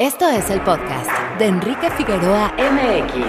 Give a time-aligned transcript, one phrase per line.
[0.00, 3.22] Esto es el podcast de Enrique Figueroa MX.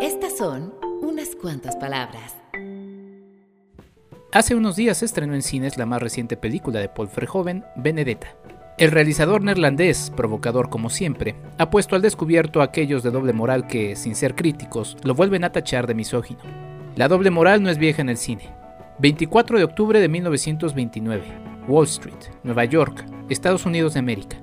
[0.00, 2.34] Estas son unas cuantas palabras.
[4.32, 8.34] Hace unos días estrenó en cines la más reciente película de Paul Verhoeven, Benedetta.
[8.78, 13.68] El realizador neerlandés, provocador como siempre, ha puesto al descubierto a aquellos de doble moral
[13.68, 16.40] que, sin ser críticos, lo vuelven a tachar de misógino.
[16.96, 18.52] La doble moral no es vieja en el cine.
[18.98, 21.49] 24 de octubre de 1929.
[21.70, 24.36] Wall Street, Nueva York, Estados Unidos de América.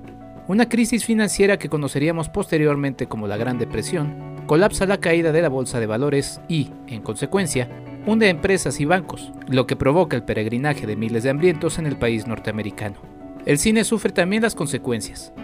[0.48, 5.50] Una crisis financiera que conoceríamos posteriormente como la Gran Depresión, colapsa la caída de la
[5.50, 7.68] bolsa de valores y, en consecuencia,
[8.06, 11.98] hunde empresas y bancos, lo que provoca el peregrinaje de miles de hambrientos en el
[11.98, 12.96] país norteamericano.
[13.44, 15.34] El cine sufre también las consecuencias.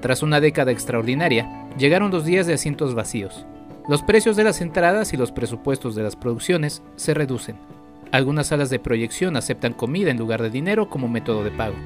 [0.00, 3.44] Tras una década extraordinaria, llegaron los días de asientos vacíos.
[3.86, 7.56] Los precios de las entradas y los presupuestos de las producciones se reducen.
[8.10, 11.76] Algunas salas de proyección aceptan comida en lugar de dinero como método de pago.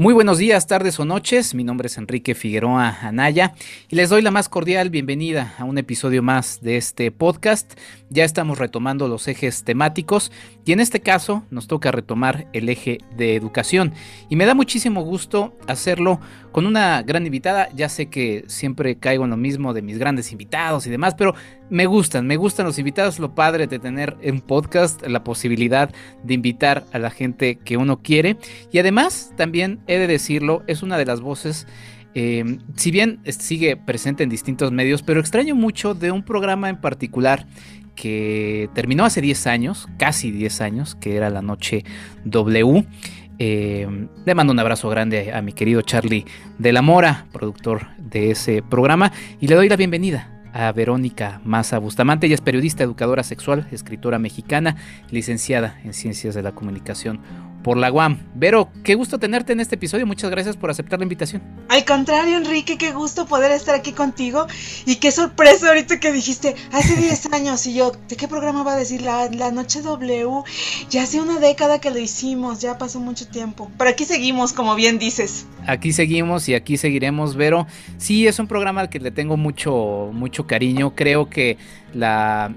[0.00, 1.54] Muy buenos días, tardes o noches.
[1.54, 3.52] Mi nombre es Enrique Figueroa Anaya
[3.90, 7.78] y les doy la más cordial bienvenida a un episodio más de este podcast.
[8.08, 10.32] Ya estamos retomando los ejes temáticos
[10.64, 13.92] y en este caso nos toca retomar el eje de educación.
[14.30, 16.18] Y me da muchísimo gusto hacerlo
[16.50, 17.68] con una gran invitada.
[17.74, 21.34] Ya sé que siempre caigo en lo mismo de mis grandes invitados y demás, pero
[21.70, 23.18] me gustan, me gustan los invitados.
[23.18, 25.90] Lo padre de tener en podcast la posibilidad
[26.24, 28.36] de invitar a la gente que uno quiere.
[28.72, 31.66] Y además, también he de decirlo, es una de las voces
[32.14, 36.80] eh, si bien sigue presente en distintos medios, pero extraño mucho de un programa en
[36.80, 37.46] particular
[37.94, 41.84] que terminó hace 10 años, casi 10 años, que era La Noche
[42.24, 42.84] W.
[43.38, 46.24] Eh, le mando un abrazo grande a mi querido Charlie
[46.58, 51.78] de la Mora, productor de ese programa, y le doy la bienvenida a Verónica Maza
[51.78, 52.26] Bustamante.
[52.26, 54.76] Ella es periodista, educadora sexual, escritora mexicana,
[55.10, 57.20] licenciada en Ciencias de la Comunicación
[57.62, 58.18] por la UAM.
[58.34, 60.06] Vero, qué gusto tenerte en este episodio.
[60.06, 61.42] Muchas gracias por aceptar la invitación.
[61.68, 64.46] Al contrario, Enrique, qué gusto poder estar aquí contigo.
[64.86, 67.66] Y qué sorpresa ahorita que dijiste, hace 10 años.
[67.66, 69.02] Y yo, ¿de qué programa va a decir?
[69.02, 70.42] La, la Noche W.
[70.88, 73.70] Ya hace una década que lo hicimos, ya pasó mucho tiempo.
[73.78, 75.46] Pero aquí seguimos, como bien dices.
[75.66, 77.66] Aquí seguimos y aquí seguiremos, Vero.
[77.98, 80.94] Sí, es un programa al que le tengo mucho, mucho cariño.
[80.94, 81.58] Creo que
[81.92, 82.54] la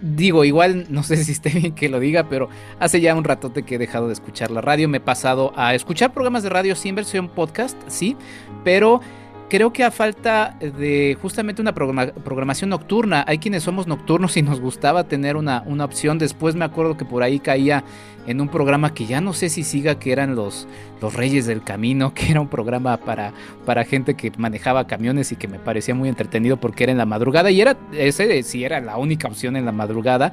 [0.00, 2.48] digo, igual no sé si esté bien que lo diga, pero
[2.78, 4.88] hace ya un ratote que he dejado de escuchar la radio.
[4.88, 8.16] Me he pasado a escuchar programas de radio sin versión podcast, sí,
[8.64, 9.00] pero
[9.48, 14.60] creo que a falta de justamente una programación nocturna, hay quienes somos nocturnos y nos
[14.60, 16.18] gustaba tener una, una, opción.
[16.18, 17.84] Después me acuerdo que por ahí caía
[18.26, 20.68] en un programa que ya no sé si siga, que eran los,
[21.00, 23.32] los Reyes del Camino, que era un programa para,
[23.64, 27.06] para gente que manejaba camiones y que me parecía muy entretenido porque era en la
[27.06, 27.50] madrugada.
[27.50, 30.32] Y era ese sí era la única opción en la madrugada,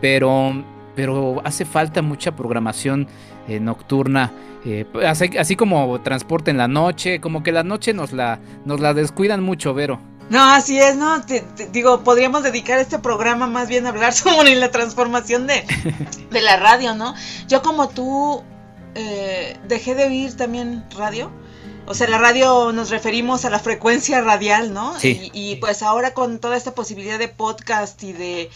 [0.00, 0.64] pero,
[0.96, 3.08] pero hace falta mucha programación
[3.48, 4.32] eh, nocturna.
[4.64, 8.94] Eh, así, como transporte en la noche, como que la noche nos la, nos la
[8.94, 10.00] descuidan mucho, Vero.
[10.30, 11.22] No, así es, ¿no?
[11.70, 15.64] digo, podríamos dedicar este programa más bien a hablar sobre la transformación de,
[16.30, 17.14] de la radio, ¿no?
[17.46, 18.42] Yo como tú
[18.94, 21.30] eh, dejé de oír también radio.
[21.86, 24.98] O sea, la radio nos referimos a la frecuencia radial, ¿no?
[24.98, 25.30] Sí.
[25.34, 28.50] Y, pues ahora con toda esta posibilidad de podcast y de,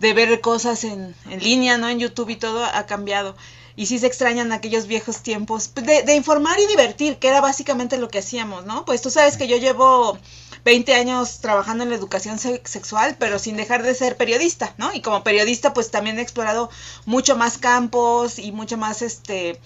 [0.00, 1.90] de ver cosas en, en línea, ¿no?
[1.90, 3.36] En YouTube y todo ha cambiado
[3.76, 7.98] y sí se extrañan aquellos viejos tiempos pues, de, informar y divertir, que era básicamente
[7.98, 8.84] lo que hacíamos, ¿no?
[8.84, 10.18] Pues tú sabes que yo llevo
[10.64, 14.92] 20 años trabajando en la educación sexual, pero sin dejar de ser periodista, ¿no?
[14.94, 16.70] Y como periodista, pues también he explorado
[17.06, 19.58] mucho más campos y mucho más, este,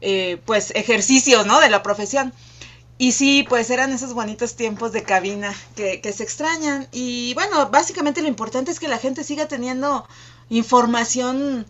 [0.00, 1.60] eh, pues, ejercicios, ¿no?
[1.60, 2.32] De la profesión.
[2.98, 6.86] Y sí, pues eran esos bonitos tiempos de cabina que se extrañan.
[6.92, 10.06] Y bueno, básicamente lo importante es que la gente siga teniendo
[10.50, 11.66] información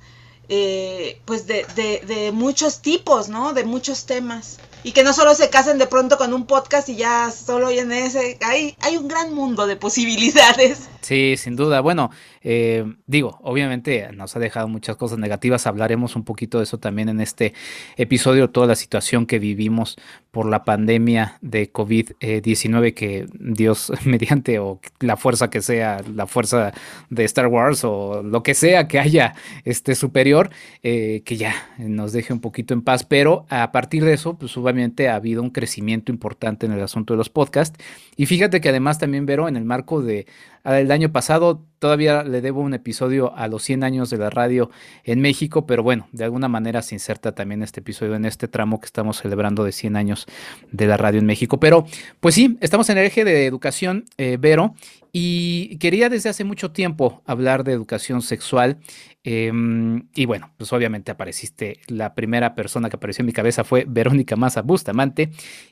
[0.54, 3.54] eh, pues de, de, de, muchos tipos, ¿no?
[3.54, 4.58] De muchos temas.
[4.82, 7.90] Y que no solo se casen de pronto con un podcast y ya solo en
[7.90, 8.36] ese.
[8.42, 10.90] Hay, hay un gran mundo de posibilidades.
[11.00, 11.80] Sí, sin duda.
[11.80, 12.10] Bueno,
[12.44, 15.66] eh, digo, obviamente nos ha dejado muchas cosas negativas.
[15.66, 17.54] Hablaremos un poquito de eso también en este
[17.96, 19.96] episodio, toda la situación que vivimos
[20.30, 26.72] por la pandemia de COVID-19, que Dios mediante o la fuerza que sea, la fuerza
[27.10, 29.34] de Star Wars o lo que sea que haya
[29.64, 30.50] este superior,
[30.82, 33.04] eh, que ya nos deje un poquito en paz.
[33.04, 37.14] Pero a partir de eso, pues obviamente ha habido un crecimiento importante en el asunto
[37.14, 37.78] de los podcasts.
[38.16, 40.26] Y fíjate que además también, Vero, en el marco de
[40.64, 41.64] el año pasado.
[41.78, 44.70] Todavía le debo un episodio a los 100 años de la radio
[45.04, 48.78] en México, pero bueno, de alguna manera se inserta también este episodio en este tramo
[48.78, 50.26] que estamos celebrando de 100 años
[50.70, 51.58] de la radio en México.
[51.58, 51.84] Pero
[52.20, 54.74] pues sí, estamos en el eje de educación, eh, Vero,
[55.12, 58.78] y quería desde hace mucho tiempo hablar de educación sexual.
[59.24, 63.84] Em, y bueno, pues obviamente apareciste, la primera persona que apareció en mi cabeza fue
[63.86, 65.30] Verónica Maza Bustamante.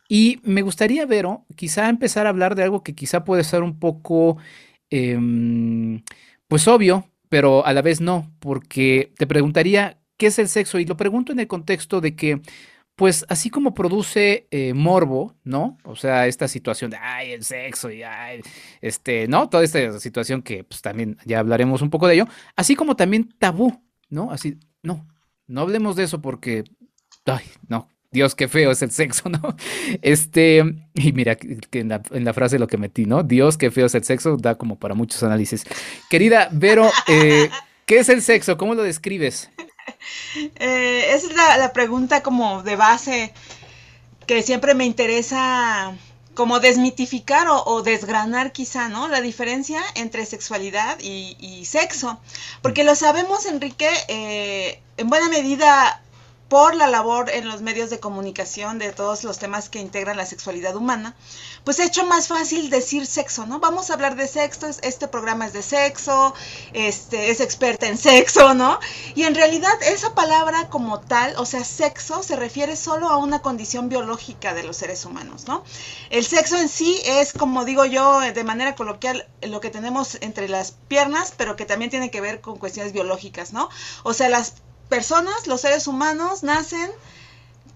[0.09, 3.79] Y me gustaría, Vero, quizá empezar a hablar de algo que quizá puede ser un
[3.79, 4.37] poco
[4.91, 6.03] Em,
[6.49, 10.85] pues obvio, pero a la vez no, porque te preguntaría qué es el sexo y
[10.85, 12.41] lo pregunto en el contexto de que,
[13.01, 15.79] pues así como produce eh, morbo, ¿no?
[15.85, 18.43] O sea, esta situación de, ay, el sexo y, ay,
[18.83, 19.49] este, ¿no?
[19.49, 23.35] Toda esta situación que pues también ya hablaremos un poco de ello, así como también
[23.39, 24.31] tabú, ¿no?
[24.31, 25.09] Así, no,
[25.47, 26.65] no hablemos de eso porque,
[27.25, 29.57] ay, no, Dios, qué feo es el sexo, ¿no?
[30.03, 30.63] Este,
[30.93, 33.23] y mira, que en la, frase lo que metí, ¿no?
[33.23, 35.65] Dios, qué feo es el sexo, da como para muchos análisis.
[36.11, 37.49] Querida Vero, eh,
[37.87, 38.59] ¿qué es el sexo?
[38.59, 39.49] ¿Cómo lo describes?
[40.57, 43.33] Eh, esa es la, pregunta como de base
[44.27, 45.93] que siempre me interesa
[46.35, 49.09] como desmitificar o, desgranar quizá, ¿no?
[49.09, 52.21] La diferencia entre sexualidad y, sexo.
[52.63, 56.01] Porque lo sabemos, Enrique, eh, en buena medida
[56.51, 60.27] por la labor en los medios de comunicación de todos los temas que integran la
[60.27, 61.15] sexualidad humana,
[61.63, 63.61] pues he hecho más fácil decir sexo, ¿no?
[63.61, 66.35] Vamos a hablar de sexo, este programa es de sexo,
[66.73, 68.81] este es experta en sexo, ¿no?
[69.15, 73.43] Y en realidad esa palabra como tal, o sea, sexo se refiere solo a una
[73.43, 75.63] condición biológica de los seres humanos, ¿no?
[76.11, 80.49] El sexo en sí es, como digo yo, de manera coloquial, lo que tenemos entre
[80.49, 83.69] las piernas, pero que también tiene que ver con cuestiones biológicas, ¿no?
[84.03, 84.55] O sea, las
[84.91, 86.91] personas, los seres humanos, nacen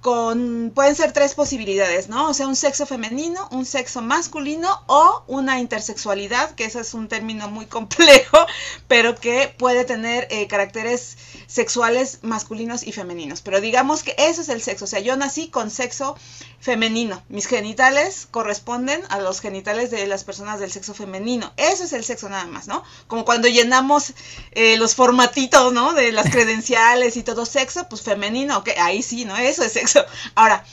[0.05, 2.29] con, pueden ser tres posibilidades, ¿no?
[2.29, 7.09] O sea, un sexo femenino, un sexo masculino o una intersexualidad, que ese es un
[7.09, 8.37] término muy complejo,
[8.87, 11.17] pero que puede tener eh, caracteres
[11.47, 13.41] sexuales masculinos y femeninos.
[13.41, 16.17] Pero digamos que eso es el sexo, o sea, yo nací con sexo
[16.61, 17.23] femenino.
[17.31, 21.53] Mis genitales corresponden a los genitales de las personas del sexo femenino.
[21.57, 22.83] Eso es el sexo nada más, ¿no?
[23.07, 24.13] Como cuando llenamos
[24.53, 25.95] eh, los formatitos, ¿no?
[25.95, 29.37] De las credenciales y todo sexo, pues femenino, ok, ahí sí, ¿no?
[29.37, 29.94] Eso es sexo.
[30.35, 30.65] Ahora,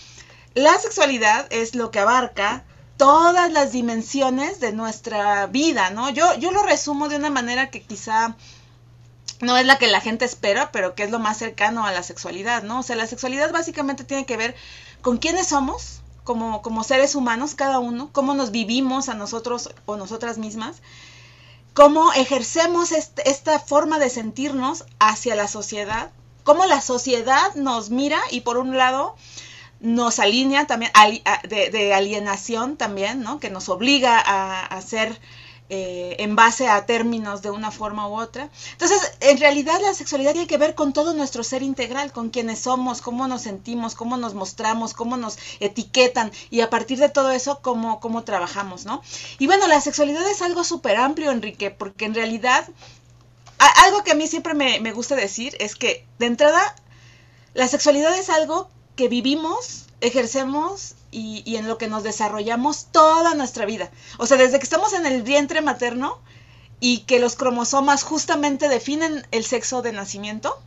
[0.53, 2.63] la sexualidad es lo que abarca
[2.97, 6.09] todas las dimensiones de nuestra vida, ¿no?
[6.09, 8.35] Yo, yo lo resumo de una manera que quizá
[9.41, 12.03] no es la que la gente espera, pero que es lo más cercano a la
[12.03, 12.79] sexualidad, ¿no?
[12.79, 14.55] O sea, la sexualidad básicamente tiene que ver
[15.01, 19.97] con quiénes somos como, como seres humanos, cada uno, cómo nos vivimos a nosotros o
[19.97, 20.81] nosotras mismas,
[21.73, 26.11] cómo ejercemos esta forma de sentirnos hacia la sociedad,
[26.43, 29.15] cómo la sociedad nos mira y por un lado
[29.81, 30.91] nos alinea también
[31.49, 33.39] de, alienación también, ¿no?
[33.39, 35.19] Que nos obliga a, ser
[35.69, 38.49] eh, en base a términos de una forma u otra.
[38.73, 42.59] Entonces, en realidad la sexualidad tiene que ver con todo nuestro ser integral, con quienes
[42.59, 47.31] somos, cómo nos sentimos, cómo nos mostramos, cómo nos etiquetan y a partir de todo
[47.31, 49.01] eso, cómo, cómo trabajamos, ¿no?
[49.39, 52.67] Y bueno, la sexualidad es algo súper amplio, Enrique, porque en realidad,
[53.67, 56.75] algo que a mí siempre me, me gusta decir es que de entrada,
[57.53, 63.65] la sexualidad es algo que vivimos, ejercemos y, en lo que nos desarrollamos toda nuestra
[63.65, 63.91] vida.
[64.17, 66.19] O sea, desde que estamos en el vientre materno
[66.79, 70.59] y que los cromosomas justamente definen el sexo de nacimiento,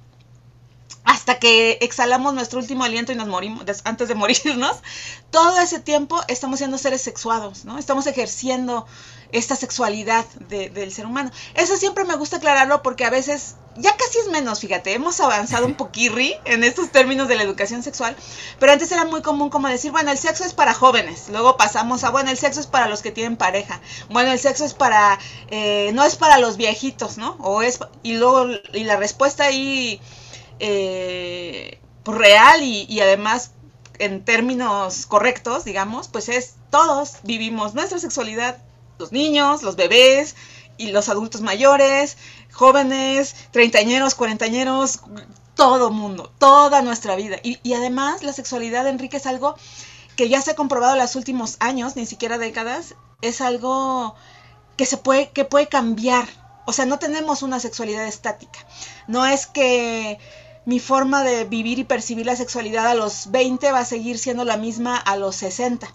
[1.05, 4.77] hasta que exhalamos nuestro último aliento y nos morimos, antes de morirnos,
[5.31, 7.79] todo ese tiempo estamos siendo seres sexuados, ¿no?
[7.79, 8.87] Estamos ejerciendo
[9.33, 11.31] esta sexualidad del ser humano.
[11.55, 15.67] Eso siempre me gusta aclararlo porque a veces, ya casi es menos, fíjate, hemos avanzado
[15.67, 18.17] un poquirri en estos términos de la educación sexual,
[18.59, 22.05] pero antes era muy común como decir, bueno, el sexo es para jóvenes, luego pasamos
[22.05, 25.19] a, bueno, el sexo es para los que tienen pareja, bueno, el sexo es para,
[25.49, 27.37] eh, no es para los viejitos, ¿no?
[27.41, 30.01] O es, y luego, y la respuesta ahí
[30.61, 33.53] eh, pues, real y, además
[33.99, 38.59] en términos correctos, digamos, pues es todos vivimos nuestra sexualidad,
[38.99, 40.37] los niños, los bebés
[40.77, 42.17] y los adultos mayores,
[42.53, 45.01] jóvenes, treintañeros, cuarentañeros,
[45.55, 47.37] todo mundo, toda nuestra vida.
[47.43, 49.57] Y, y, además la sexualidad, Enrique, es algo
[50.17, 54.15] que ya se ha comprobado en los últimos años, ni siquiera décadas, es algo
[54.77, 56.29] que se puede, que puede cambiar.
[56.67, 58.59] O sea, no tenemos una sexualidad estática.
[59.07, 60.19] No es que
[60.65, 64.45] mi forma de vivir y percibir la sexualidad a los 20 va a seguir siendo
[64.45, 65.93] la misma a los 60.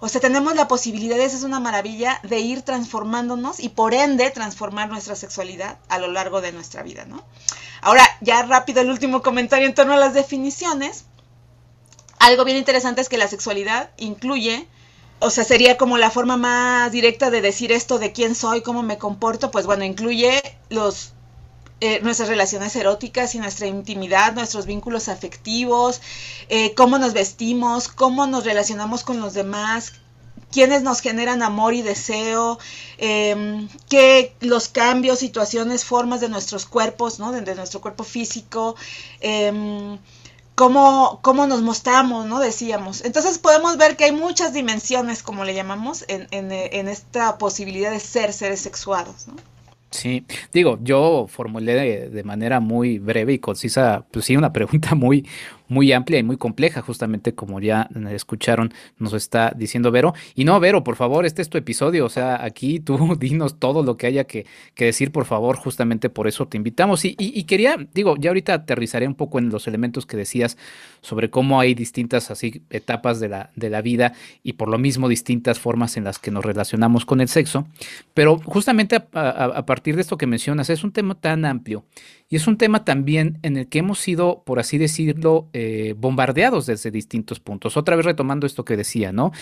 [0.00, 4.30] O sea, tenemos la posibilidad, esa es una maravilla, de ir transformándonos y por ende
[4.30, 7.22] transformar nuestra sexualidad a lo largo de nuestra vida, ¿no?
[7.82, 11.04] Ahora, ya rápido el último comentario en torno a las definiciones.
[12.18, 14.66] Algo bien interesante es que la sexualidad incluye,
[15.18, 18.82] o sea, sería como la forma más directa de decir esto de quién soy, cómo
[18.82, 20.40] me comporto, pues bueno, incluye
[20.70, 21.12] los
[21.80, 26.02] eh, nuestras relaciones eróticas y nuestra intimidad, nuestros vínculos afectivos,
[26.50, 29.94] eh, cómo nos vestimos, cómo nos relacionamos con los demás,
[30.52, 32.58] quiénes nos generan amor y deseo,
[32.98, 37.32] eh, qué los cambios, situaciones, formas de nuestros cuerpos, ¿no?
[37.32, 38.76] de, nuestro cuerpo físico,
[39.20, 39.98] em,
[40.54, 42.40] cómo, cómo, nos mostramos, ¿no?
[42.40, 43.02] Decíamos.
[43.04, 47.90] Entonces podemos ver que hay muchas dimensiones, como le llamamos, en, en, en esta posibilidad
[47.90, 49.36] de ser seres sexuados, ¿no?
[49.90, 55.26] Sí, digo, yo formulé de, manera muy breve y concisa, pues sí, una pregunta muy,
[55.70, 60.14] muy amplia y muy compleja, justamente como ya escucharon, nos está diciendo Vero.
[60.34, 63.82] Y no, Vero, por favor, este es tu episodio, o sea, aquí tú dinos todo
[63.82, 64.46] lo que haya que,
[64.76, 67.04] decir, por favor, justamente por eso te invitamos.
[67.04, 70.58] Y, y, quería, digo, ya ahorita aterrizaré un poco en los elementos que decías
[71.00, 74.12] sobre cómo hay distintas así etapas de la, de la vida
[74.42, 77.66] y por lo mismo distintas formas en las que nos relacionamos con el sexo.
[78.12, 81.84] Pero justamente a partir de esto que mencionas, es un tema tan amplio
[82.32, 86.64] y es un tema también en el que hemos sido, por así decirlo, eh, bombardeados
[86.64, 87.76] desde distintos puntos.
[87.76, 89.32] Otra vez retomando esto que decía, ¿no?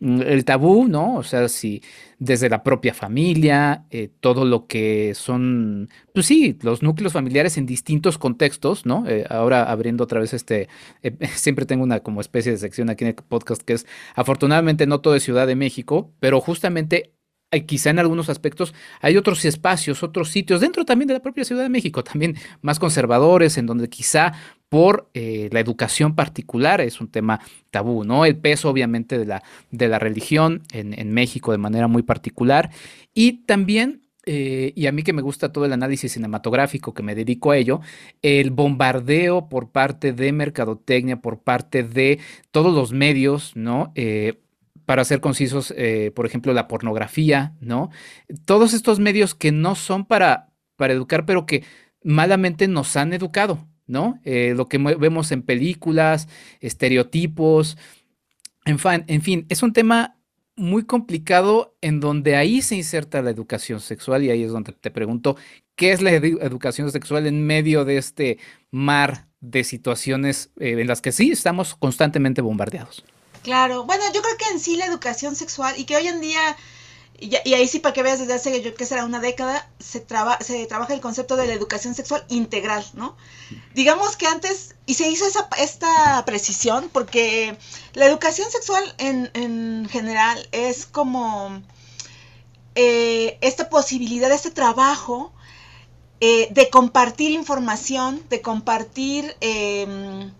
[0.00, 1.16] Mm, el tabú, ¿no?
[1.16, 1.82] O sea, si
[2.18, 7.66] desde la propia familia, eh, todo lo que son, pues sí, los núcleos familiares en
[7.66, 9.06] distintos contextos, ¿no?
[9.06, 10.68] Eh, ahora abriendo otra vez este,
[11.36, 15.02] siempre tengo una como especie de sección aquí en el podcast que es, afortunadamente no
[15.02, 17.12] todo es Ciudad de México, pero justamente
[17.66, 21.62] quizá en algunos aspectos hay otros espacios, otros sitios dentro también de la propia Ciudad
[21.62, 24.32] de México, también más conservadores, en donde quizá
[24.68, 27.40] por eh, la educación particular es un tema
[27.70, 28.24] tabú, ¿no?
[28.24, 32.70] El peso obviamente de la, de la religión en, México de manera muy particular
[33.14, 34.02] y también...
[34.30, 37.56] Eh, y a mí que me gusta todo el análisis cinematográfico que me dedico a
[37.56, 37.80] ello,
[38.20, 42.18] el bombardeo por parte de mercadotecnia, por parte de
[42.50, 43.90] todos los medios, ¿no?
[43.94, 44.34] Eh,
[44.88, 47.90] para ser concisos, eh, por ejemplo, la pornografía, ¿no?
[48.46, 51.62] Todos estos medios que no son para, para educar, pero que
[52.02, 54.18] malamente nos han educado, ¿no?
[54.24, 56.26] Eh, lo que vemos en películas,
[56.60, 57.76] estereotipos,
[58.64, 60.16] en fin, en fin, es un tema
[60.56, 64.90] muy complicado en donde ahí se inserta la educación sexual y ahí es donde te
[64.90, 65.36] pregunto,
[65.74, 68.38] ¿qué es la educación sexual en medio de este
[68.70, 73.04] mar de situaciones eh, en las que sí estamos constantemente bombardeados?
[73.48, 76.54] Claro, bueno, yo creo que en sí la educación sexual y que hoy en día,
[77.18, 80.38] y, ahí sí para que veas desde hace yo que será una década, se, traba,
[80.40, 83.16] se trabaja el concepto de la educación sexual integral, ¿no?
[83.72, 87.56] Digamos que antes, y se hizo esa, esta precisión, porque
[87.94, 91.62] la educación sexual en, en general es como
[92.74, 95.32] eh, esta posibilidad, este trabajo
[96.20, 99.34] eh, de compartir información, de compartir...
[99.40, 100.30] Eh,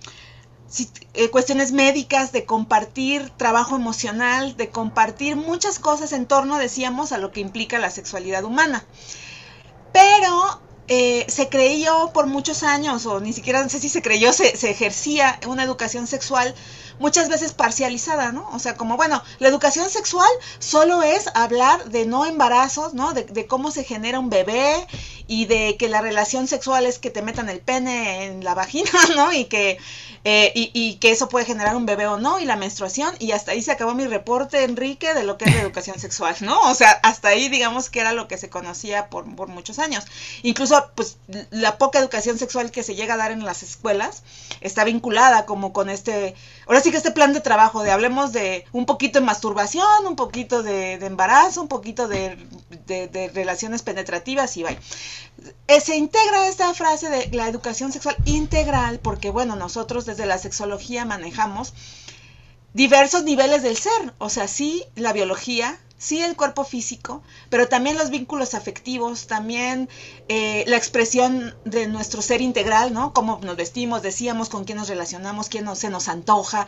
[1.14, 7.18] eh, cuestiones médicas, de compartir trabajo emocional, de compartir muchas cosas en torno, decíamos, a
[7.18, 8.84] lo que implica la sexualidad humana.
[9.92, 14.32] Pero eh, se creyó por muchos años, o ni siquiera no sé si se creyó,
[14.32, 16.54] se, se ejercía una educación sexual
[16.98, 18.48] muchas veces parcializada, ¿no?
[18.52, 20.28] O sea, como, bueno, la educación sexual
[20.58, 23.12] solo es hablar de no embarazos, ¿no?
[23.12, 24.86] De, de cómo se genera un bebé
[25.26, 28.90] y de que la relación sexual es que te metan el pene en la vagina,
[29.16, 29.32] ¿no?
[29.32, 29.78] Y que
[30.24, 33.52] eh, y, que eso puede generar un bebé o no, y la menstruación, y hasta
[33.52, 36.60] ahí se acabó mi reporte, Enrique, de lo que es la educación sexual, ¿no?
[36.62, 40.04] O sea, hasta ahí digamos que era lo que se conocía por, por muchos años.
[40.42, 41.18] Incluso, pues,
[41.50, 44.22] la poca educación sexual que se llega a dar en las escuelas
[44.60, 46.34] está vinculada como con este,
[46.68, 50.16] ahora sí que este plan de trabajo, de hablemos de un poquito de masturbación, un
[50.16, 52.36] poquito de, embarazo, un poquito de,
[52.86, 54.78] de, relaciones penetrativas y vaya.
[55.66, 60.38] Eh, se integra esta frase de la educación sexual integral porque, bueno, nosotros desde la
[60.38, 61.72] sexología manejamos
[62.74, 67.98] diversos niveles del ser, o sea, sí la biología, sí el cuerpo físico, pero también
[67.98, 69.88] los vínculos afectivos, también
[70.28, 73.12] eh, la expresión de nuestro ser integral, ¿no?
[73.12, 76.66] Cómo nos vestimos, decíamos, con quién nos relacionamos, quién se nos antoja.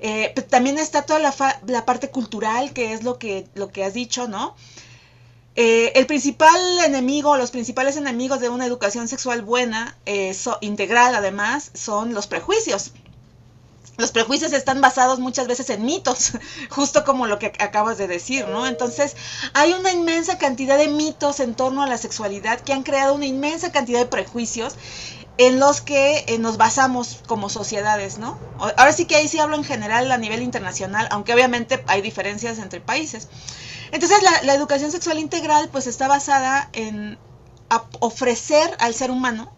[0.00, 1.34] Eh, también está toda la,
[1.66, 4.54] la, parte cultural, que es lo que, lo que has dicho, ¿no?
[5.60, 6.56] Eh, el principal
[6.86, 12.92] enemigo, los principales enemigos de una educación sexual buena, eh, integral además, son los prejuicios.
[13.98, 16.34] Los prejuicios están basados muchas veces en mitos,
[16.70, 18.64] justo como lo que acabas de decir, ¿no?
[18.68, 19.16] Entonces,
[19.54, 23.26] hay una inmensa cantidad de mitos en torno a la sexualidad que han creado una
[23.26, 24.76] inmensa cantidad de prejuicios
[25.36, 28.38] en los que eh, nos basamos como sociedades, ¿no?
[28.58, 32.58] Ahora sí que ahí sí hablo en general a nivel internacional, aunque obviamente hay diferencias
[32.58, 33.26] entre países.
[33.90, 37.18] Entonces la, educación sexual integral pues está basada en
[37.98, 39.52] ofrecer al ser humano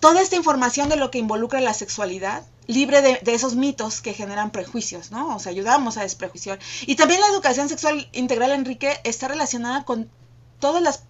[0.00, 4.50] toda esta información de lo que involucra la sexualidad, libre de, esos mitos que generan
[4.50, 5.36] prejuicios, ¿no?
[5.36, 6.58] O sea, ayudamos a desprejuiciar.
[6.86, 10.10] Y también la educación sexual integral, Enrique, está relacionada con
[10.58, 11.04] todas las,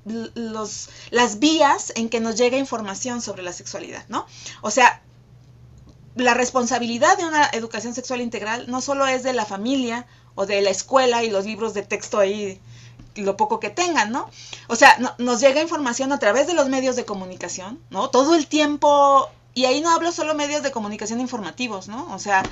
[1.10, 4.26] las vías en que nos llega información sobre la sexualidad, ¿no?
[4.60, 5.02] O sea,
[6.16, 10.60] la responsabilidad de una educación sexual integral no solo es de la familia o de
[10.62, 12.60] la escuela y los libros de texto ahí
[13.14, 14.28] lo poco que tengan, ¿no?
[14.68, 18.10] O sea, nos llega información a través de los medios de comunicación, ¿no?
[18.10, 22.12] Todo el tiempo, y ahí no hablo solo medios de comunicación informativos, ¿no?
[22.14, 22.44] O sea,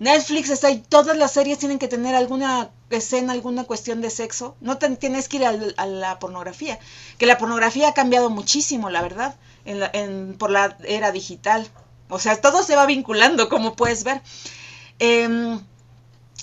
[0.00, 4.56] Netflix está ahí, todas las series tienen que tener alguna escena, alguna cuestión de sexo,
[4.60, 6.80] no tienes que ir a, la pornografía,
[7.16, 11.70] que la pornografía ha cambiado muchísimo, la verdad, en por la era digital.
[12.08, 14.20] O sea, todo se va vinculando, como puedes ver.
[14.98, 15.60] Eh,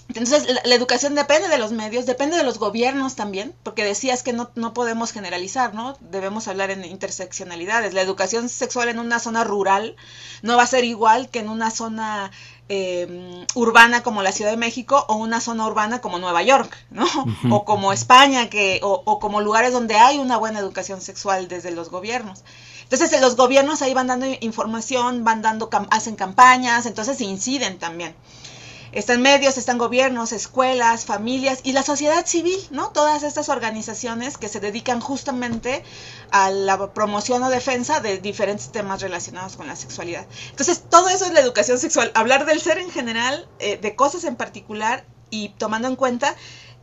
[0.08, 4.34] entonces, la, educación depende de los medios, depende de los gobiernos también, porque decías que
[4.34, 5.98] no, no, podemos generalizar, ¿no?
[6.00, 7.94] Debemos hablar en interseccionalidades.
[7.94, 9.96] La educación sexual en una zona rural
[10.44, 12.32] no va a ser igual que en una zona
[12.70, 17.08] eh, urbana como la Ciudad de México o una zona urbana como Nueva York, ¿no?
[17.50, 21.72] O como España, que, o, o como lugares donde hay una buena educación sexual desde
[21.72, 22.44] los gobiernos.
[22.84, 28.16] Entonces, los gobiernos ahí van dando información, van dando, hacen campañas, entonces inciden también.
[28.96, 32.92] Están medios, están gobiernos, escuelas, familias y la sociedad civil, ¿no?
[32.92, 35.84] Todas estas organizaciones que se dedican justamente
[36.32, 40.26] a la promoción o defensa de diferentes temas relacionados con la sexualidad.
[40.50, 42.10] Entonces, todo eso es la educación sexual.
[42.16, 46.34] Hablar del ser en general, eh, de cosas en particular y tomando en cuenta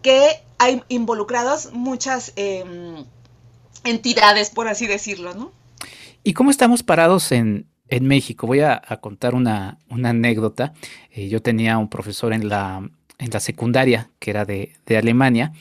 [0.03, 3.07] que hay involucrados muchas em,
[3.85, 5.51] entidades, por así decirlo, ¿no?
[6.25, 8.47] ¿Y cómo estamos parados en, en México.
[8.47, 10.73] Voy a, contar una, anécdota.
[11.11, 15.53] Eh, yo tenía un profesor en la, en la secundaria que era de, Alemania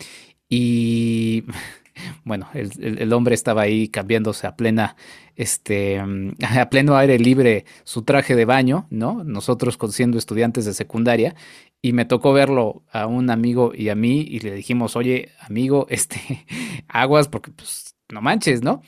[0.48, 1.44] y
[2.24, 4.96] bueno, el, hombre estaba ahí cambiándose a plena,
[5.36, 6.00] este,
[6.58, 9.26] a pleno aire libre su traje de baño, ¿no?
[9.26, 11.36] Nosotros siendo estudiantes de secundaria
[11.82, 15.86] y me tocó verlo a un amigo y a mí y le dijimos, oye, amigo,
[15.90, 16.46] este,
[16.88, 18.84] aguas porque pues no manches, ¿no?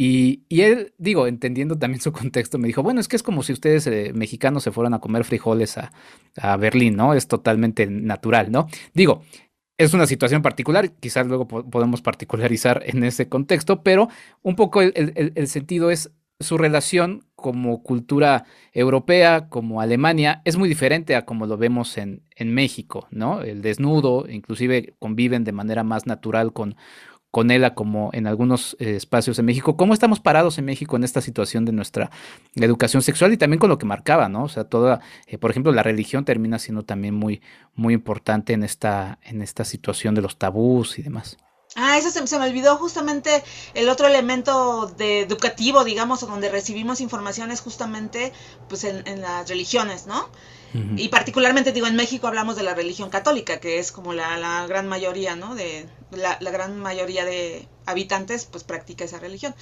[0.00, 3.52] Y, él, digo, entendiendo también su contexto, me dijo, bueno, es que es como si
[3.52, 7.14] ustedes eh, mexicanos se fueran a comer frijoles a, Berlín, ¿no?
[7.14, 8.68] Es totalmente natural, ¿no?
[8.94, 9.24] Digo,
[9.76, 14.08] es una situación particular, quizás luego podemos particularizar en ese contexto, pero
[14.42, 21.16] un poco el, sentido es su relación como cultura europea, como Alemania, es muy diferente
[21.16, 23.42] a como lo vemos en, en México, ¿no?
[23.42, 26.76] El desnudo, inclusive conviven de manera más natural con,
[27.38, 29.76] con ella como en algunos eh, espacios en México.
[29.76, 32.10] ¿Cómo estamos parados en México en esta situación de nuestra
[32.56, 34.42] educación sexual y también con lo que marcaba, ¿no?
[34.42, 34.98] O sea, toda,
[35.28, 37.40] eh, por ejemplo, la religión termina siendo también muy,
[37.76, 41.36] muy importante en esta, en esta situación de los tabús y demás.
[41.76, 47.60] Ah, eso se, me olvidó justamente el otro elemento de educativo, digamos, donde recibimos informaciones
[47.60, 48.32] justamente
[48.68, 50.28] pues en las religiones, ¿no?
[50.74, 54.86] Y particularmente digo, en México hablamos de la religión católica, que es como la, gran
[54.86, 55.54] mayoría, ¿no?
[55.54, 59.54] De la, gran mayoría de habitantes, pues practica esa religión.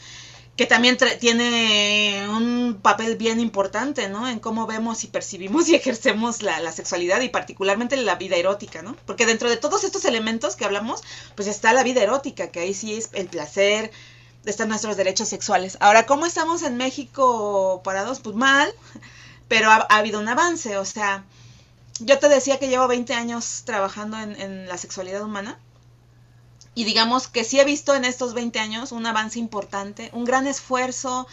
[0.56, 4.26] que también tiene un papel bien importante, ¿no?
[4.26, 8.82] En cómo vemos y percibimos y ejercemos la, la, sexualidad y particularmente la vida erótica,
[8.82, 8.96] ¿no?
[9.06, 11.02] Porque dentro de todos estos elementos que hablamos,
[11.34, 13.92] pues está la vida erótica, que ahí sí es el placer,
[14.46, 15.76] están nuestros derechos sexuales.
[15.80, 18.20] Ahora, ¿cómo estamos en México parados?
[18.20, 18.72] Pues mal,
[19.48, 21.24] pero ha, habido un avance, o sea,
[22.00, 25.58] yo te decía que llevo 20 años trabajando en, en la sexualidad humana
[26.74, 30.46] y digamos que sí he visto en estos 20 años un avance importante, un gran
[30.46, 31.26] esfuerzo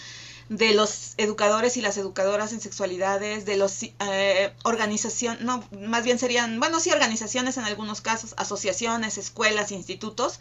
[0.50, 6.20] de los educadores y las educadoras en sexualidades, de los eh, organizaciones, no, más bien
[6.20, 10.40] serían, bueno, sí, organizaciones en algunos casos, asociaciones, escuelas, institutos,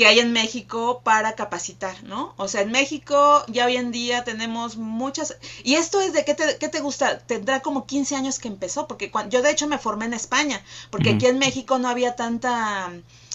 [0.00, 2.32] que hay en México para capacitar, ¿no?
[2.38, 5.36] O sea, en México ya hoy en día tenemos muchas...
[5.62, 8.88] Y esto es de qué te, qué te gusta, tendrá como 15 años que empezó,
[8.88, 12.16] porque cuando, yo de hecho me formé en España, porque aquí en México no había
[12.16, 12.90] tanta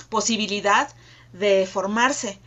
[0.09, 0.89] posibilidad
[1.33, 2.39] de formarse.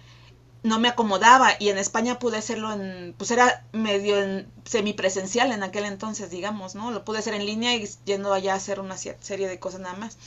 [0.65, 5.63] No me acomodaba y en España pude hacerlo en, pues era medio en semipresencial en
[5.63, 6.91] aquel entonces, digamos, ¿no?
[6.91, 9.95] Lo pude hacer en línea y yendo allá a hacer una serie de cosas nada
[9.95, 10.19] más.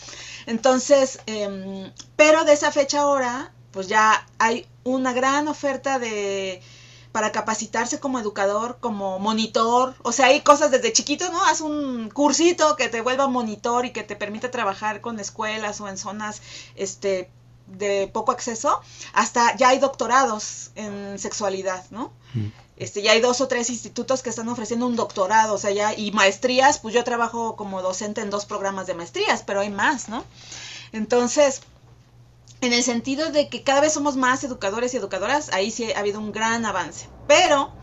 [0.45, 6.61] Entonces, eh, pero de esa fecha ahora, pues ya hay una gran oferta de
[7.11, 11.43] para capacitarse como educador, como monitor, o sea, hay cosas desde chiquito, ¿no?
[11.43, 15.89] Haz un cursito que te vuelva monitor y que te permita trabajar con escuelas o
[15.89, 16.41] en zonas
[16.75, 17.29] este
[17.67, 18.81] de poco acceso,
[19.13, 22.11] hasta ya hay doctorados en sexualidad, ¿no?
[22.33, 22.47] Mm.
[22.77, 25.93] Este, ya hay dos o tres institutos que están ofreciendo un doctorado, o sea, ya,
[25.93, 30.09] y maestrías, pues yo trabajo como docente en dos programas de maestrías, pero hay más,
[30.09, 30.23] ¿no?
[30.91, 31.61] Entonces,
[32.61, 35.99] en el sentido de que cada vez somos más educadores y educadoras, ahí sí ha
[35.99, 37.09] habido un gran avance.
[37.27, 37.73] Pero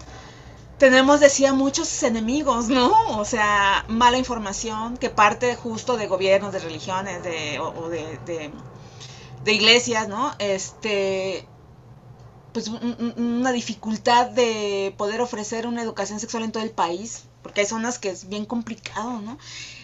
[0.78, 3.18] tenemos, decía, muchos enemigos, ¿no?
[3.18, 8.18] O sea, mala información que parte justo de gobiernos, de religiones, de, o, de,
[9.44, 10.32] de, iglesias, ¿no?
[10.38, 11.44] Este,
[12.52, 17.66] pues una dificultad de poder ofrecer una educación sexual en todo el país, porque hay
[17.66, 19.38] zonas que es bien complicado, ¿no?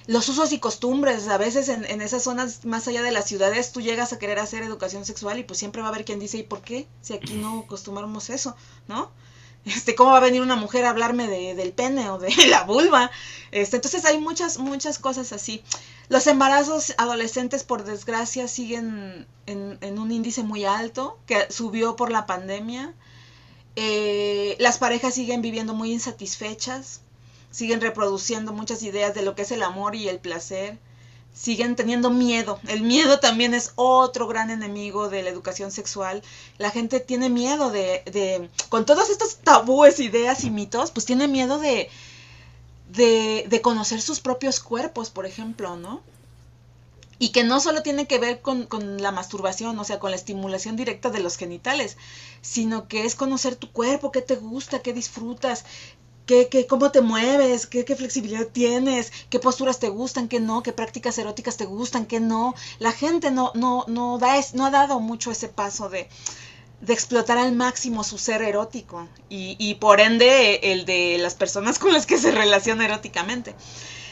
[0.07, 1.29] Los usos y costumbres.
[1.29, 4.39] A veces en, en, esas zonas más allá de las ciudades tú llegas a querer
[4.39, 6.87] hacer educación sexual y pues siempre va a haber quien dice, ¿y por qué?
[7.01, 8.57] Si aquí no acostumbramos eso,
[8.89, 9.11] ¿no?
[9.65, 12.65] Este, ¿cómo va a venir una mujer a hablarme de, del pene o de la
[12.65, 13.11] vulva?
[13.51, 15.63] Este, entonces hay muchas, muchas cosas así.
[16.11, 22.11] Los embarazos adolescentes, por desgracia, siguen en, en un índice muy alto, que subió por
[22.11, 22.93] la pandemia.
[23.77, 27.01] Eh, las parejas siguen viviendo muy insatisfechas
[27.55, 30.77] siguen reproduciendo muchas ideas de lo que es el amor y el placer,
[31.33, 32.59] siguen teniendo miedo.
[32.67, 36.25] El miedo también es otro gran enemigo de la educación sexual.
[36.59, 41.29] La gente tiene miedo de, de con todos estos tabúes, ideas y mitos, pues tiene
[41.29, 41.91] miedo de,
[42.89, 46.03] de, de conocer sus propios cuerpos, por ejemplo, ¿no?
[47.21, 50.17] Y que no solo tiene que ver con, con, la masturbación, o sea, con la
[50.17, 51.97] estimulación directa de los genitales,
[52.43, 55.65] sino que es conocer tu cuerpo, qué te gusta, qué disfrutas,
[56.27, 60.73] ¿Qué, cómo te mueves, ¿Qué, qué flexibilidad tienes, qué posturas te gustan, qué no, qué
[60.73, 62.55] prácticas eróticas te gustan, qué no.
[62.79, 66.09] La gente no, no, no, da, no ha dado mucho ese paso de,
[66.81, 71.79] de explotar al máximo su ser erótico y, y por ende el de las personas
[71.79, 73.55] con las que se relaciona eróticamente.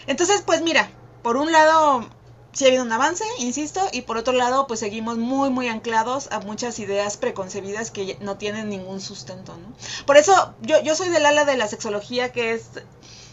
[0.06, 0.90] Entonces, pues mira,
[1.22, 2.08] por un lado
[2.52, 6.28] sí ha habido un avance, insisto, y por otro lado, pues seguimos muy, muy anclados
[6.30, 9.72] a muchas ideas preconcebidas que no tienen ningún sustento, ¿no?
[10.06, 12.70] Por eso yo, yo soy del ala de la sexología que es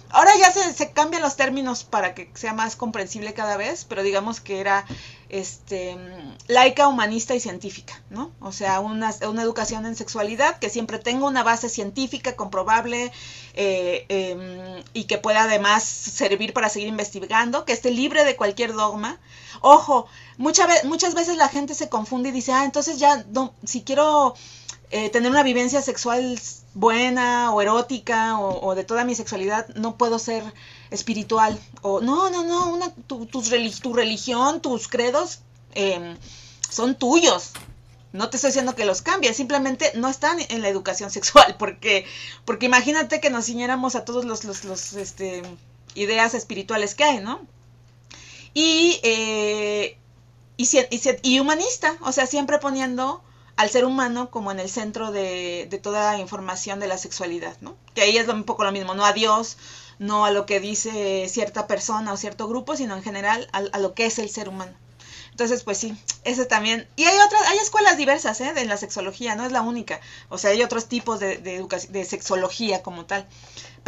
[0.09, 4.03] Ahora ya se, se, cambian los términos para que sea más comprensible cada vez, pero
[4.03, 4.85] digamos que era
[5.29, 5.95] este,
[6.47, 8.31] laica, humanista y científica, ¿no?
[8.39, 13.11] O sea, una, educación en sexualidad que siempre tenga una base científica comprobable
[13.53, 18.73] eh, em, y que pueda además servir para seguir investigando, que esté libre de cualquier
[18.73, 19.19] dogma.
[19.61, 23.83] Ojo, muchas muchas veces la gente se confunde y dice, ah, entonces ya, no, si
[23.83, 24.33] quiero
[24.91, 26.39] eh, tener una vivencia sexual
[26.73, 30.43] buena o erótica o, de toda mi sexualidad, no puedo ser
[30.89, 31.59] espiritual.
[31.81, 33.41] O no, no, no, una, tu, tu,
[33.93, 35.41] religión, tus credos
[35.75, 36.17] em,
[36.69, 37.51] son tuyos.
[38.13, 42.05] No te estoy diciendo que los cambies, simplemente no están en la educación sexual, porque,
[42.45, 45.43] porque imagínate que nos ciñéramos a todos los, los, este,
[45.93, 47.41] ideas espirituales que hay, ¿no?
[48.55, 49.97] Y, eh,
[50.57, 50.67] y,
[51.21, 53.21] y humanista, o sea, siempre poniendo
[53.59, 57.75] al ser humano como en el centro de, toda la información de la sexualidad, ¿no?
[57.93, 59.57] Que ahí es un poco lo mismo, no a Dios,
[59.99, 63.93] no a lo que dice cierta persona o cierto grupo, sino en general a, lo
[63.93, 64.71] que es el ser humano.
[65.31, 65.93] Entonces, pues sí,
[66.23, 66.87] ese también.
[66.95, 68.53] Y hay otras, hay escuelas diversas, ¿eh?
[68.53, 69.99] De la sexología, no es la única.
[70.29, 73.27] O sea, hay otros tipos de, de, de sexología como tal.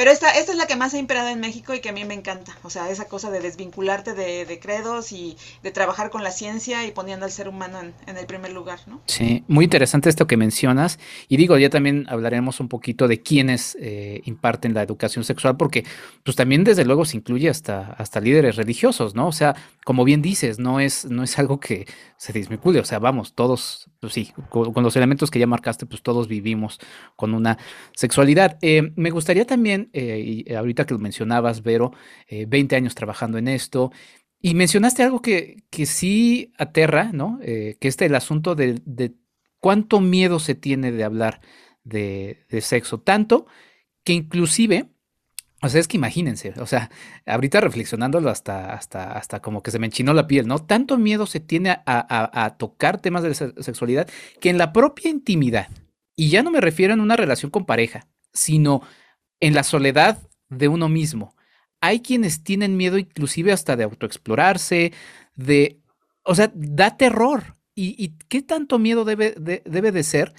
[0.01, 2.03] Pero esta, esta es la que más ha imperado en México y que a mí
[2.05, 2.57] me encanta.
[2.63, 6.87] O sea, esa cosa de desvincularte de, de credos y de trabajar con la ciencia
[6.87, 8.99] y poniendo al ser humano en, el primer lugar, ¿no?
[9.05, 10.97] Sí, muy interesante esto que mencionas.
[11.27, 15.85] Y digo, ya también hablaremos un poquito de quiénes eh, imparten la educación sexual, porque
[16.23, 19.27] pues también desde luego se incluye hasta, hasta líderes religiosos, ¿no?
[19.27, 21.85] O sea, como bien dices, no es, no es algo que
[22.17, 22.79] se desvincule.
[22.79, 26.79] O sea, vamos, todos, pues sí, con, los elementos que ya marcaste, pues todos vivimos
[27.15, 27.57] con una
[27.95, 28.57] sexualidad.
[28.61, 31.93] Eh, me gustaría también eh, y ahorita que lo mencionabas, Vero,
[32.29, 33.91] 20 eh, años trabajando en esto,
[34.41, 37.39] y mencionaste algo que, que sí aterra, ¿no?
[37.43, 39.13] Eh, que es el asunto de,
[39.59, 41.41] cuánto miedo se tiene de hablar
[41.83, 43.45] de, sexo, tanto
[44.03, 44.89] que inclusive,
[45.61, 46.89] o sea, es que imagínense, o sea,
[47.25, 50.59] ahorita reflexionándolo hasta, hasta, hasta como que se me enchinó la piel, ¿no?
[50.59, 55.67] Tanto miedo se tiene a, a tocar temas de sexualidad que en la propia intimidad,
[56.15, 58.81] y ya no me refiero en una relación con pareja, sino
[59.39, 60.19] en la soledad
[60.49, 61.35] de uno mismo.
[61.81, 64.93] Hay quienes tienen miedo inclusive hasta de autoexplorarse,
[65.35, 65.81] de,
[66.23, 67.57] o sea, da terror.
[67.73, 70.33] ¿Y, qué tanto miedo debe de, debe de ser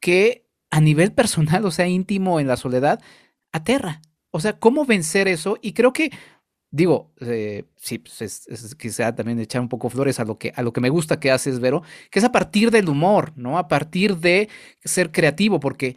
[0.00, 3.02] que a nivel personal, o sea, íntimo en la soledad,
[3.52, 4.00] aterra?
[4.36, 5.58] O sea, ¿cómo vencer eso?
[5.62, 6.10] Y creo que,
[6.70, 10.62] digo, eh, sí, pues es, quizá también echar un poco flores a lo, que, a
[10.62, 13.58] lo que me gusta que haces, Vero, que es a partir del humor, ¿no?
[13.58, 14.48] A partir de
[14.84, 15.96] ser creativo, porque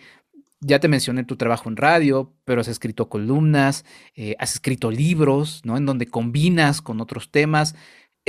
[0.62, 5.62] ya te mencioné tu trabajo en radio, pero has escrito columnas, eh, has escrito libros,
[5.66, 5.78] ¿no?
[5.78, 7.76] En donde combinas con otros temas.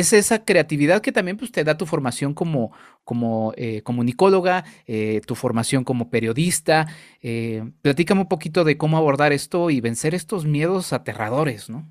[0.00, 2.72] Es esa creatividad que también pues, te da tu formación como,
[3.04, 6.86] como eh, comunicóloga, eh, tu formación como periodista.
[7.82, 11.88] platícame un poquito de cómo abordar esto y vencer estos miedos aterradores, ¿no?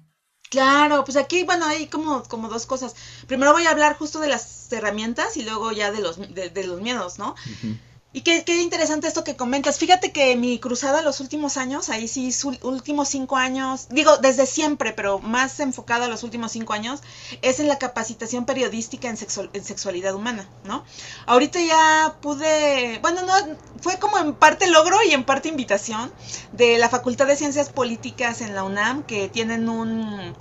[0.49, 2.95] Claro, pues aquí, bueno, hay como, como dos cosas.
[3.27, 6.81] Primero voy a hablar justo de las herramientas y luego ya de los, de, los
[6.81, 7.35] miedos, ¿no?
[8.11, 9.77] Y qué, qué, interesante esto que comentas.
[9.77, 14.93] Fíjate que mi cruzada los últimos años, ahí sí, últimos cinco años, digo desde siempre,
[14.93, 17.01] pero más enfocada a los últimos cinco años,
[17.43, 19.17] es en la capacitación periodística en,
[19.53, 20.83] en sexualidad humana, ¿no?
[21.27, 23.33] Ahorita ya pude, bueno, no,
[23.79, 26.11] fue como en parte logro y en parte invitación
[26.51, 30.35] de la Facultad de Ciencias Políticas en la UNAM, que tienen un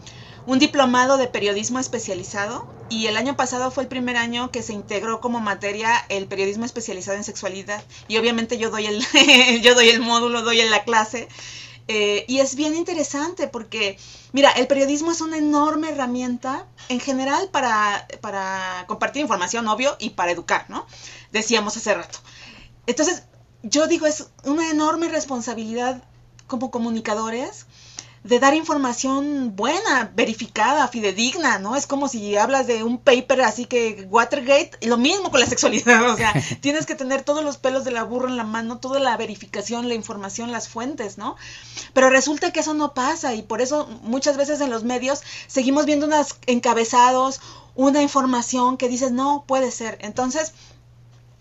[0.48, 4.72] un diplomado de periodismo especializado y el año pasado fue el primer año que se
[4.72, 9.04] integró como materia el periodismo especializado en sexualidad y obviamente yo doy el,
[9.62, 11.28] yo doy el módulo, doy en la clase
[11.86, 13.98] eh, y es bien interesante porque,
[14.32, 20.10] mira, el periodismo es una enorme herramienta en general para, para compartir información, obvio, y
[20.10, 20.86] para educar, ¿no?
[21.30, 22.20] Decíamos hace rato.
[22.86, 23.24] Entonces,
[23.62, 26.02] yo digo, es una enorme responsabilidad
[26.46, 27.66] como comunicadores
[28.28, 31.76] de dar información buena, verificada, fidedigna, ¿no?
[31.76, 35.46] Es como si hablas de un paper así que Watergate, y lo mismo con la
[35.46, 38.80] sexualidad, o sea, tienes que tener todos los pelos de la burra en la mano,
[38.80, 41.36] toda la verificación, la información, las fuentes, ¿no?
[41.94, 45.86] Pero resulta que eso no pasa y por eso muchas veces en los medios seguimos
[45.86, 47.40] viendo unos encabezados,
[47.74, 49.96] una información que dices, no, puede ser.
[50.02, 50.52] Entonces,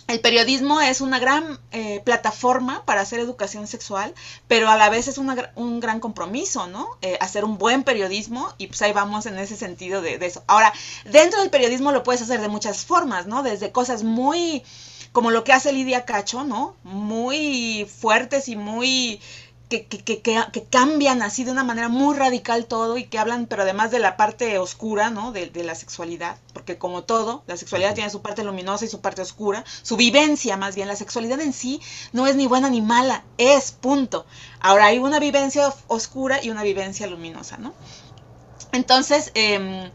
[0.07, 4.13] el periodismo es una gran eh, plataforma para hacer educación sexual,
[4.47, 6.97] pero a la vez es un gran compromiso, ¿no?
[7.01, 10.43] Eh, hacer un buen periodismo y pues ahí vamos en ese sentido de, de, eso.
[10.47, 10.73] Ahora,
[11.05, 13.43] dentro del periodismo lo puedes hacer de muchas formas, ¿no?
[13.43, 14.63] Desde cosas muy,
[15.11, 16.75] como lo que hace Lidia Cacho, ¿no?
[16.83, 19.19] Muy fuertes y muy
[19.69, 23.47] que, que, que, que, cambian así de una manera muy radical todo y que hablan,
[23.47, 25.31] pero además de la parte oscura, ¿no?
[25.31, 29.01] De, de, la sexualidad, porque como todo, la sexualidad tiene su parte luminosa y su
[29.01, 31.81] parte oscura, su vivencia más bien, la sexualidad en sí
[32.13, 34.25] no es ni buena ni mala, es punto.
[34.61, 37.73] Ahora hay una vivencia oscura y una vivencia luminosa, ¿no?
[38.71, 39.91] Entonces, eh,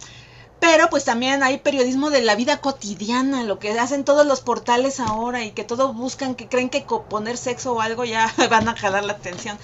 [0.62, 5.00] pero pues también hay periodismo de la vida cotidiana, lo que hacen todos los portales
[5.00, 8.76] ahora y que todos buscan, que creen que poner sexo o algo ya van a
[8.76, 9.58] jalar la atención.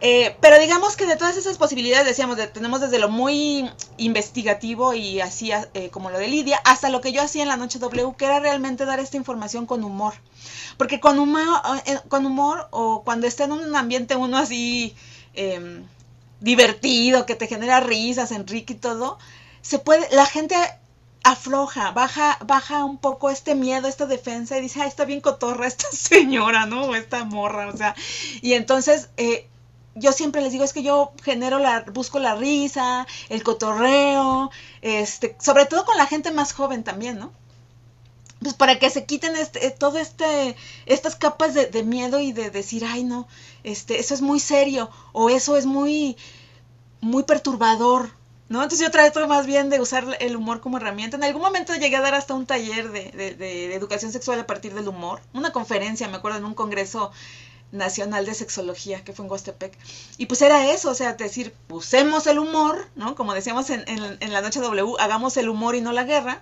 [0.00, 5.20] Eh, pero digamos que de todas esas posibilidades, decíamos, tenemos desde lo muy investigativo y
[5.20, 8.14] así eh, como lo de Lidia, hasta lo que yo hacía en la Noche W,
[8.16, 10.14] que era realmente dar esta información con humor.
[10.76, 14.94] Porque con humor, eh, humor o cuando está en un ambiente uno así
[15.34, 15.84] em,
[16.40, 19.18] divertido, que te genera risas, Enrique y todo,
[19.62, 20.56] se puede, la gente
[21.24, 25.66] afloja, baja, baja un poco este miedo, esta defensa y dice, ay, está bien cotorra
[25.66, 26.84] esta señora, ¿no?
[26.84, 27.94] O esta morra, o sea,
[28.40, 29.48] y entonces eh,
[29.94, 35.36] yo siempre les digo, es que yo genero la, busco la risa, el cotorreo, este,
[35.40, 37.32] sobre todo con la gente más joven también, ¿no?
[38.40, 40.54] Pues para que se quiten este, eh, todo este,
[40.86, 43.26] estas capas de, de miedo y de decir, ay no,
[43.64, 46.16] este, eso es muy serio, o eso es muy,
[47.00, 48.10] muy perturbador,
[48.48, 48.62] ¿no?
[48.62, 51.16] Entonces yo trato más bien de usar el humor como herramienta.
[51.16, 54.74] En algún momento llegué a dar hasta un taller de, de, educación sexual a partir
[54.74, 57.10] del humor, una conferencia, me acuerdo, en un congreso
[57.70, 59.76] nacional de sexología que fue en Huastepec.
[60.16, 63.14] Y pues era eso, o sea, decir, usemos el humor, ¿no?
[63.14, 66.40] Como decíamos en, en, la noche W, hagamos el humor y no la guerra.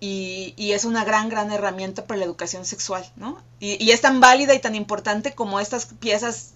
[0.00, 3.40] Y, y, es una gran, gran herramienta para la educación sexual, ¿no?
[3.60, 6.54] Y, y, es tan válida y tan importante como estas piezas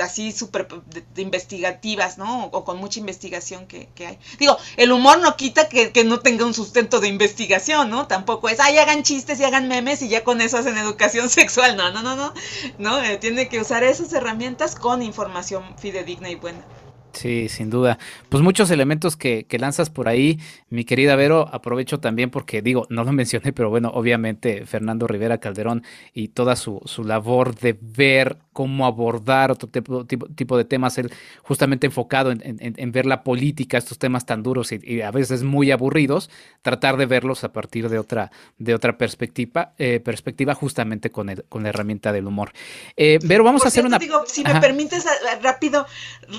[0.00, 0.68] así súper
[1.16, 2.46] investigativas, ¿no?
[2.46, 4.18] O, con mucha investigación que, hay.
[4.38, 8.06] Digo, el humor no quita que, no tenga un sustento de investigación, ¿no?
[8.06, 11.76] Tampoco es, ay, hagan chistes y hagan memes y ya con eso hacen educación sexual.
[11.76, 12.32] No, no, no, no.
[12.78, 16.64] No, eh, tiene que usar esas herramientas con información fidedigna y buena.
[17.12, 17.98] Sí, sin duda.
[18.28, 22.86] Pues muchos elementos que, que, lanzas por ahí, mi querida Vero, aprovecho también porque digo,
[22.88, 25.82] no lo mencioné, pero bueno, obviamente Fernando Rivera Calderón
[26.14, 31.10] y toda su, su labor de ver cómo abordar otro tipo, tipo, de temas, él
[31.42, 36.30] justamente enfocado en, ver la política, estos temas tan duros y, a veces muy aburridos,
[36.62, 41.44] tratar de verlos a partir de otra, de otra perspectiva, eh, perspectiva justamente con, el,
[41.48, 42.52] con la herramienta del humor.
[42.96, 43.98] Eh, pero vamos a hacer una...
[43.98, 45.06] Digo, si me permites
[45.42, 45.86] rápido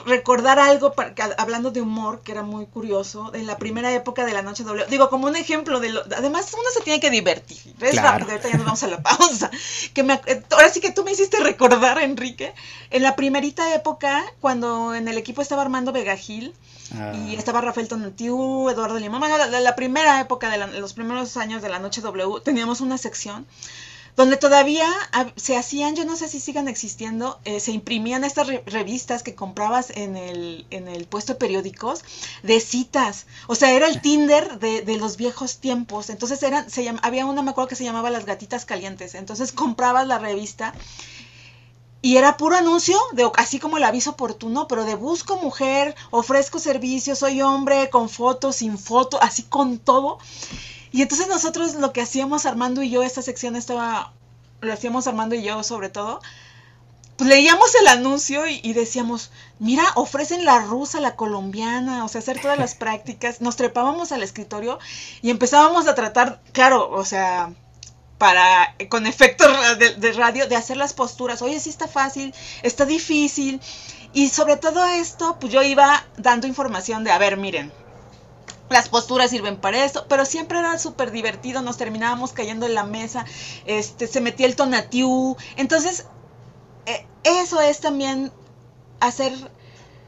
[0.05, 0.93] recordar algo,
[1.37, 4.85] hablando de humor, que era muy curioso, en la primera época de la Noche Doble,
[4.89, 6.01] digo, como un ejemplo de lo...
[6.15, 7.75] Además, uno se tiene que divertir.
[7.79, 9.51] Es rápido, ahorita ya nos vamos a la pausa.
[9.93, 10.19] Que me,
[10.51, 12.53] ahora sí que tú me hiciste recordar Enrique,
[12.91, 16.53] en la primerita época, cuando en el equipo estaba Armando Vegagil
[16.95, 17.13] ah.
[17.13, 21.61] y estaba Rafael Tonatiu, Eduardo Lima, bueno, la, la, primera época de los primeros años
[21.61, 23.45] de la Noche W, teníamos una sección
[24.15, 24.87] donde todavía
[25.35, 29.91] se hacían, yo no sé si sigan existiendo, eh, se imprimían estas revistas que comprabas
[29.91, 32.03] en el, en el puesto de periódicos
[32.43, 33.25] de citas.
[33.47, 36.09] O sea, era el Tinder de, de los viejos tiempos.
[36.09, 39.15] Entonces eran, se había una, me acuerdo que se llamaba Las Gatitas Calientes.
[39.15, 40.73] Entonces comprabas la revista
[42.03, 46.57] y era puro anuncio, de, así como el aviso oportuno, pero de busco mujer, ofrezco
[46.57, 50.17] servicios, soy hombre, con fotos, sin foto, así con todo.
[50.91, 54.13] Y entonces nosotros lo que hacíamos Armando y yo, esta sección estaba,
[54.61, 56.21] lo hacíamos Armando y yo sobre todo,
[57.17, 62.19] pues leíamos el anuncio y, y, decíamos, mira, ofrecen la rusa, la colombiana, o sea,
[62.19, 63.41] hacer todas las prácticas.
[63.41, 64.79] Nos trepábamos al escritorio
[65.21, 67.53] y empezábamos a tratar, claro, o sea,
[68.21, 69.47] para, con efectos
[69.79, 71.41] de, radio, de hacer las posturas.
[71.41, 73.59] Oye, sí está fácil, está difícil.
[74.13, 77.73] Y sobre todo esto, pues yo iba dando información de, a ver, miren,
[78.71, 82.83] las posturas sirven para esto, pero siempre era súper divertido, nos terminábamos cayendo en la
[82.83, 83.25] mesa,
[83.65, 85.35] este, se metía el tonatiu.
[85.57, 86.05] Entonces,
[86.85, 88.31] eh, eso es también
[88.99, 89.33] hacer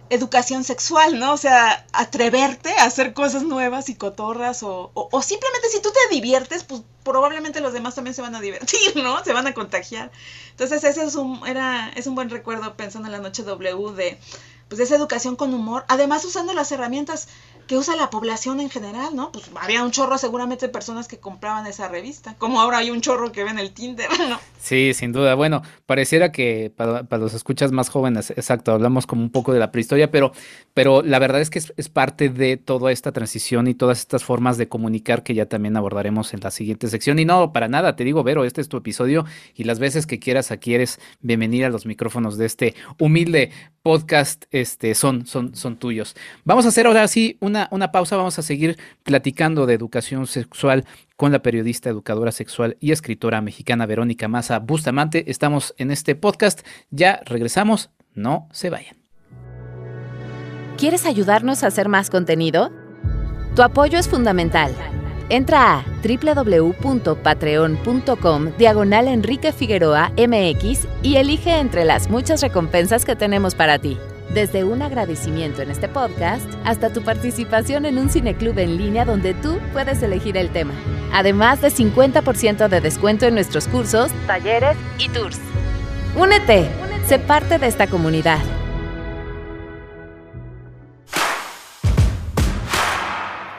[0.09, 1.33] educación sexual, ¿no?
[1.33, 6.13] O sea, atreverte a hacer cosas nuevas y cotorras o, o, simplemente si tú te
[6.13, 9.23] diviertes, pues probablemente los demás también se van a divertir, ¿no?
[9.23, 10.11] Se van a contagiar.
[10.51, 14.19] Entonces ese es un, era, es un buen recuerdo pensando en la noche W de,
[14.69, 17.27] pues, esa educación con humor, además usando las herramientas
[17.67, 19.31] que usa la población en general, ¿no?
[19.31, 23.01] Pues había un chorro seguramente de personas que compraban esa revista, como ahora hay un
[23.01, 24.39] chorro que ven el Tinder, ¿no?
[24.59, 25.35] Sí, sin duda.
[25.35, 29.71] Bueno, pareciera que para, los escuchas más jóvenes, exacto, hablamos como un poco de la
[29.71, 30.31] prehistoria, pero,
[30.73, 34.57] pero la verdad es que es, parte de toda esta transición y todas estas formas
[34.57, 37.19] de comunicar que ya también abordaremos en la siguiente sección.
[37.19, 40.19] Y no, para nada, te digo, Vero, este es tu episodio y las veces que
[40.19, 43.51] quieras aquí eres bienvenida a los micrófonos de este humilde
[43.83, 46.15] podcast, este, son, son, son tuyos.
[46.45, 50.85] Vamos a hacer ahora sí un una, pausa, vamos a seguir platicando de educación sexual
[51.15, 55.29] con la periodista, educadora sexual y escritora mexicana Verónica Maza Bustamante.
[55.29, 58.97] Estamos en este podcast, ya regresamos, no se vayan.
[60.77, 62.71] ¿Quieres ayudarnos a hacer más contenido?
[63.55, 64.75] Tu apoyo es fundamental.
[65.29, 73.55] Entra a www.patreon.com diagonal Enrique Figueroa MX y elige entre las muchas recompensas que tenemos
[73.55, 73.97] para ti.
[74.31, 79.33] Desde un agradecimiento en este podcast hasta tu participación en un cineclub en línea donde
[79.33, 80.73] tú puedes elegir el tema.
[81.11, 85.39] Además de 50% de descuento en nuestros cursos, talleres y tours.
[86.17, 86.67] Únete,
[87.07, 88.39] sé parte de esta comunidad.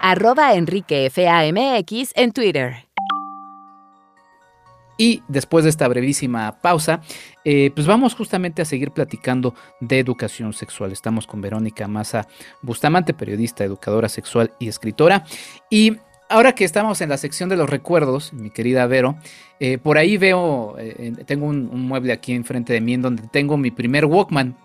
[0.06, 2.83] Arroba Enrique FAMX en Twitter.
[4.96, 7.00] Y después de esta brevísima pausa,
[7.44, 10.92] eh, pues vamos justamente a seguir platicando de educación sexual.
[10.92, 12.28] Estamos con Verónica Maza
[12.62, 15.24] Bustamante, periodista, educadora sexual y escritora.
[15.68, 15.96] Y
[16.28, 19.16] ahora que estamos en la sección de los recuerdos, mi querida Vero,
[19.58, 23.56] eh, por ahí veo, eh, tengo un, mueble aquí enfrente de mí en donde tengo
[23.56, 24.56] mi primer Walkman.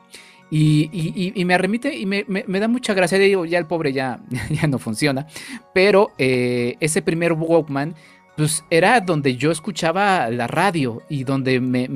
[0.52, 2.24] Y, me remite y me,
[2.60, 3.20] da mucha gracia.
[3.20, 5.28] Digo, ya el pobre ya, ya no funciona.
[5.76, 7.94] Pero ese primer Walkman
[8.40, 11.90] pues era donde yo escuchaba la radio y donde me,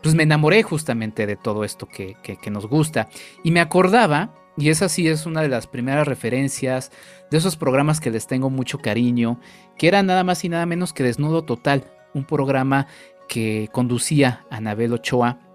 [0.00, 3.08] pues me enamoré justamente de todo esto que, que, nos gusta.
[3.42, 6.92] Y me acordaba Y esa sí es una de las primeras referencias
[7.32, 9.40] de esos programas que les tengo mucho cariño,
[9.76, 12.86] que era nada más y nada menos que Desnudo Total, un programa
[13.28, 15.47] que conducía Anabel Ochoa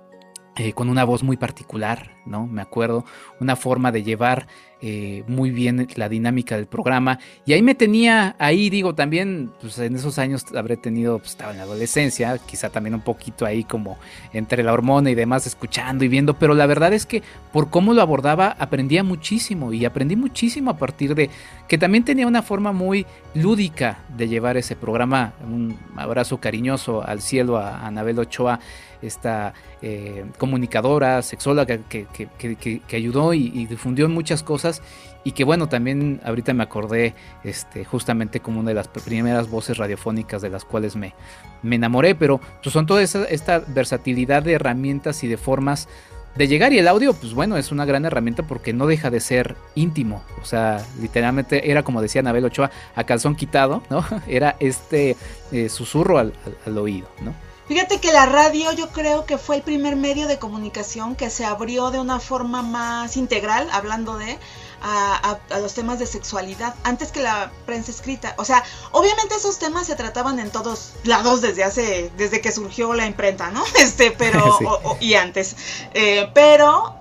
[0.56, 2.46] eh, con una voz muy particular, ¿no?
[2.46, 3.06] Me acuerdo,
[3.40, 4.48] una forma de llevar
[4.86, 7.18] eh, muy bien la dinámica del programa.
[7.46, 11.54] Y ahí me tenía, ahí digo, también, pues en esos años habré tenido, pues estaba
[11.54, 13.98] en la adolescencia, quizá también un poquito ahí como
[14.34, 17.94] entre la hormona y demás, escuchando y viendo, pero la verdad es que por cómo
[17.94, 21.30] lo abordaba aprendía muchísimo y aprendí muchísimo a partir de
[21.68, 25.34] que también tenía una forma muy lúdica de llevar ese programa.
[25.50, 28.60] Un abrazo cariñoso al cielo a Anabel Ochoa
[29.04, 34.82] esta eh, comunicadora, sexóloga que, que, ayudó y, difundió muchas cosas
[35.24, 39.78] y que bueno, también ahorita me acordé este, justamente como una de las primeras voces
[39.78, 41.14] radiofónicas de las cuales me,
[41.62, 45.88] me enamoré, pero pues son toda esta versatilidad de herramientas y de formas
[46.36, 49.20] de llegar y el audio pues bueno es una gran herramienta porque no deja de
[49.20, 54.56] ser íntimo o sea literalmente era como decía Anabel Ochoa a calzón quitado no era
[54.60, 55.16] este
[55.52, 56.34] eh, susurro al,
[56.66, 57.34] al oído no
[57.68, 61.46] Fíjate que la radio yo creo que fue el primer medio de comunicación que se
[61.46, 64.38] abrió de una forma más integral, hablando de,
[64.82, 68.36] a, los temas de sexualidad, antes que la prensa escrita.
[68.38, 72.94] O sea, obviamente esos temas se trataban en todos lados desde hace, desde que surgió
[72.94, 73.64] la imprenta, ¿no?
[73.80, 74.60] Este, pero,
[75.00, 75.56] y antes.
[75.94, 76.96] Eh, pero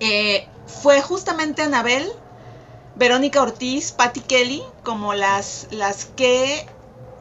[0.00, 0.48] eh,
[0.82, 2.10] fue justamente Anabel,
[2.94, 6.66] Verónica Ortiz, Patty Kelly, como las, las que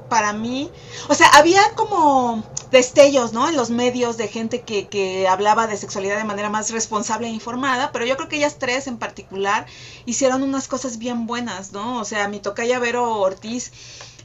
[0.10, 0.70] para mí,
[1.10, 3.48] o sea, había como destellos, ¿no?
[3.48, 7.32] En los medios de gente que, que, hablaba de sexualidad de manera más responsable e
[7.32, 9.66] informada, pero yo creo que ellas tres en particular
[10.06, 12.00] hicieron unas cosas bien buenas, ¿no?
[12.00, 13.72] O sea, mi tocaya Vero Ortiz,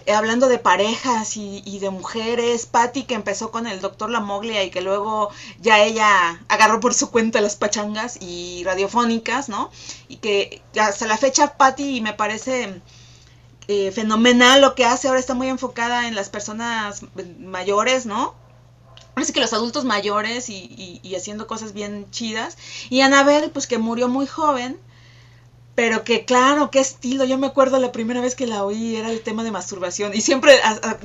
[0.07, 4.65] eh, hablando de parejas y, y, de mujeres, Patty que empezó con el doctor Lamoglia
[4.65, 9.71] y que luego ya ella agarró por su cuenta las pachangas y radiofónicas, ¿no?
[10.09, 12.81] Y que hasta la fecha Patty me parece
[13.69, 17.03] eh, fenomenal lo que hace, ahora está muy enfocada en las personas
[17.39, 18.35] mayores, ¿no?
[19.17, 22.57] Así que los adultos mayores y, y, haciendo cosas bien chidas.
[22.89, 24.79] Y Anabel, pues que murió muy joven,
[25.75, 27.25] pero que claro, qué estilo.
[27.25, 30.13] Yo me acuerdo la primera vez que la oí era el tema de masturbación.
[30.15, 30.59] Y siempre,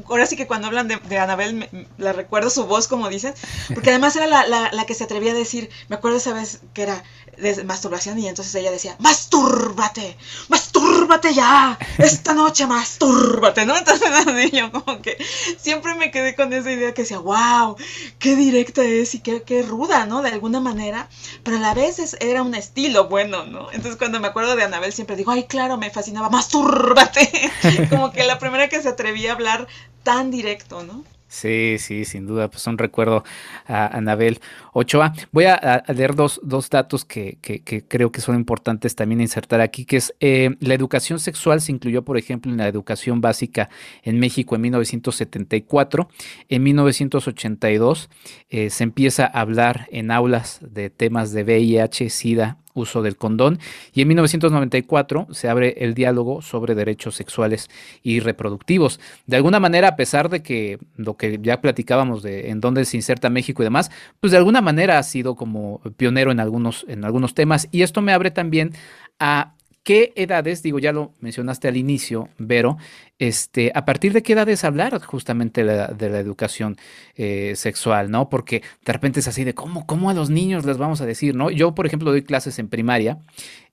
[0.06, 3.36] ahora sí que cuando hablan de, Anabel, la recuerdo su voz, como dices,
[3.74, 6.84] porque además era la, la, que se atrevía a decir, me acuerdo esa vez que
[6.84, 7.04] era,
[7.38, 10.18] de masturbación y entonces ella decía, mastúrbate,
[10.48, 13.76] mastúrbate ya, esta noche mastúrbate, ¿no?
[13.78, 14.10] Entonces
[14.52, 15.18] yo como que
[15.58, 17.76] siempre me quedé con esa idea que decía, wow,
[18.20, 20.22] qué directa es y qué, qué ruda, ¿no?
[20.22, 21.10] De alguna manera,
[21.44, 23.72] pero a la vez era un estilo bueno, ¿no?
[23.72, 27.30] Entonces cuando me acuerdo de Anabel siempre digo, ay, claro, me fascinaba, mastúrbate,
[27.90, 29.68] como que la primera que se atrevía a hablar
[30.04, 31.04] tan directo, ¿no?
[31.36, 33.26] Sí, sí, sin duda, pues un recuerdo
[33.68, 34.40] a Anabel
[34.72, 35.12] Ochoa.
[35.34, 39.84] Voy a, leer dos, dos datos que, que, creo que son importantes también insertar aquí,
[39.84, 43.70] que es eh, la educación sexual se incluyó, por ejemplo, en la educación básica
[44.04, 46.08] en México en 1974.
[46.48, 48.10] En 1982
[48.50, 53.60] eh, se empieza a hablar en aulas de temas de VIH, SIDA, uso del condón
[53.94, 57.70] y en 1994 se abre el diálogo sobre derechos sexuales
[58.04, 59.00] y reproductivos.
[59.26, 62.98] De alguna manera, a pesar de que lo que ya platicábamos de en dónde se
[62.98, 67.04] inserta México y demás, pues de alguna manera ha sido como pionero en algunos, en
[67.04, 68.74] algunos temas y esto me abre también
[69.20, 69.56] a
[69.86, 72.78] ¿Qué edades, digo, ya lo mencionaste al inicio, Vero,
[73.20, 76.76] este, a partir de qué edades hablar justamente de la, educación
[77.14, 78.28] eh, sexual, ¿no?
[78.28, 81.36] Porque de repente es así de cómo, cómo a los niños les vamos a decir,
[81.36, 81.52] ¿no?
[81.52, 83.20] Yo, por ejemplo, doy clases en primaria,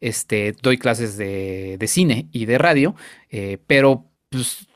[0.02, 2.94] este, doy clases de, cine y de radio,
[3.30, 4.66] eh, pero pues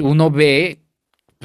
[0.00, 0.81] uno ve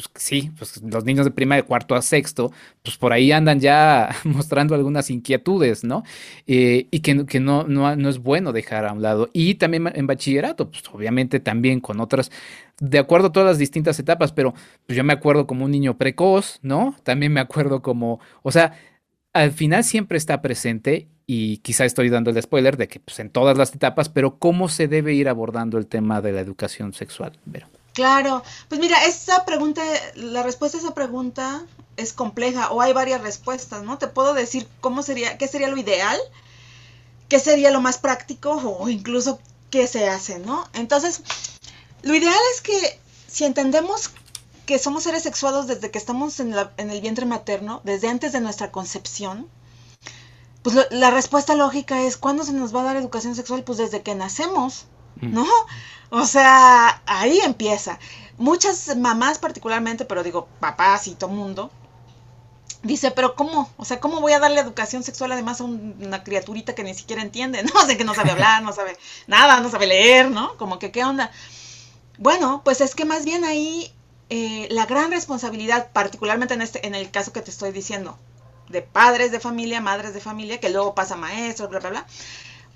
[0.05, 2.51] pues sí, pues los niños de prima de cuarto a sexto,
[2.83, 6.03] pues por ahí andan ya mostrando algunas inquietudes, ¿no?
[6.45, 9.29] Eh, y que, que no, no, no, es bueno dejar a un lado.
[9.33, 12.31] Y también en bachillerato, pues obviamente también con otras,
[12.79, 14.53] de acuerdo a todas las distintas etapas, pero
[14.85, 16.95] pues yo me acuerdo como un niño precoz, ¿no?
[17.03, 18.73] También me acuerdo como, o sea,
[19.33, 23.29] al final siempre está presente y quizá estoy dando el spoiler de que pues en
[23.29, 27.33] todas las etapas, pero cómo se debe ir abordando el tema de la educación sexual,
[27.51, 27.76] Pero.
[27.97, 29.81] Claro, pues mira, esa pregunta,
[30.13, 33.97] la respuesta a esa pregunta es compleja o hay varias respuestas, ¿no?
[33.97, 36.15] Te puedo decir cómo sería, qué sería lo ideal,
[37.27, 39.39] qué sería lo más práctico o incluso
[39.71, 40.69] qué se hace, ¿no?
[40.73, 41.23] Entonces,
[42.03, 44.11] lo ideal es que si entendemos
[44.67, 48.71] que somos seres sexuados desde que estamos en, el vientre materno, desde antes de nuestra
[48.71, 49.49] concepción,
[50.61, 53.63] pues la respuesta lógica es, ¿cuándo se nos va a dar educación sexual?
[53.63, 54.85] Pues desde que nacemos,
[55.21, 55.45] ¿no?
[56.09, 57.99] O sea, ahí empieza.
[58.37, 61.71] Muchas mamás particularmente, pero digo papás y todo mundo,
[62.83, 63.69] dice, pero ¿cómo?
[63.77, 67.21] O sea, ¿cómo voy a darle educación sexual además a una criaturita que ni siquiera
[67.21, 67.71] entiende, ¿no?
[67.81, 68.97] O sea, que no sabe hablar, no sabe
[69.27, 70.55] nada, no sabe leer, ¿no?
[70.57, 71.31] Como que, ¿qué onda?
[72.17, 73.91] Bueno, pues es que más bien ahí
[74.29, 78.17] eh, la gran responsabilidad, particularmente en, este, en el caso que te estoy diciendo,
[78.69, 82.05] de padres de familia, madres de familia, que luego pasa maestros, bla, bla, bla,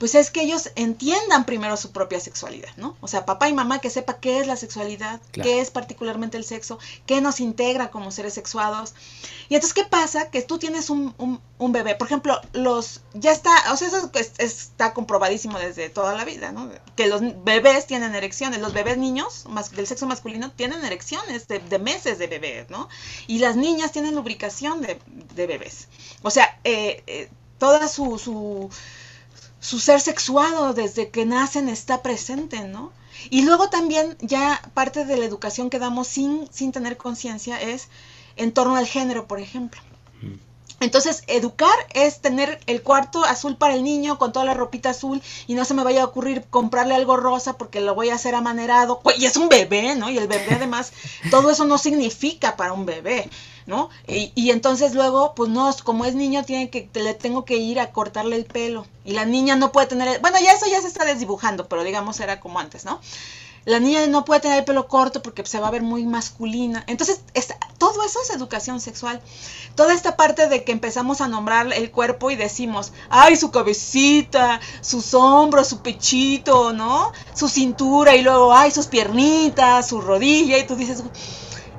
[0.01, 2.97] pues es que ellos entiendan primero su propia sexualidad, ¿no?
[3.01, 6.43] O sea, papá y mamá que sepa qué es la sexualidad, qué es particularmente el
[6.43, 8.95] sexo, qué nos integra como seres sexuados.
[9.47, 10.31] Y entonces, ¿qué pasa?
[10.31, 11.13] Que tú tienes un,
[11.59, 16.25] un, bebé, por ejemplo, los, ya está, o sea, eso está comprobadísimo desde toda la
[16.25, 16.71] vida, ¿no?
[16.95, 19.45] Que los bebés tienen erecciones, los bebés niños
[19.75, 22.89] del sexo masculino tienen erecciones de, meses de bebés, ¿no?
[23.27, 24.99] Y las niñas tienen lubricación de,
[25.35, 25.89] bebés.
[26.23, 27.29] O sea, eh, eh,
[27.59, 28.71] toda su, su
[29.61, 32.91] su ser sexuado desde que nacen está presente, ¿no?
[33.29, 37.87] Y luego también ya parte de la educación que damos sin, sin tener conciencia es
[38.35, 39.79] en torno al género, por ejemplo.
[40.79, 45.21] Entonces, educar es tener el cuarto azul para el niño con toda la ropita azul
[45.45, 48.33] y no se me vaya a ocurrir comprarle algo rosa porque lo voy a hacer
[48.33, 48.99] amanerado.
[49.15, 50.09] Y es un bebé, ¿no?
[50.09, 50.91] Y el bebé además,
[51.29, 53.29] todo eso no significa para un bebé.
[53.65, 53.89] ¿No?
[54.07, 57.91] Y, entonces luego, pues no, como es niño, tiene que, le tengo que ir a
[57.91, 58.85] cortarle el pelo.
[59.05, 62.19] Y la niña no puede tener, bueno, ya eso ya se está desdibujando, pero digamos
[62.19, 62.99] era como antes, ¿no?
[63.63, 66.83] La niña no puede tener el pelo corto porque se va a ver muy masculina.
[66.87, 67.21] Entonces,
[67.77, 69.21] todo eso es educación sexual.
[69.75, 74.59] Toda esta parte de que empezamos a nombrar el cuerpo y decimos, ay, su cabecita,
[74.81, 77.11] sus hombros, su pechito, ¿no?
[77.35, 80.57] Su cintura y luego, ay, sus piernitas, su rodilla.
[80.57, 81.03] Y tú dices,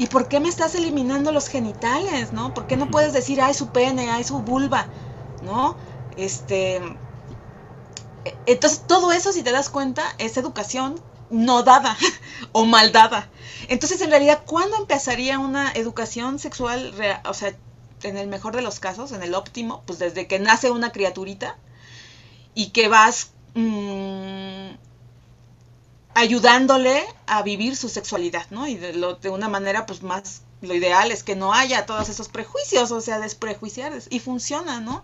[0.03, 2.55] ¿Y por qué me estás eliminando los genitales, no?
[2.55, 4.91] ¿Por qué no puedes decir, ay, su pene, ay, su vulva,
[5.41, 5.77] ¿no?
[6.11, 6.81] Este.
[8.47, 11.97] Entonces, todo eso, si te das cuenta, es educación no dada
[12.53, 13.31] o mal dada.
[13.69, 16.95] Entonces, en realidad, ¿cuándo empezaría una educación sexual,
[17.25, 17.57] o sea,
[18.03, 21.59] en el mejor de los casos, en el óptimo, pues desde que nace una criaturita
[22.55, 24.71] y que vas mm,
[26.15, 28.67] ayudándole a vivir su sexualidad, ¿no?
[28.67, 32.09] Y de, lo, de una manera, pues más, lo ideal es que no haya todos
[32.09, 35.03] esos prejuicios, o sea, desprejuiciar, y funciona, ¿no?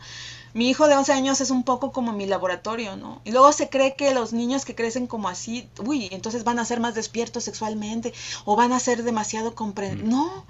[0.55, 3.20] Mi hijo de 11 años es un poco como mi laboratorio, ¿no?
[3.24, 6.64] Y luego se cree que los niños que crecen como así, uy, entonces van a
[6.64, 8.12] ser más despiertos sexualmente
[8.44, 10.09] o van a ser demasiado comprendidos.
[10.09, 10.11] Mm.
[10.11, 10.46] No,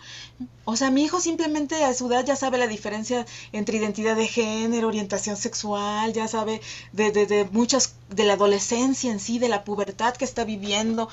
[0.65, 4.29] o sea, mi hijo simplemente a su edad ya sabe la diferencia entre identidad de
[4.29, 6.61] género, orientación sexual, ya sabe
[6.93, 11.09] de, de, de muchas, de la adolescencia en sí, de la pubertad que está viviendo.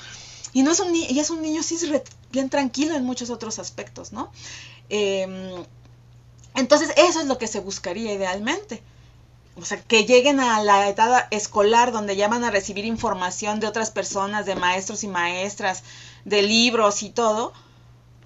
[0.52, 1.76] Y, no es un, y es un niño sí
[2.30, 4.30] bien tranquilo en muchos otros aspectos, ¿no?
[4.88, 5.64] Eh,
[6.56, 8.82] entonces, eso es lo que se buscaría idealmente.
[9.58, 13.66] O sea, que lleguen a la edad escolar donde ya van a recibir información de
[13.66, 15.82] otras personas, de maestros y maestras,
[16.24, 17.52] de libros y todo,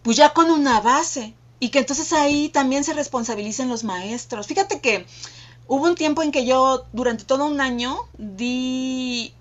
[0.02, 1.34] pues ya con una base.
[1.60, 4.46] Y que entonces ahí también se responsabilicen los maestros.
[4.46, 5.06] Fíjate que
[5.68, 9.34] hubo un tiempo en que yo durante todo un año di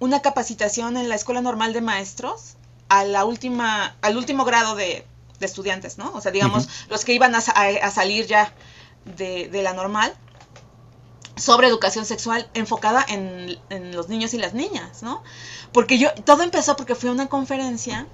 [0.00, 2.54] una capacitación en la Escuela Normal de Maestros
[2.88, 5.04] a la última, al último grado de,
[5.42, 6.10] de estudiantes, ¿no?
[6.14, 8.54] O sea, digamos, los que iban a, salir ya
[9.04, 10.14] de, la normal
[11.36, 13.58] sobre educación sexual enfocada en,
[13.92, 15.22] los niños y las niñas, ¿no?
[15.72, 18.06] Porque yo, todo empezó porque fui a una conferencia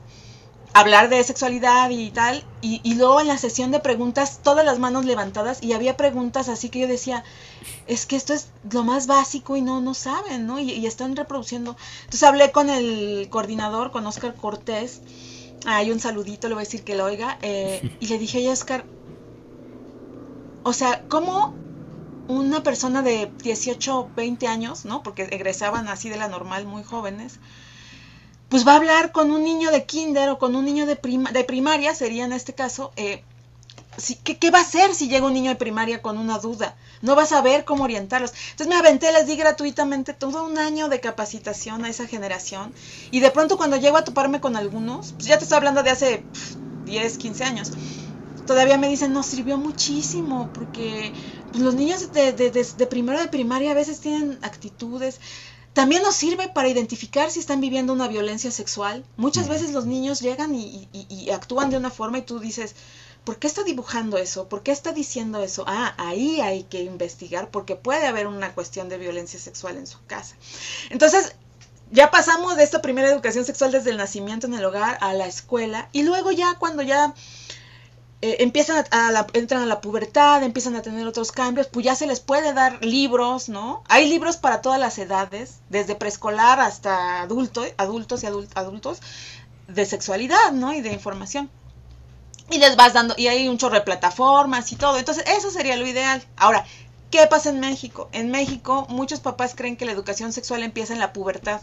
[0.74, 5.04] hablar de sexualidad y tal, y, luego en la sesión de preguntas, todas las manos
[5.04, 7.24] levantadas, y había preguntas así que yo decía,
[7.86, 10.58] es que esto es lo más básico y no, no saben, ¿no?
[10.60, 11.76] Y, y están reproduciendo.
[12.00, 15.00] Entonces hablé con el coordinador, con Oscar Cortés,
[15.66, 17.38] hay un saludito, le voy a decir que lo oiga.
[17.42, 18.84] Eh, y le dije, a Oscar,
[20.62, 21.54] o sea, ¿cómo
[22.28, 25.02] una persona de 18, 20 años, ¿no?
[25.02, 27.40] Porque egresaban así de la normal muy jóvenes,
[28.48, 31.32] pues va a hablar con un niño de kinder o con un niño de, prima,
[31.32, 33.22] de primaria, sería en este caso, eh,
[34.24, 36.76] ¿qué, va a hacer si llega un niño de primaria con una duda?
[37.00, 38.32] No vas a ver cómo orientarlos.
[38.50, 42.74] Entonces me aventé, les di gratuitamente todo un año de capacitación a esa generación.
[43.10, 45.90] Y de pronto cuando llego a toparme con algunos, pues ya te estoy hablando de
[45.90, 46.26] hace
[46.84, 47.72] 10, 15 años,
[48.44, 51.12] todavía me dicen, nos sirvió muchísimo, porque
[51.52, 55.20] pues, los niños de, de, primero de primaria a veces tienen actitudes.
[55.74, 59.04] También nos sirve para identificar si están viviendo una violencia sexual.
[59.16, 62.74] Muchas veces los niños llegan y actúan de una forma y tú dices,
[63.28, 64.48] ¿por qué está dibujando eso?
[64.48, 65.62] ¿Por qué está diciendo eso?
[65.66, 70.02] Ah, ahí hay que investigar porque puede haber una cuestión de violencia sexual en su
[70.06, 70.34] casa.
[70.88, 71.34] Entonces,
[71.90, 75.26] ya pasamos de esta primera educación sexual desde el nacimiento en el hogar a la
[75.26, 77.12] escuela y luego ya cuando ya
[78.22, 82.06] eh, empiezan a, entran a la pubertad, empiezan a tener otros cambios, pues ya se
[82.06, 83.84] les puede dar libros, ¿no?
[83.90, 89.02] Hay libros para todas las edades, desde preescolar hasta adulto, adultos y adultos
[89.66, 90.72] de sexualidad, ¿no?
[90.72, 91.50] Y de información.
[92.50, 94.98] Y les vas dando, y hay un chorro de plataformas y todo.
[94.98, 96.22] Entonces, eso sería lo ideal.
[96.36, 96.64] Ahora,
[97.10, 98.08] ¿qué pasa en México?
[98.12, 101.60] En México, muchos papás creen que la educación sexual empieza en la pubertad.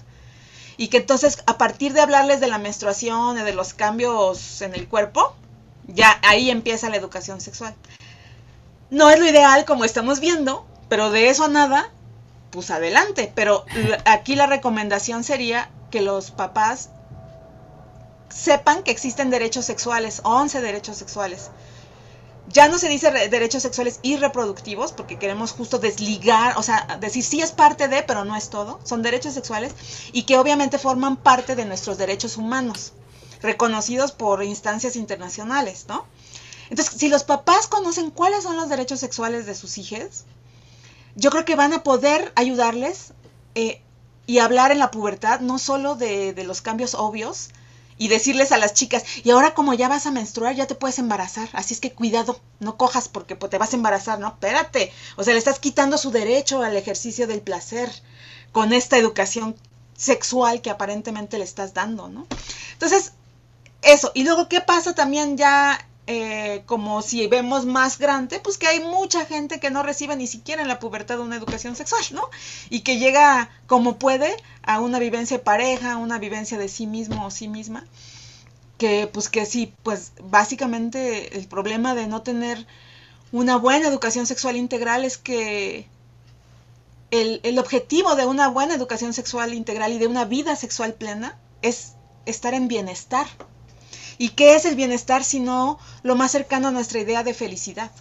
[0.78, 4.88] Y que entonces, a partir de hablarles de la menstruación de los cambios en el
[4.88, 5.34] cuerpo,
[5.88, 7.76] ya ahí empieza la educación sexual.
[8.90, 11.90] No es lo ideal, como estamos viendo, pero de eso a nada,
[12.52, 13.32] pues adelante.
[13.34, 13.66] Pero
[14.06, 16.90] aquí la recomendación sería que los papás
[18.30, 21.50] sepan que existen derechos sexuales, 11 derechos sexuales.
[22.48, 27.24] Ya no se dice derechos sexuales y reproductivos porque queremos justo desligar, o sea, decir
[27.24, 28.80] sí es parte de, pero no es todo.
[28.84, 29.74] Son derechos sexuales
[30.12, 32.94] y que obviamente forman parte de nuestros derechos humanos,
[33.42, 36.06] reconocidos por instancias internacionales, ¿no?
[36.70, 40.26] Entonces, si los papás conocen cuáles son los derechos sexuales de sus hijos,
[41.16, 43.14] yo creo que van a poder ayudarles
[43.56, 43.82] eh,
[44.28, 47.50] y hablar en la pubertad no solo de, de los cambios obvios,
[47.98, 51.00] y decirles a las chicas, y ahora como ya vas a menstruar, ya te puedes
[51.00, 54.92] embarazar, así es que cuidado, no cojas porque pues, te vas a embarazar, no, espérate,
[55.16, 57.90] o sea, le estás quitando su derecho al ejercicio del placer
[58.52, 59.56] con esta educación
[59.98, 62.28] sexual que aparentemente le estás dando, ¿no?
[62.74, 63.14] Entonces,
[63.82, 68.68] eso, y luego, ¿qué pasa también ya eh, como si vemos más grande, pues que
[68.68, 72.30] hay mucha gente que no recibe ni siquiera en la pubertad una educación sexual, ¿no?
[72.70, 77.32] Y que llega como puede a una vivencia pareja, una vivencia de sí mismo o
[77.32, 77.86] sí misma,
[78.78, 82.68] que pues que sí, pues básicamente el problema de no tener
[83.32, 85.88] una buena educación sexual integral es que
[87.10, 91.38] el, el objetivo de una buena educación sexual integral y de una vida sexual plena
[91.64, 91.94] es
[92.26, 93.28] estar en bienestar,
[94.18, 97.92] ¿Y qué es el bienestar sino lo más cercano a nuestra idea de felicidad?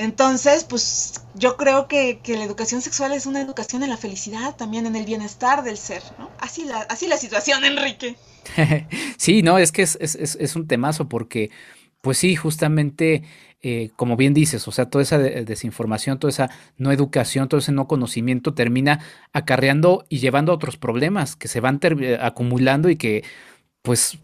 [0.00, 4.86] Entonces, pues yo creo que, la educación sexual es una educación en la felicidad, también
[4.86, 6.30] en el bienestar del ser, ¿no?
[6.40, 8.16] Así la, así la situación, Enrique.
[9.18, 11.50] sí, no, es que es, es, un temazo porque,
[12.00, 13.24] pues sí, justamente,
[13.60, 17.72] eh, como bien dices, o sea, toda esa desinformación, toda esa no educación, todo ese
[17.72, 19.04] no conocimiento termina
[19.34, 21.78] acarreando y llevando a otros problemas que se van
[22.22, 23.22] acumulando y que,
[23.82, 24.18] pues,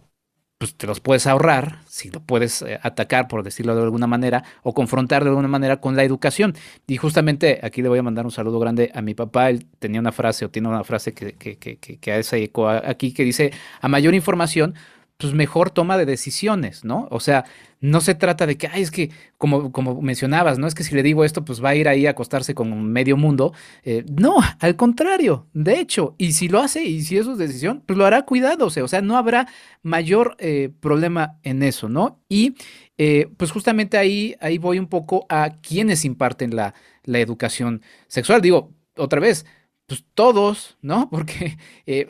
[0.59, 4.45] pues te los puedes ahorrar, si lo puedes eh, atacar, por decirlo de alguna manera,
[4.63, 6.55] o confrontar de alguna manera con la educación.
[6.87, 9.51] Y justamente aquí le voy a mandar un saludo grande a mi papá.
[9.51, 13.13] Él tenía una frase o tiene una frase que, que, que, que, ese eco aquí
[13.13, 14.75] que dice, a mayor información,
[15.19, 17.09] pues mejor toma de decisiones, ¿no?
[17.11, 17.45] O sea,
[17.81, 20.95] no se trata de que, ay, es que, como, como mencionabas, no es que si
[20.95, 23.55] le digo esto, pues va a ir ahí a acostarse con medio mundo.
[23.83, 27.83] Eh, no, al contrario, de hecho, y si lo hace y si es su decisión,
[27.87, 29.49] pues lo hará cuidándose, o sea, no habrá
[29.83, 32.21] mayor eh, problema en eso, ¿no?
[32.29, 32.55] Y
[32.99, 38.43] eh, pues justamente ahí, ahí voy un poco a quienes imparten la, la educación sexual.
[38.43, 39.47] Digo, otra vez,
[39.87, 41.09] pues todos, ¿no?
[41.11, 41.57] Porque,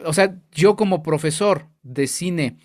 [0.05, 2.57] o sea, yo como profesor de cine,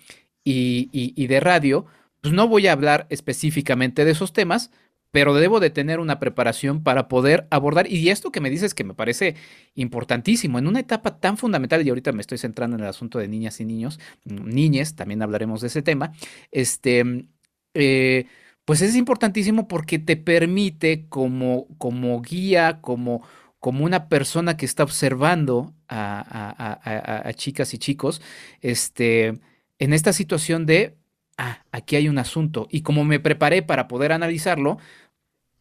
[0.44, 1.86] y, de radio,
[2.20, 4.70] pues no voy a hablar específicamente de esos temas,
[5.10, 7.90] pero debo de tener una preparación para poder abordar.
[7.90, 9.36] Y esto que me dices que me parece
[9.74, 13.28] importantísimo, en una etapa tan fundamental, y ahorita me estoy centrando en el asunto de
[13.28, 16.12] niñas y niños, mm, niñes, también hablaremos de ese tema,
[16.50, 17.26] este,
[17.74, 18.26] eh,
[18.64, 23.22] pues es importantísimo porque te permite como, como guía, como,
[23.58, 28.22] como una persona que está observando a, a chicas y chicos,
[28.60, 29.40] este,
[29.82, 30.96] en esta situación de,
[31.38, 32.68] ah, aquí hay un asunto.
[32.70, 34.78] Y como me preparé para poder analizarlo,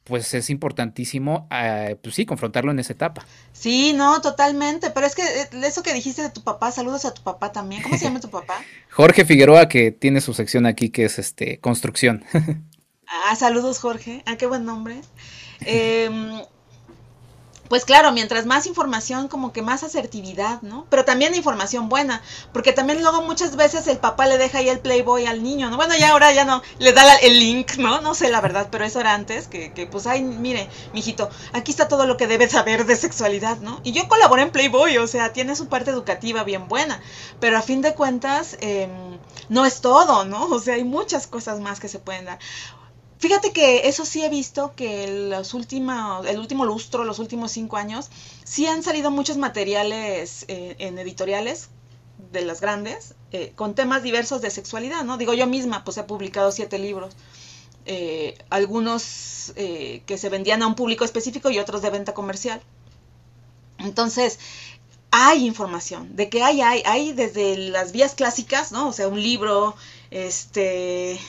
[0.04, 3.26] pues es importantísimo, eh, pues sí, confrontarlo en esa etapa.
[3.52, 7.16] Sí, no, totalmente, pero es que eh, eso que dijiste de tu papá, saludos a
[7.16, 7.82] tu papá también.
[7.82, 8.64] ¿Cómo se llama tu papá?
[8.92, 12.24] Jorge Figueroa, que tiene su sección aquí, que es este construcción.
[13.08, 15.02] ah, saludos Jorge, ah, qué buen nombre.
[15.62, 16.44] Eh,
[17.72, 20.86] pues claro, mientras más información, como que más asertividad, ¿no?
[20.90, 24.82] Pero también información buena, porque también luego muchas veces el papá le deja ahí el
[24.82, 25.78] Playboy al niño, ¿no?
[25.78, 28.02] Bueno, ya ahora ya no, le da el link, ¿no?
[28.02, 31.72] No sé la verdad, pero eso era antes, que, que pues, ay, mire, mijito, aquí
[31.72, 33.80] está todo lo que debes saber de sexualidad, ¿no?
[33.86, 37.00] Y yo colaboré en Playboy, o sea, tiene su parte educativa bien buena,
[37.40, 39.18] pero a fin de cuentas, em,
[39.48, 40.48] no es todo, ¿no?
[40.48, 42.40] O sea, hay muchas cosas más que se pueden dar.
[43.22, 47.78] Fíjate que eso sí he visto que los últimos, el último lustro, los últimos cinco
[47.78, 48.10] años,
[48.44, 51.70] sí han salido muchos materiales eh, en editoriales
[52.32, 55.20] de las grandes eh, con temas diversos de sexualidad, ¿no?
[55.20, 57.14] Digo, yo misma pues he publicado siete libros,
[57.86, 62.60] eh, algunos que se vendían a un público específico y otros de venta comercial.
[63.78, 64.40] Entonces,
[65.12, 68.88] hay información, de que hay, hay, hay desde las vías clásicas, ¿no?
[68.88, 69.76] O sea, un libro,
[70.10, 71.20] este,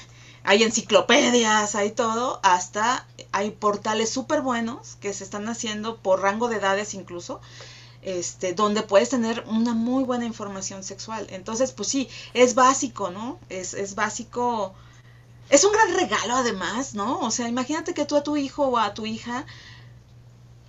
[0.44, 6.48] hay enciclopedias, hay todo, hasta hay portales súper buenos que se están haciendo por rango
[6.48, 7.40] de edades incluso,
[8.02, 11.26] este, donde puedes tener una muy buena información sexual.
[11.30, 13.38] Entonces, pues sí, es básico, ¿no?
[13.48, 14.74] Es, es básico
[15.52, 17.20] es un gran regalo además, ¿no?
[17.20, 19.44] O sea, imagínate que tú a tu hijo o a tu hija,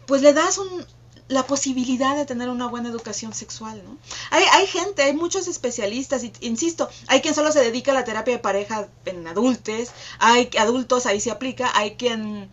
[0.05, 0.85] pues le das un,
[1.27, 3.97] la posibilidad de tener una buena educación sexual, ¿no?
[4.31, 8.03] Hay, hay gente, hay muchos especialistas, y, insisto, hay quien solo se dedica a la
[8.03, 12.49] terapia de pareja en adultos, hay adultos, ahí se aplica, hay quien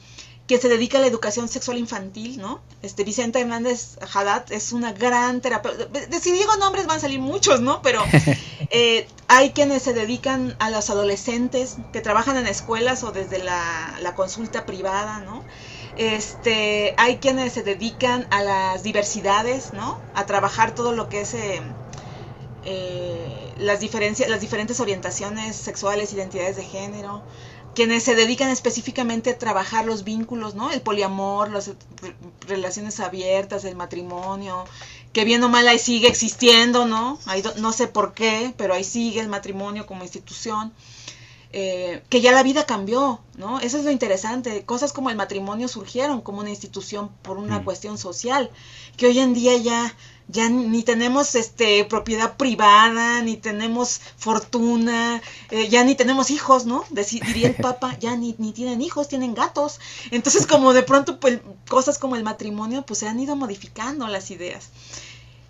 [0.51, 2.61] que se dedica a la educación sexual infantil, ¿no?
[2.83, 5.87] Este Vicente Hernández Haddad es una gran terapeuta.
[6.21, 7.83] Si digo nombres van a salir muchos, ¿no?
[7.83, 8.03] Pero
[8.71, 13.97] eh, hay quienes se dedican a los adolescentes que trabajan en escuelas o desde la,
[14.03, 15.45] la consulta privada, ¿no?
[16.01, 20.01] Este, hay quienes se dedican a las diversidades, ¿no?
[20.15, 21.61] A trabajar todo lo que es eh,
[22.65, 27.23] eh, las diferencias, las diferentes orientaciones sexuales, identidades de género
[27.75, 30.73] quienes se dedican específicamente a trabajar los vínculos, ¿no?
[30.73, 31.71] El poliamor, las
[32.47, 34.65] relaciones abiertas, el matrimonio,
[35.13, 37.19] que bien o mal ahí sigue existiendo, ¿no?
[37.57, 40.73] no sé por qué, pero ahí sigue el matrimonio como institución.
[41.53, 43.59] Eh, que ya la vida cambió, ¿no?
[43.59, 44.65] Eso es lo interesante.
[44.65, 47.65] Cosas como el matrimonio surgieron como una institución por una mm.
[47.65, 48.51] cuestión social,
[48.97, 49.97] que hoy en día ya
[50.31, 55.21] ya ni tenemos este propiedad privada, ni tenemos fortuna,
[55.51, 56.85] eh, ya ni tenemos hijos, ¿no?
[56.91, 59.81] diría el Papa, ya ni, ni tienen hijos, tienen gatos.
[60.11, 64.31] Entonces, como de pronto, pues, cosas como el matrimonio, pues se han ido modificando las
[64.31, 64.71] ideas.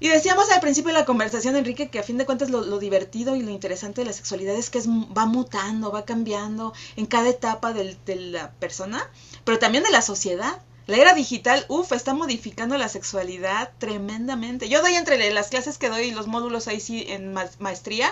[0.02, 3.36] Y decíamos al principio de la conversación, Enrique, que a fin de cuentas lo, divertido
[3.36, 7.28] y lo interesante de la sexualidad es que es, va mutando, va cambiando en cada
[7.28, 9.10] etapa de la persona,
[9.44, 10.62] pero también de la sociedad.
[10.86, 14.70] La era digital, uff, está modificando la sexualidad tremendamente.
[14.70, 18.10] Yo doy entre las clases que doy y los módulos ahí sí en maestría,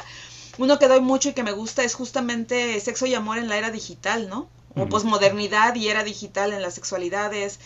[0.58, 3.56] uno que doy mucho y que me gusta es justamente sexo y amor en la
[3.56, 4.46] era digital, ¿no?
[4.76, 7.58] O posmodernidad y era digital en las sexualidades,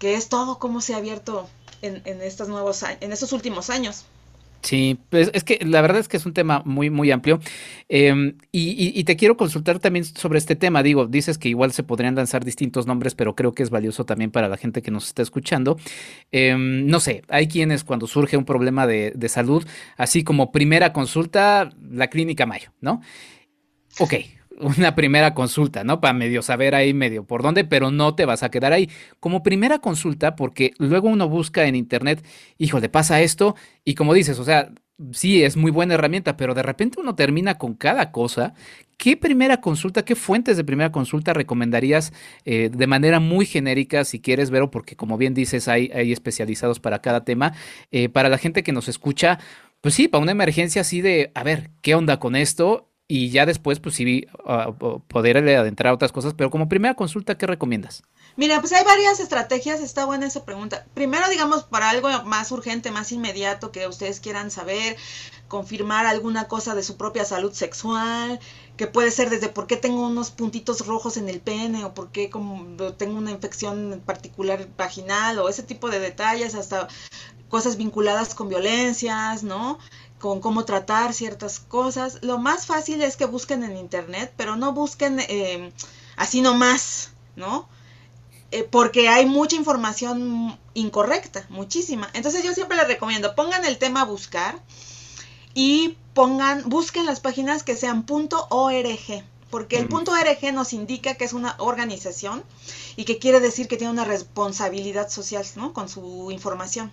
[0.00, 1.48] que es todo cómo se ha abierto
[1.84, 4.06] en, estos nuevos en estos últimos años.
[4.64, 7.38] Sí, pues es que la verdad es que es un tema muy, muy amplio.
[7.90, 10.82] Em, y, te quiero consultar también sobre este tema.
[10.82, 14.30] Digo, dices que igual se podrían lanzar distintos nombres, pero creo que es valioso también
[14.30, 15.76] para la gente que nos está escuchando.
[16.32, 19.66] Em, no sé, hay quienes cuando surge un problema de, de salud,
[19.98, 23.02] así como primera consulta, la clínica Mayo, ¿no?
[23.98, 24.14] Ok,
[24.60, 26.00] una primera consulta, ¿no?
[26.00, 28.90] Para medio saber ahí medio por dónde, pero no te vas a quedar ahí.
[29.20, 32.24] Como primera consulta, porque luego uno busca en internet,
[32.58, 34.70] hijo, le pasa esto, y como dices, o sea,
[35.12, 38.54] sí, es muy buena herramienta, pero de repente uno termina con cada cosa.
[38.96, 42.12] ¿Qué primera consulta, qué fuentes de primera consulta recomendarías
[42.44, 46.78] eh, de manera muy genérica, si quieres ver, porque como bien dices, hay, hay especializados
[46.80, 47.52] para cada tema,
[47.90, 49.40] eh, para la gente que nos escucha?
[49.80, 52.93] Pues sí, para una emergencia así de, a ver, ¿qué onda con esto?
[53.16, 57.38] Y ya después, pues sí, uh, poder adentrar a otras cosas, pero como primera consulta,
[57.38, 58.02] ¿qué recomiendas?
[58.34, 60.84] Mira, pues hay varias estrategias, está buena esa pregunta.
[60.94, 64.96] Primero, digamos, para algo más urgente, más inmediato, que ustedes quieran saber,
[65.46, 68.40] confirmar alguna cosa de su propia salud sexual,
[68.76, 72.10] que puede ser desde por qué tengo unos puntitos rojos en el pene o por
[72.10, 76.88] qué como tengo una infección particular vaginal o ese tipo de detalles, hasta
[77.48, 79.78] cosas vinculadas con violencias, ¿no?
[80.24, 82.20] Con cómo tratar ciertas cosas.
[82.22, 85.70] Lo más fácil es que busquen en internet, pero no busquen eh,
[86.16, 87.68] así nomás, ¿no?
[88.50, 92.08] Eh, porque hay mucha información incorrecta, muchísima.
[92.14, 94.62] Entonces yo siempre les recomiendo, pongan el tema a buscar
[95.52, 101.26] y pongan, busquen las páginas que sean .org, porque el punto .org nos indica que
[101.26, 102.42] es una organización
[102.96, 105.74] y que quiere decir que tiene una responsabilidad social, ¿no?
[105.74, 106.90] Con su información.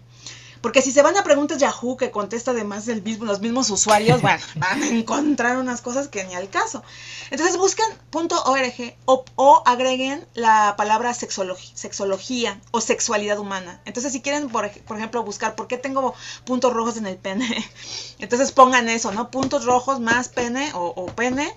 [0.62, 4.22] Porque si se van a preguntas Yahoo que contesta además el mismo, los mismos usuarios,
[4.22, 6.84] bueno, van a encontrar unas cosas que ni al caso.
[7.32, 13.82] Entonces busquen .org o, o agreguen la palabra sexología o sexualidad humana.
[13.86, 16.14] Entonces si quieren, por, ejemplo, buscar por qué tengo
[16.45, 17.47] puntos rojos en el pene,
[18.20, 19.32] entonces pongan eso, ¿no?
[19.32, 21.55] Puntos rojos más pene o, pene,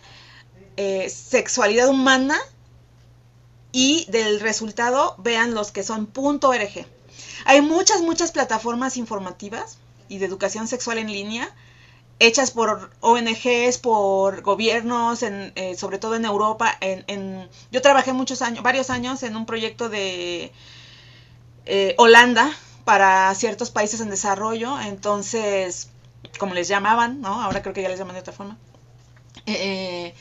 [0.77, 2.39] eh, sexualidad humana
[3.73, 6.87] y del resultado vean los que son .org.
[7.45, 9.79] Hay muchas, muchas plataformas informativas
[10.09, 11.55] y de educación sexual en línea
[12.19, 16.77] hechas por ONGs, por gobiernos, en, eh, sobre todo en Europa.
[16.81, 20.53] En, yo trabajé muchos años, varios años en un proyecto de
[21.67, 22.51] eh, Holanda
[22.85, 25.91] para ciertos países en desarrollo, entonces,
[26.39, 27.43] como les llamaban, ¿no?
[27.43, 28.59] Ahora creo que ya les llaman de otra forma.
[29.47, 30.15] Eh,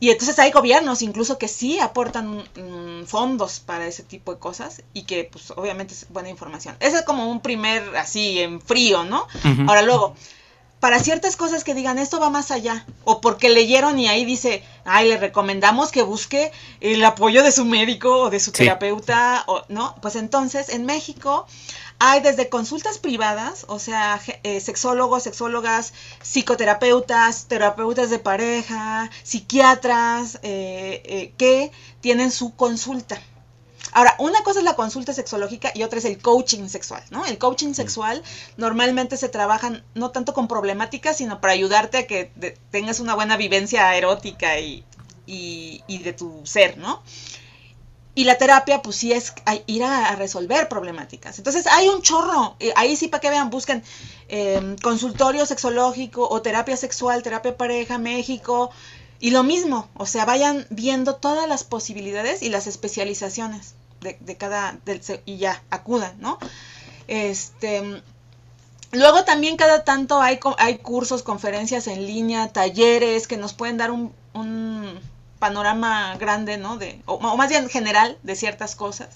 [0.00, 4.82] y entonces hay gobiernos incluso que sí aportan mm, fondos para ese tipo de cosas
[4.94, 6.76] y que pues obviamente es buena información.
[6.80, 9.26] Ese es como un primer así en frío, ¿no?
[9.66, 10.14] Ahora luego,
[10.78, 14.62] para ciertas cosas que digan esto va más allá, o porque leyeron y ahí dice,
[14.84, 19.64] ay, le recomendamos que busque el apoyo de su médico o de su terapeuta, o
[19.68, 21.46] no, pues entonces en México
[21.98, 25.92] hay desde consultas privadas, o sea, eh, sexólogos, sexólogas,
[26.22, 33.20] psicoterapeutas, terapeutas de pareja, psiquiatras, eh, eh, que tienen su consulta.
[33.92, 37.24] Ahora, una cosa es la consulta sexológica y otra es el coaching sexual, ¿no?
[37.24, 38.22] El coaching sexual
[38.56, 42.30] normalmente se trabaja no tanto con problemáticas, sino para ayudarte a que
[42.70, 44.84] tengas una buena vivencia erótica y,
[45.26, 47.02] y, de tu ser, ¿no?
[48.18, 49.32] Y la terapia, pues sí es
[49.66, 51.38] ir a, resolver problemáticas.
[51.38, 53.84] Entonces hay un chorro, eh, ahí sí para que vean, busquen
[54.26, 58.72] em, consultorio sexológico o terapia sexual, terapia pareja, México,
[59.20, 64.80] y lo mismo, o sea, vayan viendo todas las posibilidades y las especializaciones de, cada,
[65.24, 66.40] y ya, acudan, ¿no?
[67.06, 68.02] Este,
[68.90, 73.92] luego también cada tanto hay, hay cursos, conferencias en línea, talleres que nos pueden dar
[73.92, 74.12] un,
[75.38, 76.76] panorama grande, ¿no?
[76.76, 79.08] De, o, más bien general de ciertas cosas.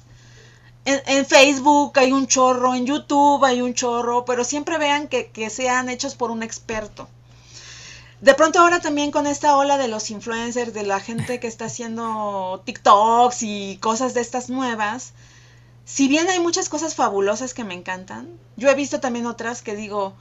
[0.84, 5.30] En, en, Facebook hay un chorro, en YouTube hay un chorro, pero siempre vean que,
[5.30, 7.08] que sean hechos por un experto.
[8.20, 11.64] De pronto ahora también con esta ola de los influencers, de la gente que está
[11.64, 15.12] haciendo TikToks y cosas de estas nuevas,
[15.84, 19.74] si bien hay muchas cosas fabulosas que me encantan, yo he visto también otras que
[19.74, 20.14] digo,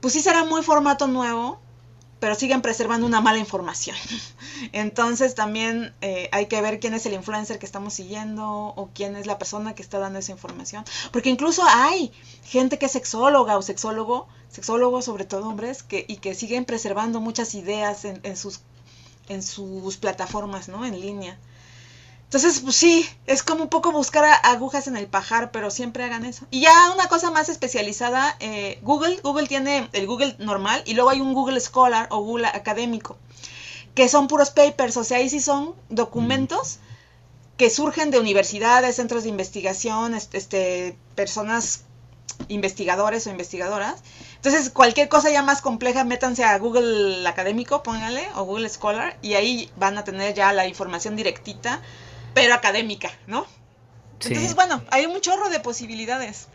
[0.00, 1.60] pues sí será muy formato nuevo,
[2.22, 3.96] pero siguen preservando una mala información.
[4.72, 9.16] Entonces también eh, hay que ver quién es el influencer que estamos siguiendo o quién
[9.16, 10.84] es la persona que está dando esa información.
[11.10, 12.12] Porque incluso hay
[12.44, 17.20] gente que es sexóloga o sexólogo, sexólogos sobre todo hombres, que, y que siguen preservando
[17.20, 18.60] muchas ideas en, en sus,
[19.28, 20.86] en sus plataformas, ¿no?
[20.86, 21.40] En línea.
[22.32, 26.24] Entonces, pues sí, es como un poco buscar agujas en el pajar, pero siempre hagan
[26.24, 26.46] eso.
[26.50, 31.10] Y ya una cosa más especializada, eh, Google, Google tiene el Google normal y luego
[31.10, 33.18] hay un Google Scholar o Google académico,
[33.94, 36.78] que son puros papers, o sea, ahí sí son documentos
[37.58, 41.82] que surgen de universidades, centros de investigación, este, personas
[42.48, 44.02] investigadores o investigadoras.
[44.36, 49.34] Entonces, cualquier cosa ya más compleja, métanse a Google académico, pónganle, o Google Scholar, y
[49.34, 51.82] ahí van a tener ya la información directita
[52.34, 53.46] pero académica, ¿no?
[54.14, 56.48] Entonces, bueno, hay un chorro de posibilidades.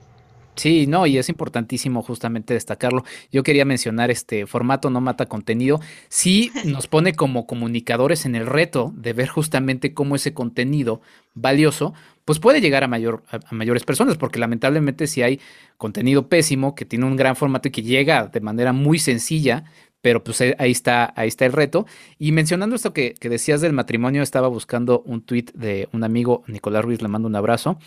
[0.58, 3.04] Sí, no, y es importantísimo justamente destacarlo.
[3.32, 5.80] Yo quería mencionar este formato no mata contenido.
[6.10, 11.02] Sí nos pone como comunicadores en el reto de ver justamente cómo ese contenido
[11.36, 11.94] valioso
[12.26, 15.40] pues puede llegar a, mayor, a, mayores personas, porque lamentablemente si hay
[15.78, 19.64] contenido pésimo que tiene un gran formato y que llega de manera muy sencilla,
[20.02, 21.86] pero pues ahí está, ahí está el reto.
[22.18, 26.86] Y mencionando esto que, decías del matrimonio, estaba buscando un tweet de un amigo, Nicolás
[26.86, 27.78] Ruiz, le mando un abrazo,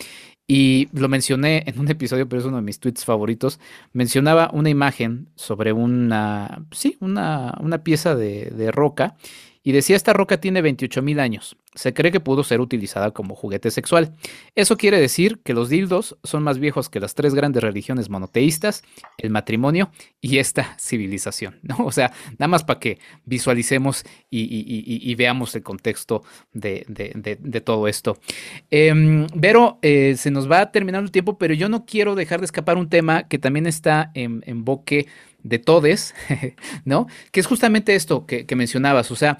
[0.47, 3.59] y lo mencioné en un episodio, pero es uno de mis tweets favoritos.
[3.93, 9.15] Mencionaba una imagen sobre una, sí, una, una pieza de, de roca
[9.63, 11.55] y decía esta roca tiene 28 mil años.
[11.73, 14.13] Se cree que pudo ser utilizada como juguete sexual.
[14.55, 18.83] Eso quiere decir que los dildos son más viejos que las tres grandes religiones monoteístas,
[19.17, 21.59] el matrimonio y esta civilización.
[21.63, 21.77] ¿no?
[21.91, 26.85] O sea, nada más para que visualicemos y, veamos el contexto de,
[27.63, 28.17] todo esto.
[28.69, 29.27] Em,
[29.81, 32.89] eh, se nos va terminando el tiempo, pero yo no quiero dejar de escapar un
[32.89, 35.07] tema que también está en, boque
[35.43, 36.13] de todes,
[36.85, 37.07] ¿no?
[37.31, 39.37] Que es justamente esto que, mencionabas, o sea,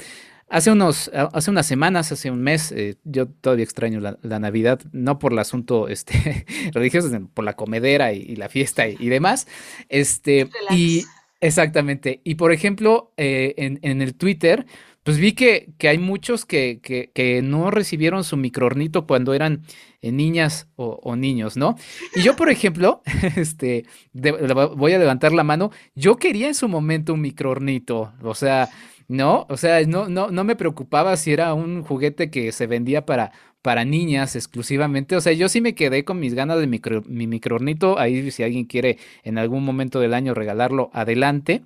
[0.52, 5.18] hace, unos, hace unas semanas, hace un mes, eh, yo todavía extraño la, Navidad, no
[5.18, 9.48] por el asunto este, religioso, sino por la comedera y, la fiesta y, demás,
[9.90, 11.06] este, y
[11.40, 14.66] exactamente, y por ejemplo, eh, en, en el Twitter,
[15.04, 19.64] pues vi que, que hay muchos que, que, que, no recibieron su microornito cuando eran
[20.02, 21.76] eh, niñas o, niños, ¿no?
[22.16, 23.02] Y yo, por ejemplo,
[23.36, 28.70] este, voy a levantar la mano, yo quería en su momento un microornito, o sea,
[29.12, 33.06] no, o sea, no, no, no me preocupaba si era un juguete que se vendía
[33.06, 33.32] para
[33.62, 35.16] para niñas exclusivamente.
[35.16, 38.00] O sea, yo sí me quedé con mis ganas de micro, mi microornito.
[38.00, 41.62] Ahí si alguien quiere en algún momento del año regalarlo, adelante.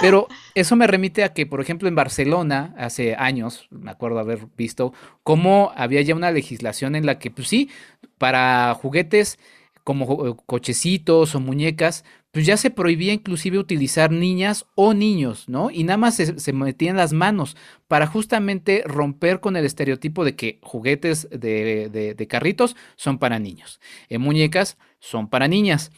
[0.00, 4.40] Pero eso me remite a que, por ejemplo, en Barcelona, hace años, me acuerdo haber
[4.56, 4.92] visto,
[5.22, 7.70] cómo había ya una legislación en la que, pues sí,
[8.18, 9.38] para juguetes
[9.84, 15.70] como cochecitos o muñecas, pues ya se prohibía inclusive utilizar niñas o niños, ¿no?
[15.70, 17.56] Y nada más se, metían las manos
[17.86, 24.18] para justamente romper con el estereotipo de que juguetes de, carritos son para niños, eh,
[24.18, 25.90] muñecas son para niñas.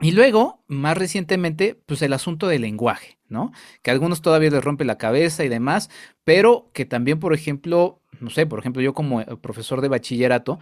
[0.00, 3.52] Y luego, más recientemente, pues el asunto del lenguaje, ¿no?
[3.82, 5.88] Que a algunos todavía les rompe la cabeza y demás,
[6.24, 10.58] pero que también, por ejemplo, no sé, por ejemplo, yo como eh, profesor de bachillerato,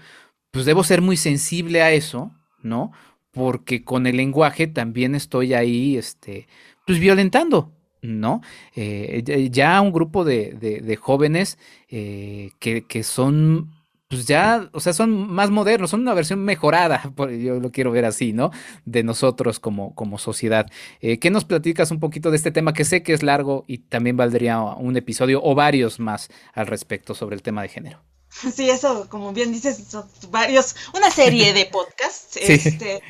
[0.52, 2.30] pues debo ser muy sensible a eso,
[2.62, 2.92] ¿no?
[3.32, 6.46] Porque con el lenguaje también estoy ahí, este,
[6.86, 7.72] pues violentando,
[8.02, 8.42] ¿no?
[8.76, 11.58] Eh, ya un grupo de, jóvenes
[11.88, 13.70] eh, que, que, son
[14.12, 18.04] pues ya, o sea, son más modernos, son una versión mejorada, yo lo quiero ver
[18.04, 18.50] así, ¿no?
[18.84, 20.66] De nosotros como, como sociedad.
[21.00, 23.78] Eh, ¿Qué nos platicas un poquito de este tema que sé que es largo y
[23.78, 28.11] también valdría un episodio o varios más al respecto sobre el tema de género?
[28.56, 32.36] Sí, eso, como bien dices, son varios, una serie de podcasts.
[32.40, 33.02] Este,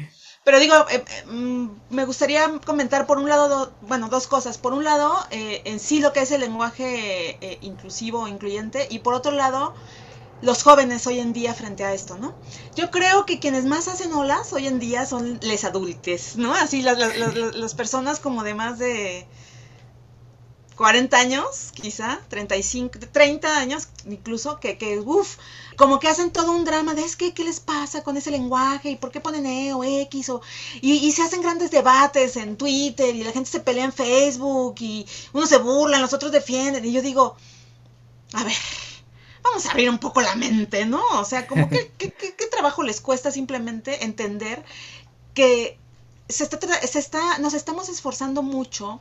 [0.44, 4.58] pero digo, eh, eh, mm, me gustaría comentar por un lado, bueno, dos cosas.
[4.58, 9.32] Por un lado, en sí lo que es el lenguaje inclusivo, incluyente, y por otro
[9.32, 9.74] lado,
[10.42, 12.34] los jóvenes hoy en día frente a esto, ¿no?
[12.74, 16.52] Yo creo que quienes más hacen olas hoy en día son les adultes, ¿no?
[16.52, 19.26] Así las, las, personas como de más de
[20.82, 25.36] 40 años, quizá, 35, 30 años incluso, que, que uff,
[25.76, 28.90] como que hacen todo un drama de es que, ¿qué les pasa con ese lenguaje?
[28.90, 30.30] ¿Y por qué ponen E o X?
[30.30, 30.42] O,
[30.80, 34.74] y, y, se hacen grandes debates en Twitter y la gente se pelea en Facebook
[34.80, 36.84] y unos se burlan, los otros defienden.
[36.84, 37.36] Y yo digo,
[38.32, 38.56] a ver,
[39.44, 41.00] vamos a abrir un poco la mente, ¿no?
[41.20, 42.10] O sea, como que, ¿qué,
[42.50, 44.64] trabajo les cuesta simplemente entender
[45.32, 45.78] que
[46.28, 46.58] se está,
[46.88, 49.00] se está, nos estamos esforzando mucho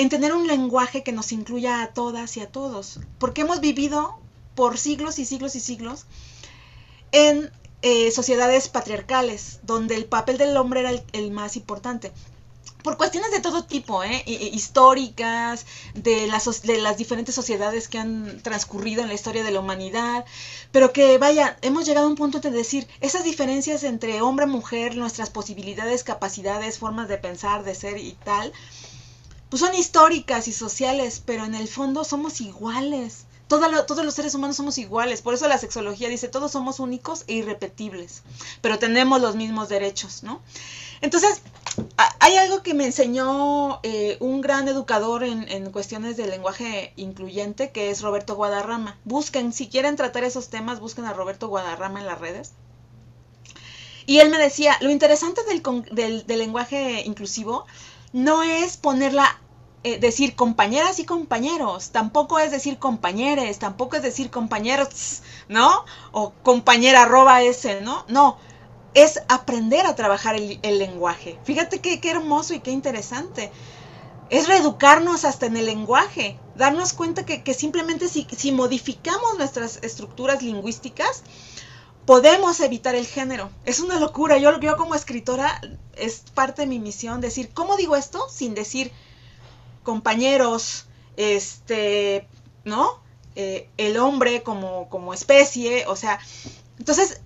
[0.00, 4.18] en tener un lenguaje que nos incluya a todas y a todos, porque hemos vivido
[4.54, 6.06] por siglos y siglos y siglos
[7.12, 7.50] en
[7.82, 12.12] eh, sociedades patriarcales, donde el papel del hombre era el más importante
[12.82, 14.22] por cuestiones de todo tipo, ¿eh?
[14.26, 19.60] históricas, de las, de las diferentes sociedades que han transcurrido en la historia de la
[19.60, 20.24] humanidad,
[20.72, 24.96] pero que vaya, hemos llegado a un punto de decir, esas diferencias entre hombre, mujer,
[24.96, 28.52] nuestras posibilidades, capacidades, formas de pensar, de ser y tal,
[29.50, 33.26] pues son históricas y sociales, pero en el fondo somos iguales.
[33.48, 37.34] todos los seres humanos somos iguales, por eso la sexología dice, todos somos únicos e
[37.34, 38.22] irrepetibles,
[38.62, 40.40] pero tenemos los mismos derechos, ¿no?
[41.02, 41.40] Entonces,
[42.18, 47.90] hay algo que me enseñó eh, un gran educador en, cuestiones de lenguaje incluyente, que
[47.90, 48.98] es Roberto Guadarrama.
[49.04, 52.52] Busquen, si quieren tratar esos temas, busquen a Roberto Guadarrama en las redes.
[54.06, 57.66] Y él me decía, lo interesante del, lenguaje inclusivo
[58.12, 59.40] no es ponerla,
[59.82, 65.84] eh, decir compañeras y compañeros, tampoco es decir compañeres, tampoco es decir compañeros, ¿no?
[66.12, 68.04] O compañera arroba ese, ¿no?
[68.08, 68.36] No,
[68.94, 71.38] es aprender a trabajar el, lenguaje.
[71.44, 73.50] Fíjate qué, hermoso y qué interesante.
[74.30, 80.42] Es reeducarnos hasta en el lenguaje, darnos cuenta que, simplemente si, si, modificamos nuestras estructuras
[80.42, 81.24] lingüísticas,
[82.06, 83.50] podemos evitar el género.
[83.64, 84.38] Es una locura.
[84.38, 85.60] Yo, yo como escritora
[85.96, 88.28] es parte de mi misión decir, ¿cómo digo esto?
[88.28, 88.92] Sin decir
[89.82, 90.86] compañeros,
[91.16, 92.26] este,
[92.64, 93.00] ¿no?
[93.36, 96.18] Eh, el hombre como, como especie, o sea,
[96.78, 97.20] entonces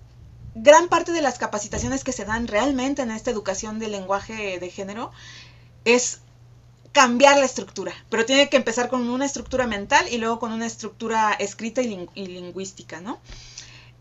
[0.53, 4.69] gran parte de las capacitaciones que se dan realmente en esta educación del lenguaje de
[4.69, 5.11] género
[5.83, 6.19] es
[6.93, 10.65] cambiar la estructura, pero tiene que empezar con una estructura mental y luego con una
[10.65, 13.19] estructura escrita y, lingüística, ¿no?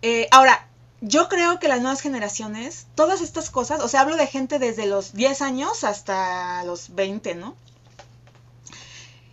[0.06, 0.68] Eh, ahora,
[1.00, 4.84] yo creo que las nuevas generaciones, todas estas cosas, o sea, hablo de gente desde
[4.84, 7.56] los 10 años hasta los 20, ¿no?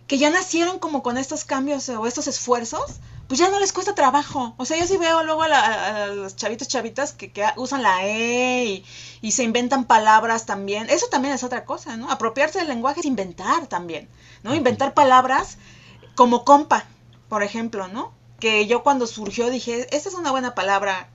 [0.06, 3.94] Que ya nacieron como con estos cambios o estos esfuerzos pues ya no les cuesta
[3.94, 4.54] trabajo.
[4.56, 8.82] O sea, yo sí veo luego a, los chavitos chavitas que, usan la E
[9.20, 10.88] y, se inventan palabras también.
[10.88, 12.10] Eso también es otra cosa, ¿no?
[12.10, 14.08] Apropiarse del lenguaje es inventar también,
[14.42, 14.54] ¿no?
[14.54, 15.58] Inventar palabras
[16.14, 16.86] como compa,
[17.28, 18.21] por ejemplo, ¿no?
[18.42, 21.08] Que yo cuando surgió dije, esta es una buena palabra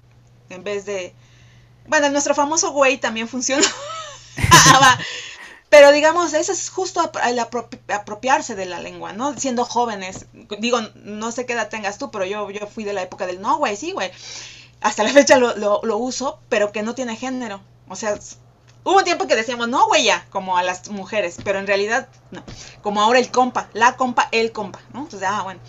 [0.48, 1.14] en vez de...
[1.86, 3.68] Bueno, nuestro famoso güey también funcionó.
[5.70, 9.38] Pero digamos, eso es justo el apropiarse de la lengua, ¿no?
[9.38, 10.28] Siendo jóvenes.
[10.60, 13.42] Digo, no sé qué edad tengas tú, pero yo, yo fui de la época del
[13.42, 14.10] no, güey, sí, güey.
[14.80, 17.60] Hasta la fecha lo, lo, uso, pero que no tiene género.
[17.90, 18.18] O sea,
[18.86, 22.08] hubo un tiempo que decíamos, no, güey, ya, como a las mujeres, pero en realidad,
[22.32, 22.42] no.
[22.82, 25.02] Como ahora el compa, la compa, el compa, ¿no?
[25.02, 25.60] Entonces, ah, bueno.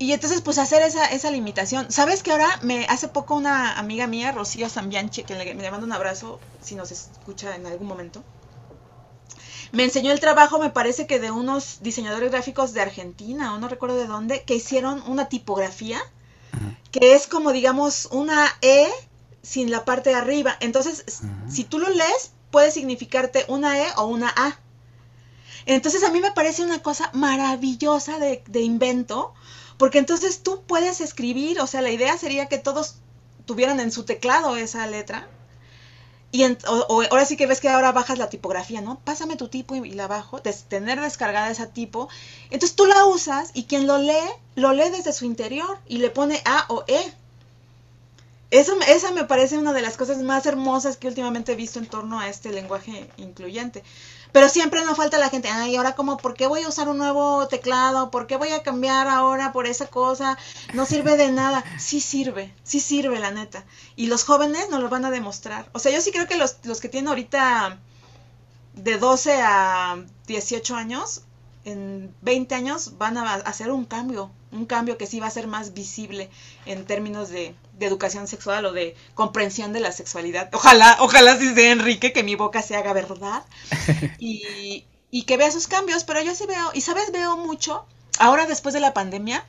[0.00, 1.92] Y entonces, pues hacer esa, esa limitación.
[1.92, 5.86] ¿Sabes que ahora me hace poco una amiga mía, Rocío Zambianchi, que le, me manda
[5.86, 8.24] un abrazo si nos escucha en algún momento?
[9.72, 13.68] me enseñó el trabajo, me parece que de unos diseñadores gráficos de Argentina, o no
[13.68, 16.00] recuerdo de dónde, que hicieron una tipografía
[16.90, 18.88] que es como, digamos, una E
[19.42, 20.56] sin la parte de arriba.
[20.60, 21.04] Entonces,
[21.48, 24.58] si tú lo lees, puede significarte una E o una A.
[25.66, 29.34] Entonces, a mí me parece una cosa maravillosa de, de invento,
[29.80, 32.96] porque entonces tú puedes escribir, o sea, la idea sería que todos
[33.46, 35.26] tuvieran en su teclado esa letra
[36.32, 39.00] y ahora sí que ves que ahora bajas la tipografía, ¿no?
[39.00, 42.10] Pásame tu tipo y, la bajo, tener descargada esa tipo.
[42.50, 44.12] Entonces tú la usas y quien lo lee,
[44.54, 47.14] lo lee desde su interior y le pone A o E.
[48.50, 51.86] Eso, esa me parece una de las cosas más hermosas que últimamente he visto en
[51.86, 53.82] torno a este lenguaje incluyente.
[54.32, 56.98] Pero siempre nos falta la gente, ay, ahora como, ¿por qué voy a usar un
[56.98, 58.10] nuevo teclado?
[58.10, 60.38] ¿Por qué voy a cambiar ahora por esa cosa?
[60.74, 61.64] No sirve de nada.
[61.78, 63.64] Sí sirve, sí sirve, la neta.
[63.96, 65.68] Y los jóvenes nos lo van a demostrar.
[65.72, 67.78] O sea, yo sí creo que los, los que tienen ahorita
[68.74, 71.22] de 12 a 18 años,
[71.64, 75.46] en 20 años van a hacer un cambio, un cambio que sí va a ser
[75.46, 76.30] más visible
[76.66, 80.50] en términos de, de educación sexual o de comprensión de la sexualidad.
[80.52, 83.42] Ojalá, ojalá si sea Enrique, que mi boca se haga verdad
[84.18, 87.86] y, y que vea esos cambios, pero yo sí veo, y sabes, veo mucho,
[88.18, 89.44] ahora después de la pandemia,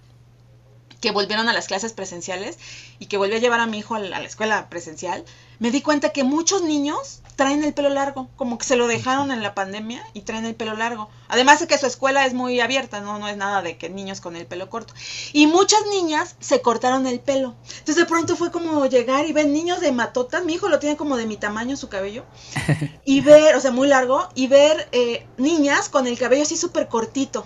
[1.01, 2.57] que volvieron a las clases presenciales
[2.99, 5.25] y que volví a llevar a mi hijo a la, escuela presencial,
[5.61, 9.31] me di cuenta que muchos niños traen el pelo largo, como que se lo dejaron
[9.31, 11.07] en la pandemia y traen el pelo largo.
[11.27, 14.21] Además de que su escuela es muy abierta, no, no es nada de que niños
[14.21, 14.95] con el pelo corto.
[15.33, 17.53] Y muchas niñas se cortaron el pelo.
[17.77, 20.97] Entonces de pronto fue como llegar y ver niños de matotas, mi hijo lo tiene
[20.97, 22.25] como de mi tamaño su cabello,
[23.05, 26.87] y ver, o sea, muy largo, y ver eh, niñas con el cabello así súper
[26.87, 27.45] cortito.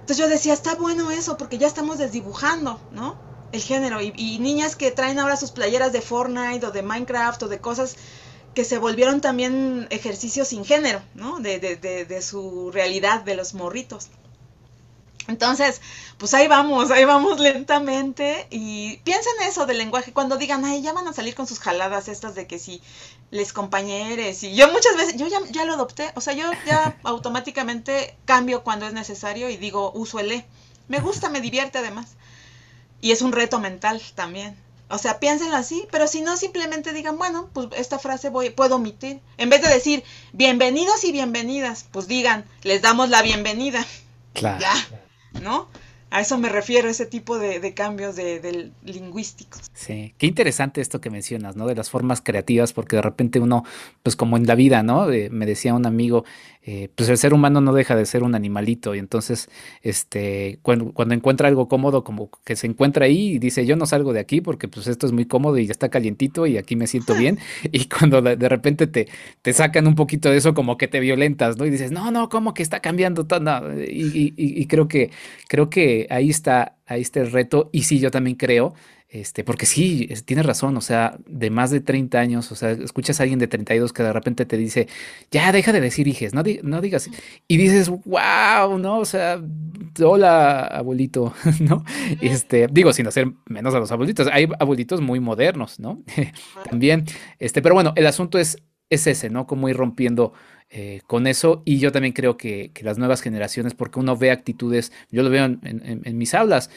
[0.00, 3.31] Entonces yo decía, está bueno eso, porque ya estamos desdibujando, ¿no?
[3.52, 4.00] El género.
[4.00, 7.96] Y, niñas que traen ahora sus playeras de Fortnite o de Minecraft o de cosas
[8.54, 11.38] que se volvieron también ejercicios sin género, ¿no?
[11.40, 14.08] De, de, de, de su realidad, de los morritos.
[15.28, 15.80] Entonces,
[16.18, 20.92] pues ahí vamos, ahí vamos lentamente y piensen eso del lenguaje cuando digan, ay, ya
[20.92, 22.82] van a salir con sus jaladas estas de que si
[23.30, 26.98] les compañeres y yo muchas veces, yo ya, ya lo adopté, o sea, yo ya
[27.04, 30.46] automáticamente cambio cuando es necesario y digo, uso el E.
[30.88, 32.16] Me gusta, me divierte además.
[33.02, 34.56] Y es un reto mental también.
[34.88, 38.76] O sea, piénsenlo así, pero si no, simplemente digan, bueno, pues esta frase voy, puedo
[38.76, 39.20] omitir.
[39.36, 43.84] En vez de decir, bienvenidos y bienvenidas, pues digan, les damos la bienvenida.
[44.34, 44.60] Claro.
[44.60, 44.72] Ya.
[45.42, 45.68] ¿no?
[46.10, 49.62] A eso me refiero, ese tipo de, cambios de, lingüísticos.
[49.72, 51.66] Sí, qué interesante esto que mencionas, ¿no?
[51.66, 53.64] De las formas creativas, porque de repente uno,
[54.02, 55.06] pues como en la vida, ¿no?
[55.06, 56.26] me decía un amigo,
[56.64, 59.48] eh, pues el ser humano no deja de ser un animalito y entonces,
[59.82, 63.84] este, cuando, cuando, encuentra algo cómodo, como que se encuentra ahí y dice, yo no
[63.84, 66.76] salgo de aquí porque pues esto es muy cómodo y ya está calientito y aquí
[66.76, 67.38] me siento bien.
[67.72, 69.08] y cuando de, repente te,
[69.42, 71.66] te sacan un poquito de eso, como que te violentas, ¿no?
[71.66, 73.42] Y dices, no, no, ¿cómo que está cambiando todo?
[73.82, 75.10] y, y, creo que,
[75.48, 77.70] creo que ahí está, ahí está el reto.
[77.72, 78.74] Y sí, yo también creo
[79.12, 83.20] este, porque sí, tienes razón, o sea, de más de 30 años, o sea, escuchas
[83.20, 84.88] a alguien de 32 que de repente te dice,
[85.30, 87.10] ya deja de decir hijes, no, no digas,
[87.46, 89.00] y dices, wow, ¿no?
[89.00, 89.38] O sea,
[90.02, 91.84] hola, abuelito, ¿no?
[92.22, 96.02] Este, digo, sin hacer menos a los abuelitos, hay abuelitos muy modernos, ¿no?
[96.70, 97.04] También,
[97.38, 98.56] este, pero bueno, el asunto es,
[98.88, 99.46] es ese, ¿no?
[99.46, 100.32] Cómo ir rompiendo
[100.70, 101.60] eh, con eso.
[101.66, 105.28] Y yo también creo que, que, las nuevas generaciones, porque uno ve actitudes, yo lo
[105.28, 106.70] veo en, en mis aulas,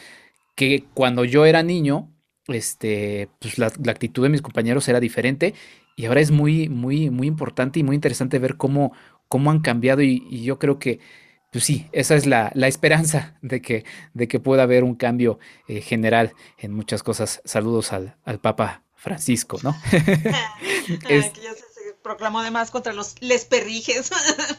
[0.55, 2.09] que cuando yo era niño,
[2.47, 5.53] este, pues la, actitud de mis compañeros era diferente
[5.95, 8.93] y ahora es muy, muy, muy importante y muy interesante ver cómo,
[9.27, 10.99] cómo han cambiado y, yo creo que,
[11.51, 15.81] pues sí, esa es la, esperanza de que, de que pueda haber un cambio eh,
[15.81, 17.41] general en muchas cosas.
[17.45, 19.75] Saludos al, al Papa Francisco, ¿no?
[21.09, 21.31] es,
[22.05, 24.11] proclamó además contra los les perrijes.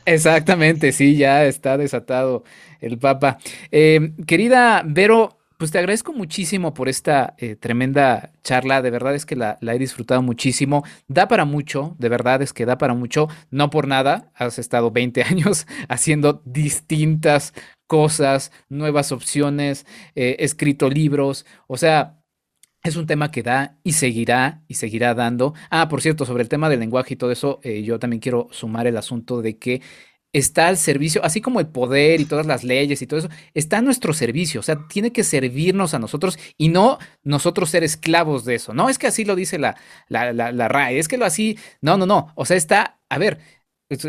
[0.04, 2.42] Exactamente, sí, ya está desatado
[2.80, 3.38] el Papa.
[3.70, 9.26] Eh, querida Vero, pues te agradezco muchísimo por esta eh, tremenda charla, de verdad es
[9.26, 13.28] que la, he disfrutado muchísimo, da para mucho, de verdad es que da para mucho,
[13.50, 17.54] no por nada, has estado 20 años haciendo distintas
[17.86, 22.16] cosas, nuevas opciones, eh, escrito libros, o sea,
[22.82, 25.54] es un tema que da y seguirá y seguirá dando.
[25.70, 28.48] Ah, por cierto, sobre el tema del lenguaje y todo eso, eh, yo también quiero
[28.52, 29.82] sumar el asunto de que
[30.32, 33.78] está al servicio, así como el poder y todas las leyes y todo eso, está
[33.78, 38.44] a nuestro servicio, o sea, tiene que servirnos a nosotros y no nosotros ser esclavos
[38.44, 38.74] de eso.
[38.74, 39.76] No es que así lo dice la,
[40.08, 43.18] la, la, la RAE, es que lo así, no, no, no, o sea, está, a
[43.18, 43.38] ver,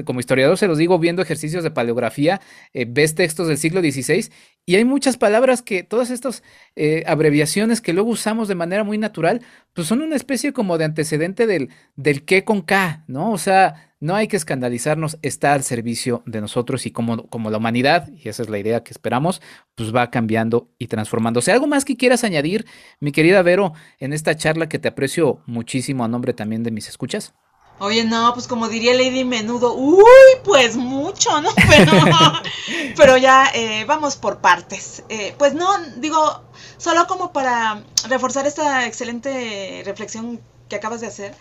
[0.05, 2.41] como historiador se los digo, viendo ejercicios de paleografía,
[2.73, 4.29] eh, ves textos del siglo XVI
[4.65, 6.43] y hay muchas palabras que, todas estas
[6.75, 9.41] eh, abreviaciones que luego usamos de manera muy natural,
[9.73, 13.31] pues son una especie como de antecedente del, del qué con K, ¿no?
[13.31, 17.57] O sea, no hay que escandalizarnos, está al servicio de nosotros y como, como la
[17.57, 19.41] humanidad, y esa es la idea que esperamos,
[19.75, 21.51] pues va cambiando y transformándose.
[21.51, 22.65] ¿Algo más que quieras añadir,
[22.99, 26.87] mi querida Vero, en esta charla que te aprecio muchísimo a nombre también de mis
[26.87, 27.33] escuchas?
[27.79, 30.03] Oye, no, pues como diría Lady Menudo, uy,
[30.43, 31.49] pues mucho, ¿no?
[32.97, 35.03] Pero, ya eh, vamos por partes.
[35.09, 36.41] Eh, pues no, digo,
[36.77, 41.35] solo como para reforzar esta excelente reflexión que acabas de hacer,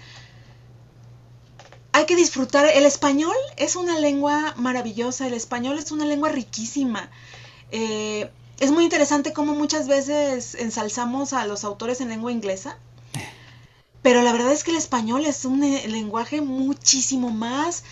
[1.97, 2.67] hay que disfrutar.
[2.67, 7.11] El español es una lengua maravillosa, el español es una lengua riquísima.
[7.71, 8.31] Eh,
[8.61, 12.79] es muy interesante cómo muchas veces ensalzamos a los autores en lengua inglesa
[14.07, 17.83] pero la verdad es que el español es un eh, lenguaje muchísimo más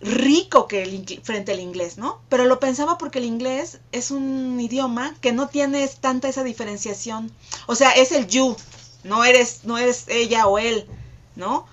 [0.00, 2.20] rico que el frente al inglés, ¿no?
[2.28, 7.30] Pero lo pensaba porque el inglés es un idioma que no tiene tanta esa diferenciación.
[7.68, 8.56] O sea, es el you,
[9.04, 10.88] no eres, no eres ella o él,
[11.36, 11.64] ¿no?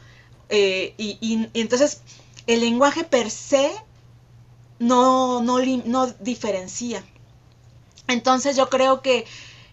[0.50, 2.02] Eh, y, entonces
[2.46, 3.72] el lenguaje per se
[4.80, 7.04] no, no, no diferencia.
[8.08, 9.26] Entonces yo creo que,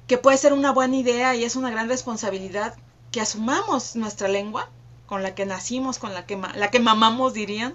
[0.06, 2.74] que puede ser una buena idea y es una gran responsabilidad
[3.12, 4.70] que asumamos nuestra lengua,
[5.06, 7.74] con la que nacimos, con la que, la que mamamos, dirían,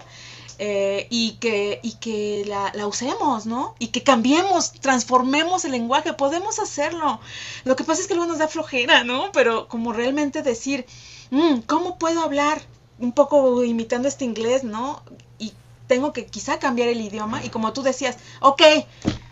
[0.58, 3.74] eh, y que, y que la, usemos, ¿no?
[3.78, 7.18] Y que cambiemos, transformemos el lenguaje, podemos hacerlo.
[7.64, 9.32] Lo que pasa es que luego nos da flojera, ¿no?
[9.32, 10.84] Pero como realmente decir,
[11.30, 12.60] mm, ¿cómo puedo hablar?
[13.00, 15.02] Un poco imitando este inglés, ¿no?
[15.38, 15.52] Y
[15.86, 17.44] tengo que quizá cambiar el idioma.
[17.44, 18.62] Y como tú decías, ok,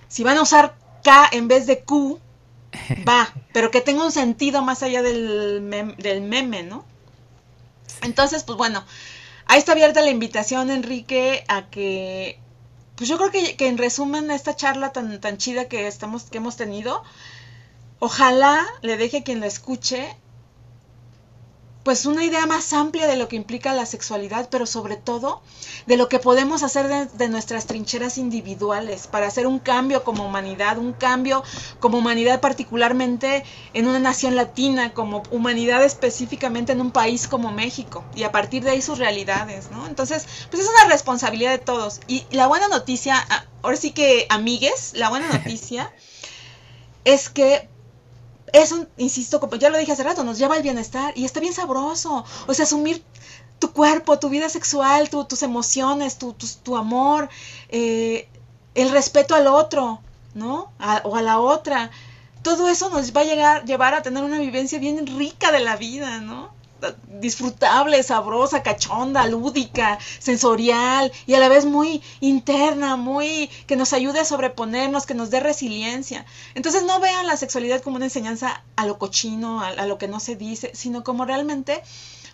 [0.08, 2.18] si van a usar K en vez de Q,
[3.06, 6.84] va, pero que tenga un sentido más allá del, del meme, ¿no?
[8.02, 8.84] Entonces, pues bueno,
[9.46, 12.38] ahí está abierta la invitación, Enrique, a que,
[12.96, 16.38] pues yo creo que, que en resumen esta charla tan, tan chida que, estamos, que
[16.38, 17.02] hemos tenido,
[17.98, 20.16] ojalá le deje a quien la escuche
[21.88, 25.40] pues una idea más amplia de lo que implica la sexualidad, pero sobre todo
[25.86, 30.76] de lo que podemos hacer de, nuestras trincheras individuales para hacer un cambio como humanidad,
[30.76, 31.42] un cambio
[31.80, 33.42] como humanidad particularmente
[33.72, 38.64] en una nación latina, como humanidad específicamente en un país como México y a partir
[38.64, 39.86] de ahí sus realidades, ¿no?
[39.86, 42.02] Entonces, pues es una responsabilidad de todos.
[42.06, 45.90] Y la buena noticia, ah, ahora sí que amigues, la buena noticia
[47.06, 47.66] es que
[48.52, 51.52] eso, insisto, como ya lo dije hace rato, nos lleva al bienestar y está bien
[51.52, 52.24] sabroso.
[52.46, 53.02] O sea, asumir
[53.58, 57.28] tu cuerpo, tu vida sexual, tus emociones, tu, tu, amor,
[57.68, 58.28] eh,
[58.74, 60.00] el respeto al otro,
[60.34, 60.72] ¿no?
[61.04, 61.90] o a la otra.
[62.42, 65.76] Todo eso nos va a llegar, llevar a tener una vivencia bien rica de la
[65.76, 66.50] vida, ¿no?
[67.20, 74.20] Disfrutable, sabrosa, cachonda, lúdica, sensorial y a la vez muy interna, muy que nos ayude
[74.20, 76.24] a sobreponernos, que nos dé resiliencia.
[76.54, 80.20] Entonces no vean la sexualidad como una enseñanza a lo cochino, a, lo que no
[80.20, 81.82] se dice, sino como realmente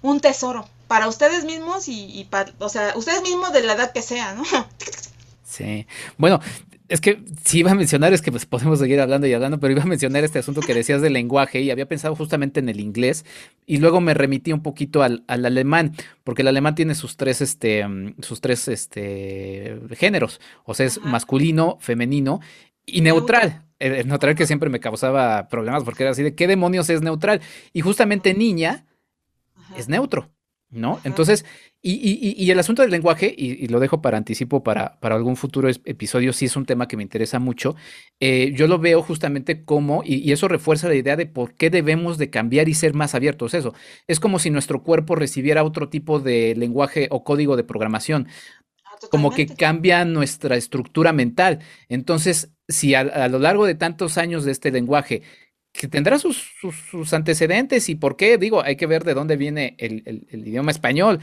[0.02, 3.92] un tesoro para ustedes mismos y, y para, o sea, ustedes mismos de la edad
[3.92, 4.44] que sea, ¿no?
[5.54, 5.86] Sí.
[6.18, 6.40] Bueno,
[6.88, 9.72] es que si iba a mencionar, es que pues podemos seguir hablando y hablando, pero
[9.72, 12.78] iba a mencionar este asunto que decías del lenguaje y había pensado justamente en el
[12.78, 13.24] inglés
[13.64, 15.94] y luego me remití un poquito al, alemán,
[16.24, 17.86] porque el alemán tiene sus tres, este,
[18.20, 22.40] sus tres, este, géneros, o sea, es masculino, femenino
[22.84, 23.62] y neutral.
[23.78, 27.40] El, neutral que siempre me causaba problemas porque era así de qué demonios es neutral.
[27.72, 28.86] Y justamente niña
[29.76, 30.30] es neutro.
[30.74, 31.00] ¿no?
[31.04, 31.44] Entonces,
[31.86, 36.32] y, el asunto del lenguaje, y, lo dejo para anticipo para, para algún futuro episodio,
[36.32, 37.76] sí es un tema que me interesa mucho,
[38.20, 42.16] eh, yo lo veo justamente como, y, eso refuerza la idea de por qué debemos
[42.16, 43.74] de cambiar y ser más abiertos, eso.
[44.06, 48.28] Es como si nuestro cuerpo recibiera otro tipo de lenguaje o código de programación.
[48.84, 51.58] Ah, como que cambia nuestra estructura mental.
[51.90, 55.22] Entonces, si a lo largo de tantos años de este lenguaje
[55.74, 56.52] que tendrá sus,
[56.88, 61.18] sus, antecedentes y por qué, digo, hay que ver de dónde viene el, idioma español,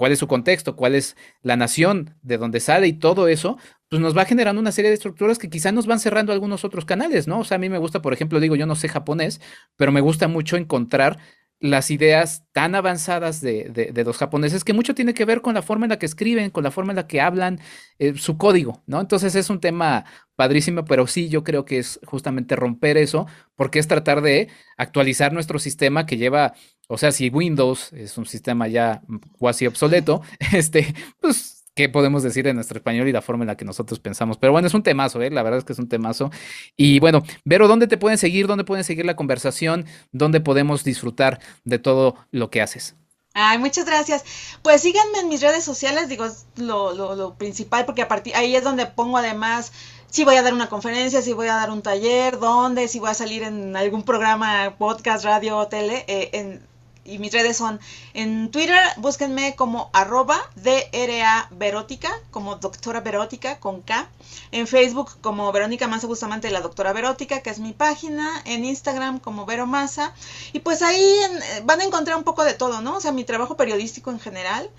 [0.00, 3.58] cuál es su contexto, cuál es la nación de dónde sale y todo eso,
[3.90, 6.86] pues nos va generando una serie de estructuras que quizá nos van cerrando algunos otros
[6.86, 7.40] canales, ¿no?
[7.40, 9.42] O sea, a mí me gusta, por ejemplo, digo, yo no sé japonés,
[9.76, 11.18] pero me gusta mucho encontrar
[11.58, 15.60] las ideas tan avanzadas de, de, los japoneses que mucho tiene que ver con la
[15.60, 17.60] forma en la que escriben, con la forma en la que hablan,
[17.98, 19.02] eh, su código, ¿no?
[19.02, 23.78] Entonces es un tema padrísimo, pero sí yo creo que es justamente romper eso, porque
[23.78, 24.48] es tratar de
[24.78, 26.54] actualizar nuestro sistema que lleva,
[26.90, 29.00] o sea, si Windows es un sistema ya
[29.38, 30.22] cuasi obsoleto,
[30.52, 34.00] este, pues qué podemos decir en nuestro español y la forma en la que nosotros
[34.00, 34.38] pensamos.
[34.38, 35.30] Pero bueno, es un temazo, ¿eh?
[35.30, 36.32] la verdad es que es un temazo.
[36.76, 38.48] Y bueno, Vero, ¿dónde te pueden seguir?
[38.48, 39.86] ¿Dónde pueden seguir la conversación?
[40.10, 42.96] ¿Dónde podemos disfrutar de todo lo que haces?
[43.34, 44.24] Ay, muchas gracias.
[44.62, 48.34] Pues síganme en mis redes sociales, digo, es lo, lo, lo principal, porque a partir
[48.34, 49.70] ahí es donde pongo además
[50.10, 53.10] si voy a dar una conferencia, si voy a dar un taller, dónde, si voy
[53.10, 56.69] a salir en algún programa, podcast, radio, tele, eh, en,
[57.10, 57.80] y mis redes son
[58.14, 64.08] en Twitter, búsquenme como arroba DRA Verótica, como doctora Verótica con K.
[64.52, 68.28] En Facebook como Verónica Massa Bustamante, la doctora Verótica, que es mi página.
[68.44, 70.14] En Instagram como Vero Massa.
[70.52, 71.16] Y pues ahí
[71.64, 72.96] van a encontrar un poco de todo, ¿no?
[72.96, 74.70] O sea, mi trabajo periodístico en general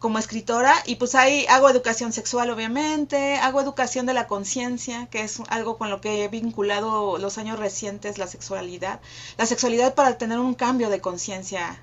[0.00, 5.22] como escritora y pues ahí hago educación sexual obviamente, hago educación de la conciencia, que
[5.22, 9.00] es algo con lo que he vinculado los años recientes la sexualidad,
[9.36, 11.80] la sexualidad para tener un cambio de conciencia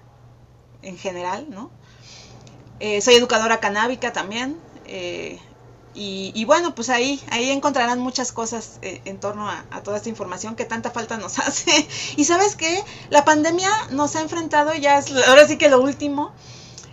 [0.82, 1.70] en general, ¿no?
[2.80, 5.40] Eh, soy educadora canábica también eh,
[5.94, 10.56] Y, bueno, pues ahí, ahí encontrarán muchas cosas eh, en torno a, toda esta información
[10.56, 11.88] que tanta falta nos hace.
[12.18, 16.34] Y sabes qué, la pandemia nos ha enfrentado, ya es ahora sí que lo último,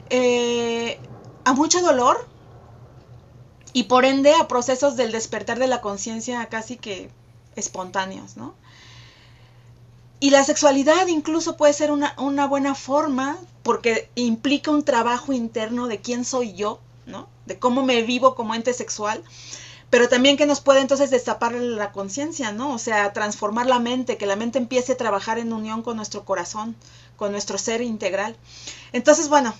[0.09, 0.99] eh,
[1.45, 2.27] a mucho dolor
[3.73, 7.11] y por ende a procesos del despertar de la conciencia casi que
[7.57, 8.55] espontáneos, ¿no?
[10.21, 15.87] Y la sexualidad incluso puede ser una, una buena forma porque implica un trabajo interno
[15.87, 17.29] de quién soy yo, ¿no?
[17.47, 19.23] De cómo me vivo como ente sexual,
[19.91, 22.73] pero también que nos puede entonces destapar la conciencia, ¿no?
[22.73, 26.25] O sea, transformar la mente, que la mente empiece a trabajar en unión con nuestro
[26.25, 26.75] corazón,
[27.17, 28.37] con nuestro ser integral.
[28.93, 29.55] Entonces, bueno,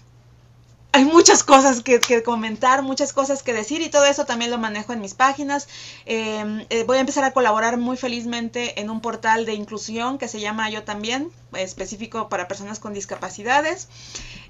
[0.95, 4.93] hay muchas cosas que, comentar, muchas cosas que decir y todo eso también lo manejo
[4.93, 5.67] en mis páginas.
[6.07, 10.29] Em, eh, voy a empezar a colaborar muy felizmente en un portal de inclusión que
[10.29, 13.89] se llama Yo también, específico para personas con discapacidades.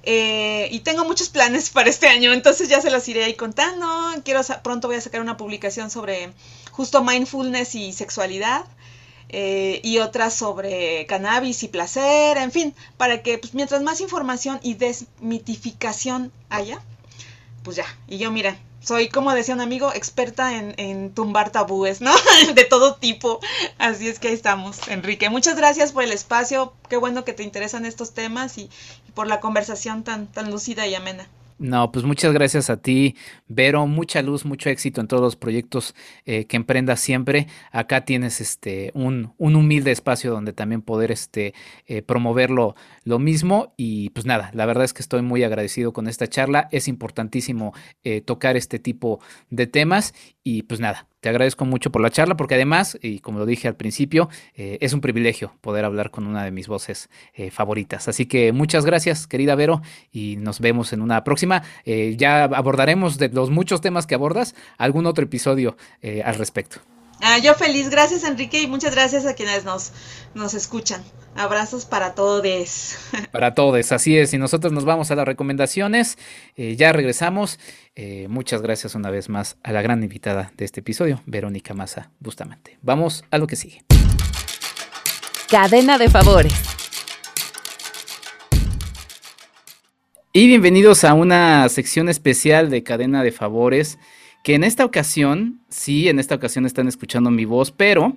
[0.03, 3.87] Eh, y tengo muchos planes para este año, entonces ya se los iré ahí contando.
[4.23, 6.31] Quiero pronto voy a sacar una publicación sobre
[6.69, 8.65] justo mindfulness y sexualidad.
[9.29, 14.59] Eh, y otras sobre cannabis y placer, en fin, para que pues, mientras más información
[14.61, 16.79] y desmitificación haya,
[17.63, 22.13] pues ya, y yo mira, soy como decía un amigo, experta en, tumbar tabúes, ¿no?
[22.53, 23.39] de todo tipo.
[23.79, 25.29] Así es que ahí estamos, Enrique.
[25.31, 28.69] Muchas gracias por el espacio, qué bueno que te interesan estos temas y,
[29.07, 31.27] y por la conversación tan, tan lúcida y amena.
[31.57, 33.15] No, pues muchas gracias a ti,
[33.47, 33.87] Vero.
[33.87, 35.95] Mucha luz, mucho éxito en todos los proyectos
[36.25, 37.47] eh, que emprendas siempre.
[37.71, 41.53] Acá tienes este un, un, humilde espacio donde también poder este,
[41.87, 42.01] eh,
[43.05, 43.73] mismo.
[43.77, 46.67] Y pues nada, la verdad es que estoy muy agradecido con esta charla.
[46.71, 47.73] Es importantísimo
[48.03, 49.19] eh, tocar este tipo
[49.49, 50.13] de temas.
[50.43, 53.67] Y pues nada, te agradezco mucho por la charla porque además, y como lo dije
[53.67, 58.07] al principio, eh, es un privilegio poder hablar con una de mis voces eh, favoritas.
[58.07, 61.63] Así que muchas gracias, querida Vero, y nos vemos en una próxima.
[61.83, 65.77] Eh, ya abordaremos de los muchos temas que abordas algún otro episodio
[66.23, 66.94] al respecto.
[67.21, 69.91] Ah, yo feliz, gracias Enrique y muchas gracias a quienes nos,
[70.33, 71.03] nos escuchan.
[71.35, 72.95] Abrazos para todos.
[73.31, 74.33] Para todos, así es.
[74.33, 76.17] Y nosotros nos vamos a las recomendaciones.
[76.55, 77.59] ya regresamos.
[77.95, 82.11] Eh, muchas gracias una vez más a la gran invitada de este episodio, Verónica Maza
[82.19, 82.77] Bustamante.
[82.81, 83.83] Vamos a lo que sigue.
[85.49, 86.53] Cadena de favores.
[90.37, 93.97] Y bienvenidos a una sección especial de Cadena de Favores,
[94.45, 98.15] que en esta ocasión, sí, en esta ocasión están escuchando mi voz, pero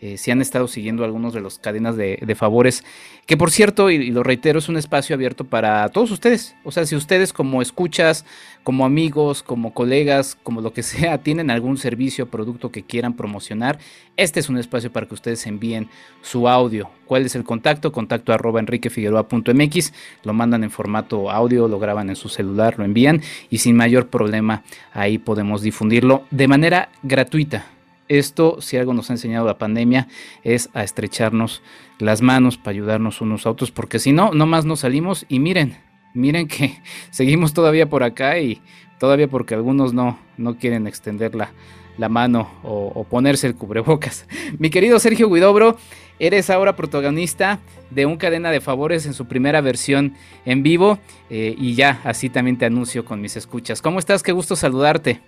[0.00, 2.84] eh, si han estado siguiendo algunos de los cadenas de, favores,
[3.26, 6.56] que por cierto, y, lo reitero, es un espacio abierto para todos ustedes.
[6.64, 8.24] O sea, si ustedes como escuchas,
[8.62, 13.14] como amigos, como colegas, como lo que sea, tienen algún servicio o producto que quieran
[13.14, 13.78] promocionar,
[14.16, 15.88] este es un espacio para que ustedes envíen
[16.22, 16.90] su audio.
[17.06, 17.92] ¿Cuál es el contacto?
[17.92, 19.92] Contacto arroba enriquefigueroa.mx,
[20.24, 23.20] lo mandan en formato audio, lo graban en su celular, lo envían
[23.50, 24.62] y sin mayor problema
[24.92, 27.66] ahí podemos difundirlo de manera gratuita
[28.10, 30.08] esto, si algo nos ha enseñado la pandemia,
[30.42, 31.62] es a estrecharnos
[31.98, 35.76] las manos para ayudarnos unos a otros, porque si no, nomás nos salimos y miren,
[36.12, 38.60] miren que seguimos todavía por acá y
[38.98, 41.52] todavía porque algunos no, no quieren extender la,
[42.08, 44.26] mano o, ponerse el cubrebocas.
[44.58, 45.76] Mi querido Sergio Guidobro,
[46.18, 47.60] eres ahora protagonista
[47.90, 50.14] de un cadena de favores en su primera versión
[50.46, 53.82] en vivo eh, y ya así también te anuncio con mis escuchas.
[53.82, 54.22] ¿Cómo estás?
[54.22, 55.20] Qué gusto saludarte.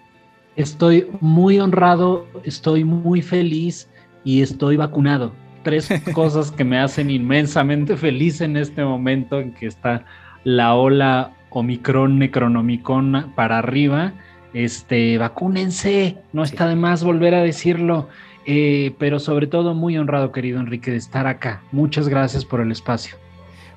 [0.56, 3.88] Estoy muy honrado, estoy muy feliz
[4.24, 5.32] y estoy vacunado.
[5.62, 10.04] Tres cosas que me hacen inmensamente feliz en este momento en que está
[10.44, 14.12] la ola Omicron, Necronomicon para arriba.
[14.52, 18.08] Este, vacúnense, no está de más volver a decirlo.
[18.44, 21.62] Eh, pero sobre todo muy honrado, querido Enrique, de estar acá.
[21.70, 23.16] Muchas gracias por el espacio.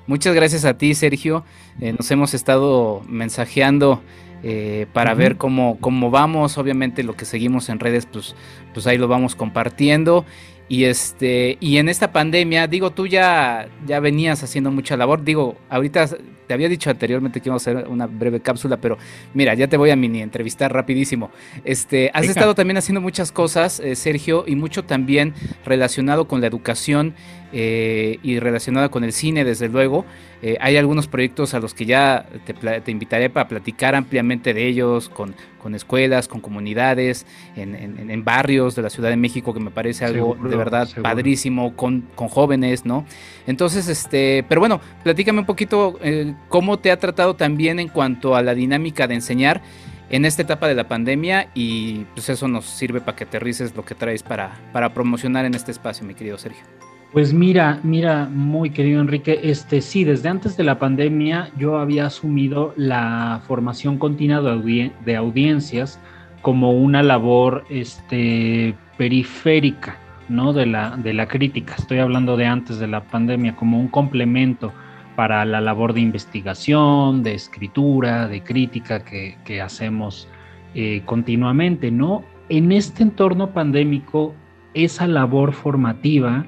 [0.06, 1.44] Muchas gracias a ti, Sergio.
[1.80, 4.02] Eh, nos hemos estado mensajeando
[4.42, 6.58] eh, para ver cómo, cómo vamos.
[6.58, 8.34] Obviamente lo que seguimos en redes, pues,
[8.74, 10.24] pues ahí lo vamos compartiendo.
[10.68, 15.22] Y este, y en esta pandemia, digo, tú ya, ya venías haciendo mucha labor.
[15.22, 16.08] Digo, ahorita
[16.46, 18.98] te había dicho anteriormente que íbamos a hacer una breve cápsula, pero
[19.34, 21.30] mira, ya te voy a mini entrevistar rapidísimo.
[21.64, 25.34] Este, has estado también haciendo muchas cosas, eh, Sergio, y mucho también
[25.64, 27.14] relacionado con la educación
[27.52, 30.04] eh, y relacionada con el cine, desde luego.
[30.42, 35.08] Eh, hay algunos proyectos a los que ya te, invitaré para platicar ampliamente de ellos,
[35.08, 40.04] con, con escuelas, con comunidades, en, barrios de la Ciudad de México, que me parece
[40.04, 43.06] algo de verdad padrísimo, con, con, jóvenes, ¿no?
[43.46, 48.36] Entonces, este, pero bueno, platícame un poquito eh, cómo te ha tratado también en cuanto
[48.36, 49.62] a la dinámica de enseñar
[50.10, 53.84] en esta etapa de la pandemia y pues eso nos sirve para que aterrices lo
[53.84, 56.64] que traes para, para promocionar en este espacio, mi querido Sergio.
[57.12, 62.06] Pues mira, mira, muy querido Enrique, este sí, desde antes de la pandemia yo había
[62.06, 66.00] asumido la formación continua de, audiencias
[66.42, 69.96] como una labor este, periférica,
[70.28, 70.52] ¿no?
[70.52, 71.76] De la, de la crítica.
[71.78, 74.72] Estoy hablando de antes de la pandemia, como un complemento
[75.14, 80.28] para la labor de investigación, de escritura, de crítica que, hacemos
[80.74, 82.24] eh, continuamente, ¿no?
[82.48, 84.34] En este entorno pandémico,
[84.74, 86.46] esa labor formativa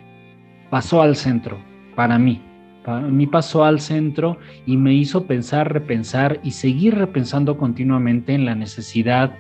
[0.71, 1.59] pasó al centro,
[1.95, 2.43] para mí.
[2.85, 8.47] Para mí pasó al centro y me hizo pensar, repensar y seguir repensando continuamente en
[8.47, 9.37] la necesidad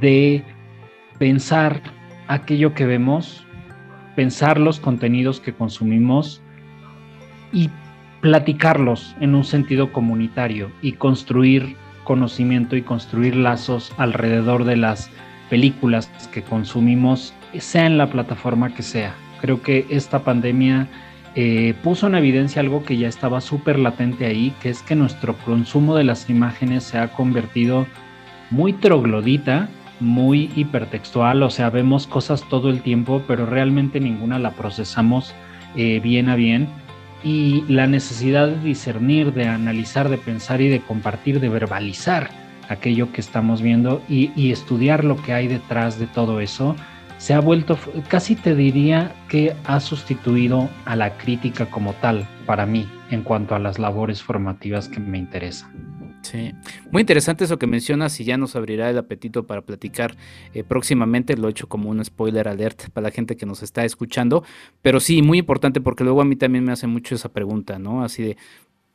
[0.00, 0.44] de
[1.18, 1.82] pensar
[2.28, 3.46] aquello que vemos,
[4.16, 6.42] pensar los contenidos que consumimos
[7.52, 7.70] y
[8.20, 15.10] platicarlos en un sentido comunitario y construir conocimiento y construir lazos alrededor de las
[15.48, 19.14] películas que consumimos, sea en la plataforma que sea.
[19.44, 20.88] Creo que esta pandemia
[21.34, 25.36] eh, puso en evidencia algo que ya estaba súper latente ahí, que es que nuestro
[25.36, 27.86] consumo de las imágenes se ha convertido
[28.50, 29.68] muy troglodita,
[30.00, 35.34] muy hipertextual, o sea, vemos cosas todo el tiempo, pero realmente ninguna la procesamos
[35.76, 36.66] eh, bien a bien.
[37.22, 42.30] Y la necesidad de discernir, de analizar, de pensar y de compartir, de verbalizar
[42.70, 46.76] aquello que estamos viendo y estudiar lo que hay detrás de todo eso,
[47.18, 47.78] se ha vuelto,
[48.08, 53.54] casi te diría que ha sustituido a la crítica como tal para mí en cuanto
[53.54, 55.94] a las labores formativas que me interesan.
[56.22, 56.54] Sí,
[56.90, 60.16] muy interesante eso que mencionas y ya nos abrirá el apetito para platicar
[60.54, 63.84] eh, próximamente, lo he hecho como un spoiler alert para la gente que nos está
[63.84, 64.42] escuchando,
[64.80, 68.02] pero sí, muy importante porque luego a mí también me hace mucho esa pregunta, ¿no?
[68.02, 68.36] Así de,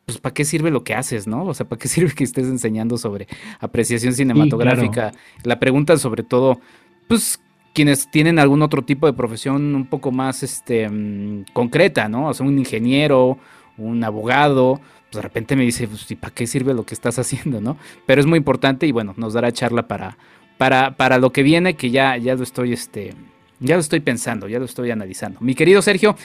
[0.06, 1.46] pues ¿para qué sirve lo que haces, no?
[1.46, 3.28] O sea, ¿para qué sirve que estés enseñando sobre
[3.60, 5.12] apreciación cinematográfica?
[5.44, 6.60] La pregunta sobre todo,
[7.08, 7.40] pues
[7.74, 12.28] quienes tienen algún otro tipo de profesión un poco más este, mm, concreta, ¿no?
[12.28, 13.38] O sea, un ingeniero,
[13.78, 14.80] un abogado,
[15.10, 17.78] pues de repente me dice, pues, ¿y para qué sirve lo que estás haciendo, no?
[18.06, 20.18] Pero es muy importante y bueno, nos dará charla para,
[20.58, 23.14] para, para lo que viene, que ya, ya lo estoy, este,
[23.60, 25.40] ya lo estoy pensando, ya lo estoy analizando.
[25.42, 26.16] Mi querido Sergio,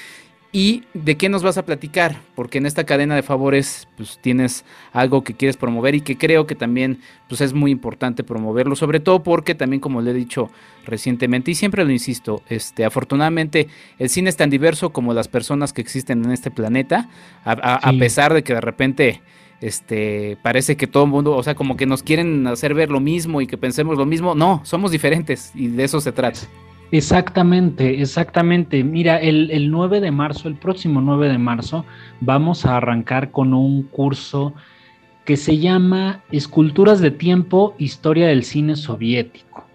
[0.57, 2.21] ¿Y de qué nos vas a platicar?
[2.37, 6.47] Porque en esta cadena de favores pues tienes algo que quieres promover y que creo
[6.47, 10.51] que también pues es muy importante promoverlo, sobre todo porque también como le he dicho
[10.85, 13.67] recientemente y siempre lo insisto, este afortunadamente
[13.99, 17.09] el cine es tan diverso como las personas que existen en este planeta,
[17.45, 19.23] a, pesar de que de repente
[19.61, 23.01] este parece que todo el mundo, o sea, como que nos quieren hacer ver lo
[23.01, 26.43] mismo y que pensemos lo mismo, no, somos diferentes y de eso se trata.
[26.91, 28.85] Exactamente, exactamente.
[28.85, 31.85] Mira, el, 9 de marzo, el próximo 9 de marzo,
[32.21, 34.55] vamos a arrancar con un curso
[35.25, 39.67] que se llama Esculturas de Tiempo, Historia del Cine Soviético.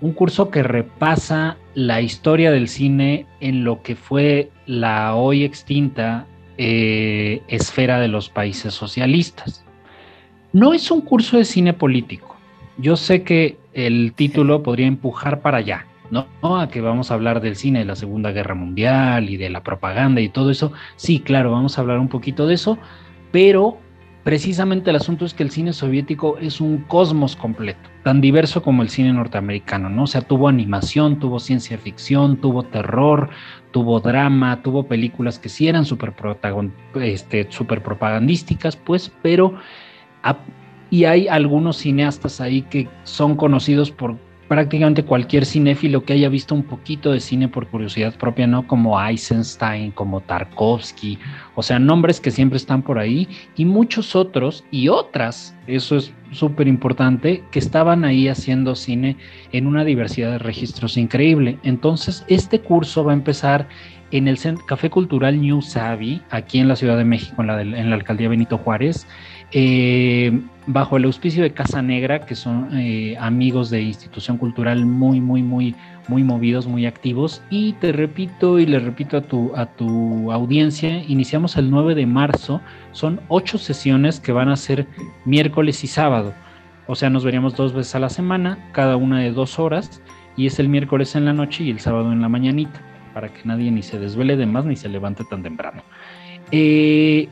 [0.00, 6.26] Un curso que repasa la historia del cine en lo que fue la hoy extinta
[6.58, 9.64] eh, esfera de los países socialistas.
[10.52, 12.36] No es un curso de cine político.
[12.78, 16.26] Yo sé que el título podría empujar para allá ¿no?
[16.42, 19.62] A que vamos a hablar del cine de la Segunda Guerra Mundial y de la
[19.62, 20.72] propaganda y todo eso.
[20.96, 22.78] Sí, claro, vamos a hablar un poquito de eso,
[23.32, 23.78] pero
[24.26, 28.82] precisamente el asunto es que el cine soviético es un cosmos completo, tan diverso como
[28.82, 30.02] el cine norteamericano, ¿no?
[30.02, 33.30] O sea, tuvo animación, tuvo ciencia ficción, tuvo terror,
[33.70, 36.12] tuvo drama, tuvo películas que sí eran súper
[37.00, 39.54] este, super propagandísticas, pues, pero...
[40.90, 44.16] y hay algunos cineastas ahí que son conocidos por
[44.48, 48.66] prácticamente cualquier cinéfilo que haya visto un poquito de cine por curiosidad propia, ¿no?
[48.66, 51.18] Como Eisenstein, como Tarkovsky,
[51.54, 56.12] o sea, nombres que siempre están por ahí, y muchos otros y otras, eso es
[56.30, 59.16] súper importante, que estaban ahí haciendo cine
[59.52, 61.58] en una diversidad de registros increíble.
[61.62, 63.68] Entonces, este curso va a empezar
[64.12, 67.90] en el Café Cultural New Savvy, aquí en la Ciudad de México, en la, en
[67.90, 69.06] la alcaldía Benito Juárez.
[69.52, 75.20] Eh, bajo el auspicio de Casa Negra, que son eh, amigos de institución cultural muy,
[75.20, 75.74] muy, muy,
[76.08, 77.42] muy movidos, muy activos.
[77.50, 82.06] Y te repito y le repito a tu, a tu audiencia, iniciamos el 9 de
[82.06, 82.60] marzo,
[82.92, 84.86] son ocho sesiones que van a ser
[85.24, 86.34] miércoles y sábado.
[86.88, 90.02] O sea, nos veríamos dos veces a la semana, cada una de dos horas,
[90.36, 92.80] y es el miércoles en la noche y el sábado en la mañanita,
[93.14, 95.82] para que nadie ni se desvele de más ni se levante tan temprano.
[96.52, 97.28] Eh,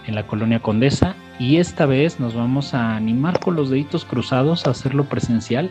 [0.06, 1.16] en la colonia Condesa.
[1.40, 5.70] Y esta vez nos vamos a animar con los deditos cruzados a hacerlo presencial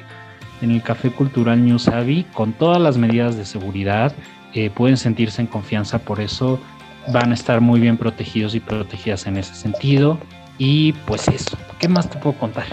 [0.62, 4.14] en el Café Cultural New Savvy con todas las medidas de seguridad.
[4.54, 6.60] Eh, pueden sentirse en confianza por eso
[7.12, 10.18] van a estar muy bien protegidos y protegidas en ese sentido.
[10.58, 12.64] Y pues eso, ¿qué más te puedo contar?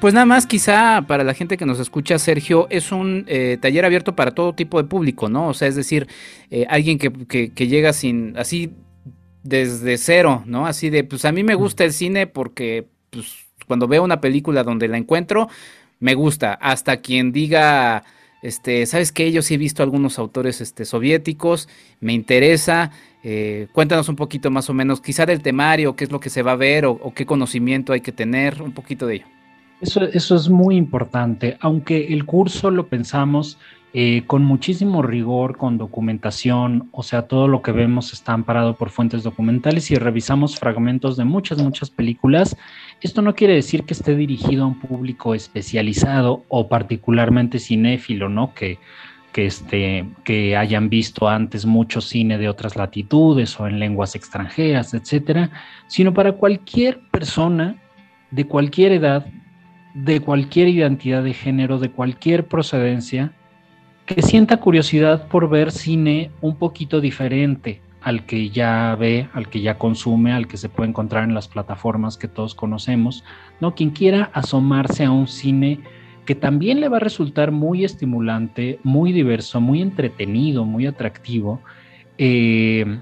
[0.00, 3.84] Pues nada más, quizá para la gente que nos escucha, Sergio, es un eh, taller
[3.84, 5.48] abierto para todo tipo de público, ¿no?
[5.48, 6.06] O sea, es decir,
[6.50, 8.72] eh, alguien que, que, llega sin, así,
[9.42, 10.66] desde cero, ¿no?
[10.66, 14.62] Así de, pues a mí me gusta el cine porque, pues, cuando veo una película
[14.62, 15.48] donde la encuentro,
[16.02, 16.54] me gusta.
[16.54, 18.02] Hasta quien diga,
[18.42, 19.30] este, ¿sabes qué?
[19.30, 21.68] Yo sí he visto algunos autores este, soviéticos,
[22.00, 22.90] me interesa.
[23.22, 26.42] Eh, cuéntanos un poquito más o menos, quizá del temario, qué es lo que se
[26.42, 29.26] va a ver o, qué conocimiento hay que tener, un poquito de ello.
[29.80, 33.58] Eso, eso es muy importante, aunque el curso lo pensamos
[33.94, 38.90] eh, con muchísimo rigor, con documentación, o sea, todo lo que vemos está amparado por
[38.90, 42.56] fuentes documentales y revisamos fragmentos de muchas, muchas películas.
[43.02, 48.54] Esto no quiere decir que esté dirigido a un público especializado o particularmente cinéfilo, ¿no?
[48.54, 48.78] Que
[49.32, 54.94] que, este, que hayan visto antes mucho cine de otras latitudes o en lenguas extranjeras,
[54.94, 55.50] etcétera,
[55.86, 57.76] sino para cualquier persona
[58.30, 59.26] de cualquier edad,
[59.94, 63.32] de cualquier identidad de género, de cualquier procedencia,
[64.06, 69.60] que sienta curiosidad por ver cine un poquito diferente al que ya ve, al que
[69.60, 73.24] ya consume, al que se puede encontrar en las plataformas que todos conocemos,
[73.60, 73.74] ¿no?
[73.74, 75.80] Quien quiera asomarse a un cine
[76.24, 81.60] que también le va a resultar muy estimulante, muy diverso, muy entretenido, muy atractivo,
[82.18, 83.00] eh,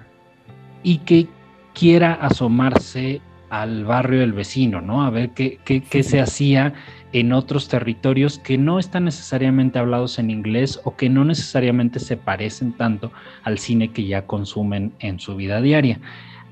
[0.82, 1.26] y que
[1.74, 3.20] quiera asomarse
[3.50, 5.04] al barrio del vecino, ¿no?
[5.04, 6.72] A ver qué, qué, se hacía
[7.12, 12.16] en otros territorios que no están necesariamente hablados en inglés o que no necesariamente se
[12.16, 13.12] parecen tanto
[13.42, 16.00] al cine que ya consumen en su vida diaria.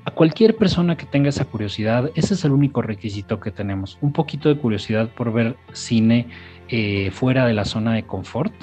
[0.05, 4.11] A cualquier persona que tenga esa curiosidad, ese es el único requisito que tenemos, un
[4.11, 6.27] poquito de curiosidad por ver cine
[6.69, 8.53] eh, fuera de la zona de confort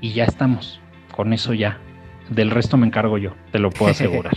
[0.00, 0.80] y ya estamos.
[1.14, 1.78] Con eso ya.
[2.30, 4.36] Del resto me encargo yo, te lo puedo asegurar.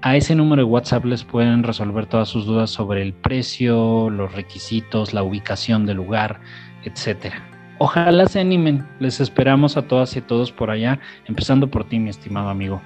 [0.00, 4.32] A ese número de WhatsApp les pueden resolver todas sus dudas sobre el precio, los
[4.32, 6.40] requisitos, la ubicación del lugar,
[6.84, 7.42] etcétera.
[7.78, 8.86] Ojalá se animen.
[9.00, 12.80] Les esperamos a todas y a todos por allá, empezando por ti, mi estimado amigo.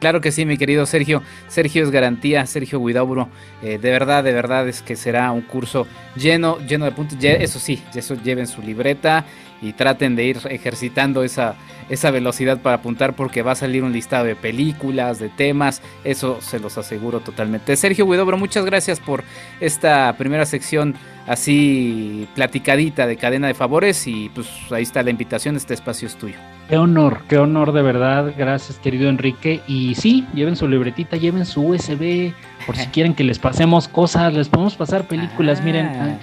[0.00, 1.22] Claro que sí, mi querido Sergio.
[1.48, 3.28] Sergio es garantía, Sergio Guidauro.
[3.62, 5.86] Eh, de verdad, de verdad es que será un curso
[6.16, 7.18] lleno, lleno de puntos.
[7.22, 9.26] Eso sí, eso lleven su libreta
[9.60, 11.54] y traten de ir ejercitando esa,
[11.90, 15.82] esa velocidad para apuntar porque va a salir un listado de películas, de temas.
[16.02, 17.76] Eso se los aseguro totalmente.
[17.76, 19.22] Sergio Guidobro, muchas gracias por
[19.60, 20.94] esta primera sección
[21.26, 26.16] así platicadita de cadena de favores y pues ahí está la invitación, este espacio es
[26.16, 26.36] tuyo.
[26.70, 28.32] Qué honor, qué honor de verdad.
[28.38, 29.60] Gracias, querido Enrique.
[29.66, 32.32] Y sí, lleven su libretita, lleven su USB,
[32.64, 35.64] por si quieren que les pasemos cosas, les podemos pasar películas.
[35.64, 36.18] Miren, ah.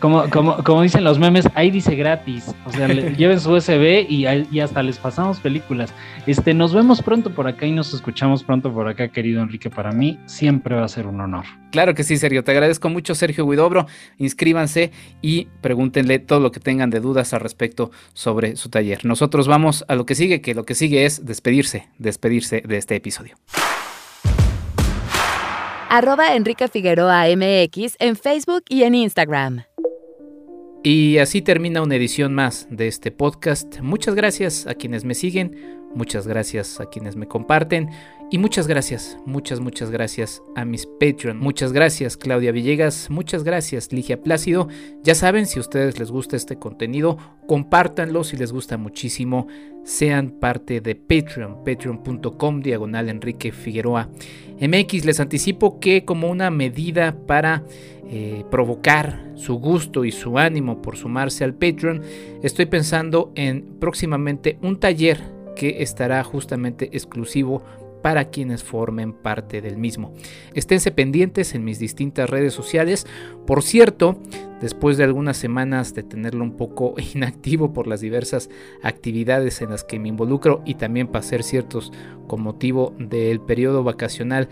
[0.00, 2.52] como, como, como dicen los memes, ahí dice gratis.
[2.66, 5.94] O sea, lleven su USB y, y, hasta les pasamos películas.
[6.26, 9.70] Este, nos vemos pronto por acá y nos escuchamos pronto por acá, querido Enrique.
[9.70, 11.44] Para mí siempre va a ser un honor.
[11.70, 12.42] Claro que sí, Sergio.
[12.42, 13.86] Te agradezco mucho, Sergio Guidobro.
[14.18, 14.90] Inscríbanse
[15.22, 19.04] y pregúntenle todo lo que tengan de dudas al respecto sobre su taller.
[19.04, 22.96] Nosotros vamos a lo que sigue, que lo que sigue es despedirse, despedirse de este
[22.96, 23.36] episodio.
[25.88, 29.62] Arroba Enrique Figueroa MX en Facebook y en Instagram.
[30.82, 33.80] Y así termina una edición más de este podcast.
[33.80, 37.88] Muchas gracias a quienes me siguen, muchas gracias a quienes me comparten
[38.34, 41.38] y muchas gracias, muchas, muchas gracias a mis Patreon.
[41.38, 44.66] Muchas gracias Claudia Villegas, muchas gracias Ligia Plácido.
[45.04, 47.16] Ya saben, si a ustedes les gusta este contenido,
[47.46, 49.46] compártanlo si les gusta muchísimo.
[49.84, 54.08] Sean parte de Patreon, patreon.com diagonal Enrique Figueroa.
[54.60, 57.62] MX les anticipo que como una medida para
[58.10, 62.02] eh, provocar su gusto y su ánimo por sumarse al Patreon,
[62.42, 65.20] estoy pensando en próximamente un taller
[65.54, 67.62] que estará justamente exclusivo
[68.04, 70.12] para quienes formen parte del mismo.
[70.52, 73.06] Esténse pendientes en mis distintas redes sociales.
[73.46, 74.18] Por cierto,
[74.60, 78.50] después de algunas semanas de tenerlo un poco inactivo por las diversas
[78.82, 81.94] actividades en las que me involucro y también para ser ciertos
[82.26, 84.50] con motivo del periodo vacacional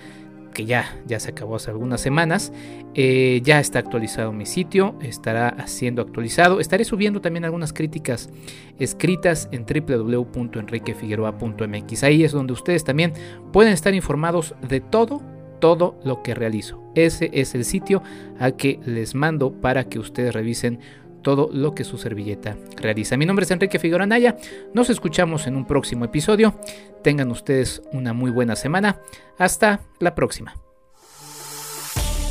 [0.52, 2.52] que ya, ya se acabó hace algunas semanas.
[2.94, 6.60] Eh, ya está actualizado mi sitio, estará siendo actualizado.
[6.60, 8.30] Estaré subiendo también algunas críticas
[8.78, 12.04] escritas en www.enriquefigueroa.mx.
[12.04, 13.12] Ahí es donde ustedes también
[13.52, 15.22] pueden estar informados de todo,
[15.60, 16.82] todo lo que realizo.
[16.94, 18.02] Ese es el sitio
[18.38, 20.80] al que les mando para que ustedes revisen
[21.22, 23.16] todo lo que su servilleta realiza.
[23.16, 24.36] Mi nombre es Enrique Figueroa Naya.
[24.74, 26.54] Nos escuchamos en un próximo episodio.
[27.02, 29.00] Tengan ustedes una muy buena semana.
[29.38, 30.54] Hasta la próxima.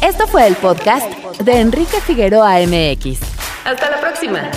[0.02, 3.20] Esto fue el podcast de Enrique Figueroa MX.
[3.66, 4.50] Hasta la próxima.